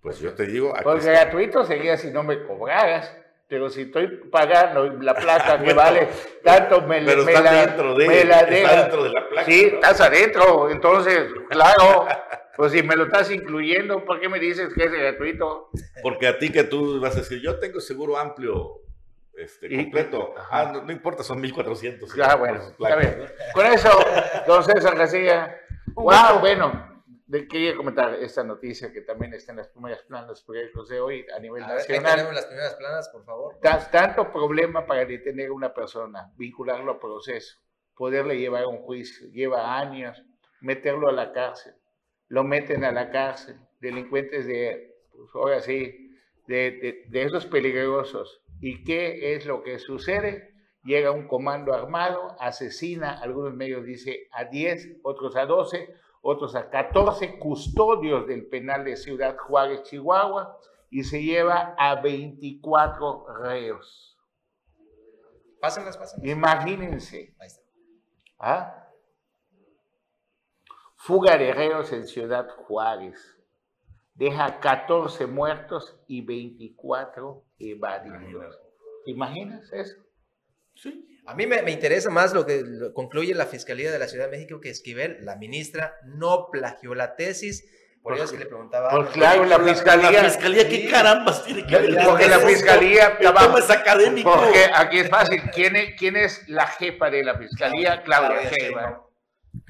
Pues 0.00 0.20
yo 0.20 0.34
te 0.34 0.46
digo... 0.46 0.72
Pues 0.82 1.04
gratuito 1.04 1.64
sería 1.64 1.96
si 1.96 2.10
no 2.10 2.22
me 2.22 2.42
cobraras. 2.44 3.14
Pero 3.48 3.70
si 3.70 3.82
estoy 3.82 4.08
pagando 4.30 4.84
la 5.00 5.14
placa 5.14 5.58
que 5.58 5.72
vale 5.72 6.06
tanto, 6.44 6.82
me, 6.82 7.00
Pero 7.00 7.24
me 7.24 7.32
la, 7.32 7.66
dentro 7.66 7.94
de, 7.94 8.06
me 8.06 8.24
la 8.24 8.44
dentro 8.44 9.04
de 9.04 9.10
la 9.10 9.26
placa. 9.26 9.46
Sí, 9.46 9.70
estás 9.72 9.98
adentro. 10.02 10.68
Entonces, 10.68 11.30
claro, 11.48 12.06
pues 12.56 12.72
si 12.72 12.82
me 12.82 12.94
lo 12.94 13.04
estás 13.04 13.30
incluyendo, 13.30 14.04
¿por 14.04 14.20
qué 14.20 14.28
me 14.28 14.38
dices 14.38 14.74
que 14.74 14.84
es 14.84 14.92
gratuito? 14.92 15.70
Porque 16.02 16.26
a 16.26 16.38
ti 16.38 16.52
que 16.52 16.64
tú 16.64 17.00
vas 17.00 17.14
a 17.16 17.20
decir, 17.20 17.40
yo 17.40 17.58
tengo 17.58 17.80
seguro 17.80 18.18
amplio 18.18 18.82
este, 19.38 19.74
completo. 19.74 20.34
Ah, 20.50 20.70
no, 20.84 20.92
importa, 20.92 21.22
son 21.22 21.40
1400. 21.40 22.18
Ah, 22.22 22.34
bueno, 22.34 22.60
está 22.60 22.96
bien. 22.96 23.32
Con 23.54 23.64
eso, 23.64 23.90
don 24.46 24.62
César 24.62 24.94
García. 24.94 25.58
Wow, 25.94 26.40
bueno, 26.40 26.97
quería 27.48 27.76
comentar 27.76 28.14
esta 28.14 28.42
noticia 28.42 28.92
que 28.92 29.02
también 29.02 29.34
está 29.34 29.52
en 29.52 29.58
las 29.58 29.68
primeras 29.68 30.02
planas 30.02 30.42
proyectos 30.42 30.88
de 30.88 31.00
hoy 31.00 31.26
a 31.36 31.38
nivel 31.38 31.62
nacional. 31.62 32.14
tenemos 32.14 32.34
las 32.34 32.46
primeras 32.46 32.74
planas, 32.74 33.08
por 33.10 33.24
favor. 33.24 33.58
Tanto 33.92 34.32
problema 34.32 34.86
para 34.86 35.04
detener 35.04 35.48
a 35.48 35.52
una 35.52 35.74
persona, 35.74 36.32
vincularlo 36.36 36.92
a 36.92 36.98
proceso, 36.98 37.58
poderle 37.94 38.38
llevar 38.38 38.64
a 38.64 38.68
un 38.68 38.78
juicio, 38.78 39.28
lleva 39.28 39.78
años, 39.78 40.22
meterlo 40.60 41.08
a 41.08 41.12
la 41.12 41.32
cárcel, 41.32 41.74
lo 42.28 42.44
meten 42.44 42.84
a 42.84 42.92
la 42.92 43.10
cárcel, 43.10 43.58
delincuentes 43.80 44.46
de, 44.46 44.94
pues 45.12 45.28
ahora 45.34 45.60
sí, 45.60 46.16
de, 46.46 47.04
de 47.08 47.22
esos 47.22 47.46
peligrosos. 47.46 48.42
¿Y 48.60 48.84
qué 48.84 49.34
es 49.34 49.44
lo 49.44 49.62
que 49.62 49.78
sucede? 49.78 50.54
Llega 50.82 51.10
un 51.10 51.28
comando 51.28 51.74
armado, 51.74 52.36
asesina, 52.40 53.20
algunos 53.20 53.52
medios 53.52 53.84
dicen 53.84 54.16
a 54.32 54.44
10, 54.44 55.00
otros 55.02 55.36
a 55.36 55.44
12, 55.44 55.88
otros 56.22 56.54
a 56.54 56.70
14 56.70 57.38
custodios 57.38 58.26
del 58.26 58.46
penal 58.46 58.84
de 58.84 58.96
Ciudad 58.96 59.36
Juárez, 59.36 59.82
Chihuahua, 59.84 60.58
y 60.90 61.04
se 61.04 61.22
lleva 61.22 61.74
a 61.78 62.00
24 62.00 63.26
reos. 63.42 64.16
Pásenlas, 65.60 65.96
pásenlas. 65.96 66.28
Imagínense. 66.28 67.34
Ahí 67.38 67.46
está. 67.46 67.62
¿Ah? 68.38 68.88
Fuga 70.96 71.36
de 71.36 71.52
reos 71.52 71.92
en 71.92 72.06
Ciudad 72.06 72.48
Juárez. 72.48 73.36
Deja 74.14 74.58
14 74.60 75.26
muertos 75.26 76.00
y 76.08 76.22
24 76.22 77.44
evadidos. 77.58 78.60
¿Te 79.04 79.12
imaginas 79.12 79.72
eso? 79.72 80.07
Sí. 80.74 81.08
A 81.28 81.34
mí 81.34 81.46
me, 81.46 81.70
interesa 81.70 82.08
más 82.08 82.32
lo 82.32 82.46
que 82.46 82.64
concluye 82.94 83.34
la 83.34 83.44
Fiscalía 83.44 83.92
de 83.92 83.98
la 83.98 84.08
Ciudad 84.08 84.30
de 84.30 84.30
México 84.30 84.62
que 84.62 84.70
Esquivel, 84.70 85.18
la 85.26 85.36
ministra, 85.36 85.98
no 86.04 86.48
plagió 86.50 86.94
la 86.94 87.16
tesis. 87.16 87.68
Por 88.02 88.14
eso 88.14 88.24
es 88.24 88.32
que 88.32 88.38
le 88.38 88.46
preguntaba. 88.46 88.88
Pues 88.88 89.10
claro, 89.10 89.44
la 89.44 89.58
fiscalía. 89.58 90.22
La 90.22 90.30
fiscalía, 90.30 90.66
¿qué 90.66 90.88
carambas 90.88 91.44
tiene 91.44 91.66
que 91.66 91.76
ver? 91.76 92.02
Porque 92.02 92.28
la 92.28 92.38
fiscalía. 92.38 93.18
El 93.20 93.58
es 93.58 93.70
académico. 93.70 94.32
Porque 94.32 94.70
aquí 94.74 95.00
es 95.00 95.10
fácil. 95.10 95.42
¿Quién 95.54 95.76
es, 95.76 95.94
quién 95.98 96.16
es 96.16 96.48
la 96.48 96.66
jefa 96.66 97.10
de 97.10 97.22
la 97.22 97.36
fiscalía? 97.36 98.02
Claudia 98.04 98.50
Sheinbaum. 98.50 98.96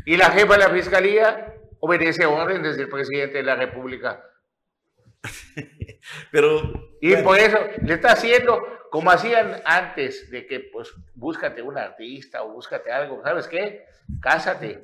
Y 0.06 0.16
la 0.16 0.30
jefa 0.30 0.52
de 0.52 0.58
la 0.60 0.70
fiscalía 0.70 1.54
obedece 1.80 2.24
órdenes 2.24 2.76
del 2.76 2.88
presidente 2.88 3.38
de 3.38 3.42
la 3.42 3.56
República. 3.56 4.22
Pero. 6.30 6.94
Y 7.00 7.16
por 7.16 7.36
eso 7.36 7.58
le 7.82 7.94
está 7.94 8.12
haciendo 8.12 8.77
como 8.90 9.10
hacían 9.10 9.62
antes 9.64 10.30
de 10.30 10.46
que, 10.46 10.60
pues, 10.60 10.92
búscate 11.14 11.62
un 11.62 11.78
artista 11.78 12.42
o 12.42 12.52
búscate 12.52 12.90
algo, 12.90 13.22
¿sabes 13.22 13.48
qué? 13.48 13.86
Cásate 14.20 14.82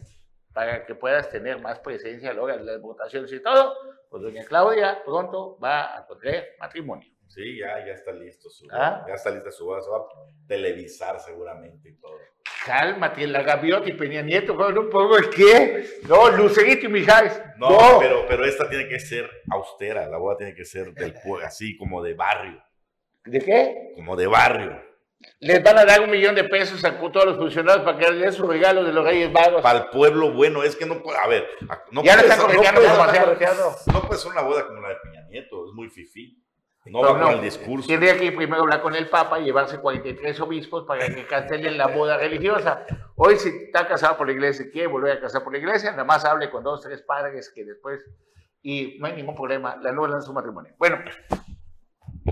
para 0.53 0.87
que 0.87 0.95
puedas 0.95 1.29
tener 1.29 1.61
más 1.61 1.81
presencia 1.81 2.33
luego 2.33 2.51
en 2.51 2.65
las 2.65 2.81
votaciones 2.81 3.33
y 3.33 3.43
todo. 3.43 3.75
Pues 4.09 4.23
doña 4.23 4.45
Claudia 4.45 5.03
pronto 5.05 5.59
va 5.59 5.99
a 5.99 6.07
contraer 6.07 6.55
matrimonio. 6.61 7.11
Sí, 7.27 7.59
ya, 7.59 7.85
ya 7.85 7.95
está 7.95 8.13
listo 8.13 8.49
su 8.49 8.67
¿Ah? 8.71 9.05
Ya 9.09 9.15
está 9.15 9.31
lista 9.31 9.51
su 9.51 9.65
boda. 9.65 9.83
Se 9.83 9.91
va 9.91 9.97
a 9.97 10.47
televisar 10.47 11.19
seguramente 11.19 11.89
y 11.89 11.95
todo. 11.97 12.17
Cálmate, 12.65 13.27
la 13.27 13.43
gaviota 13.43 13.89
y 13.89 13.95
Peña 13.95 14.23
Nieto, 14.23 14.55
no 14.55 14.89
pongo 14.89 15.19
el 15.19 15.31
qué. 15.31 15.85
No, 16.09 16.31
Lucerito 16.31 16.87
y 16.87 16.89
Mijares. 16.89 17.43
No, 17.59 17.71
no, 17.71 17.99
Pero, 17.99 18.25
pero 18.29 18.45
esta 18.45 18.69
tiene 18.69 18.89
que 18.89 19.01
ser 19.01 19.29
austera. 19.51 20.07
La 20.07 20.19
boda 20.19 20.37
tiene 20.37 20.55
que 20.55 20.65
ser 20.65 20.95
del 20.95 21.15
así 21.45 21.77
como 21.77 22.03
de 22.03 22.15
barrio. 22.15 22.63
¿De 23.25 23.41
qué? 23.41 23.93
Como 23.97 24.17
de 24.17 24.27
barrio. 24.27 24.83
Les 25.41 25.63
van 25.63 25.79
a 25.79 25.85
dar 25.85 26.03
un 26.03 26.11
millón 26.11 26.35
de 26.35 26.45
pesos 26.45 26.85
a 26.85 26.99
todos 26.99 27.27
los 27.27 27.37
funcionarios 27.39 27.85
para 27.85 27.99
que 27.99 28.11
les 28.11 28.21
den 28.21 28.33
su 28.33 28.47
regalo 28.47 28.85
de 28.85 28.93
los 28.93 29.05
Reyes 29.05 29.33
Magos. 29.33 29.63
Para 29.63 29.79
el 29.79 29.87
pueblo 29.87 30.33
bueno, 30.33 30.63
es 30.63 30.77
que 30.77 30.85
no 30.85 31.03
puede, 31.03 31.19
a 31.19 31.27
ver, 31.27 31.49
no 31.91 32.03
ya 32.03 32.17
puede, 32.17 32.29
no, 32.29 32.37
no, 32.37 32.47
puede, 32.47 33.47
no 33.93 34.03
puede 34.03 34.21
ser 34.21 34.33
una 34.33 34.43
boda 34.43 34.67
como 34.67 34.81
la 34.81 34.91
de 34.91 34.97
Peña 35.03 35.23
Nieto, 35.29 35.67
es 35.67 35.73
muy 35.73 35.89
fifí. 35.89 36.45
No 36.87 37.01
va 37.01 37.19
con 37.19 37.33
el 37.33 37.41
discurso. 37.41 37.89
Tendría 37.89 38.19
que 38.19 38.31
primero 38.33 38.63
hablar 38.63 38.83
con 38.83 38.95
el 38.95 39.09
Papa 39.09 39.41
y 39.41 39.45
llevarse 39.45 39.79
43 39.79 40.39
obispos 40.41 40.85
para 40.85 41.07
que 41.07 41.27
cancelen 41.27 41.79
la 41.79 41.87
boda 41.87 42.19
religiosa. 42.19 42.85
Hoy, 43.17 43.37
si 43.37 43.49
está 43.49 43.89
casado 43.89 44.19
por 44.19 44.27
la 44.27 44.35
iglesia 44.35 44.67
y 44.67 44.71
quiere 44.71 44.89
volver 44.89 45.17
a 45.17 45.21
casar 45.21 45.43
por 45.43 45.53
la 45.55 45.59
iglesia, 45.59 45.93
nada 45.93 46.05
más 46.05 46.27
hable 46.27 46.51
con 46.51 46.63
dos, 46.63 46.83
tres 46.83 47.01
padres 47.01 47.51
que 47.55 47.65
después. 47.65 48.05
Y 48.61 48.99
no 48.99 49.07
hay 49.07 49.15
ningún 49.15 49.35
problema, 49.35 49.77
la 49.81 49.91
anulan 49.91 50.23
su 50.23 50.35
matrimonio. 50.35 50.75
Bueno, 50.79 50.99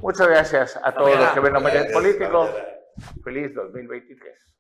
muchas 0.01 0.29
gracias 0.29 0.81
a 0.83 0.93
todos 0.93 1.17
los 1.17 1.31
que 1.31 1.41
ven 1.41 1.57
a 1.57 1.61
Político. 1.93 2.49
Feliz 3.25 3.55
2023. 3.55 4.52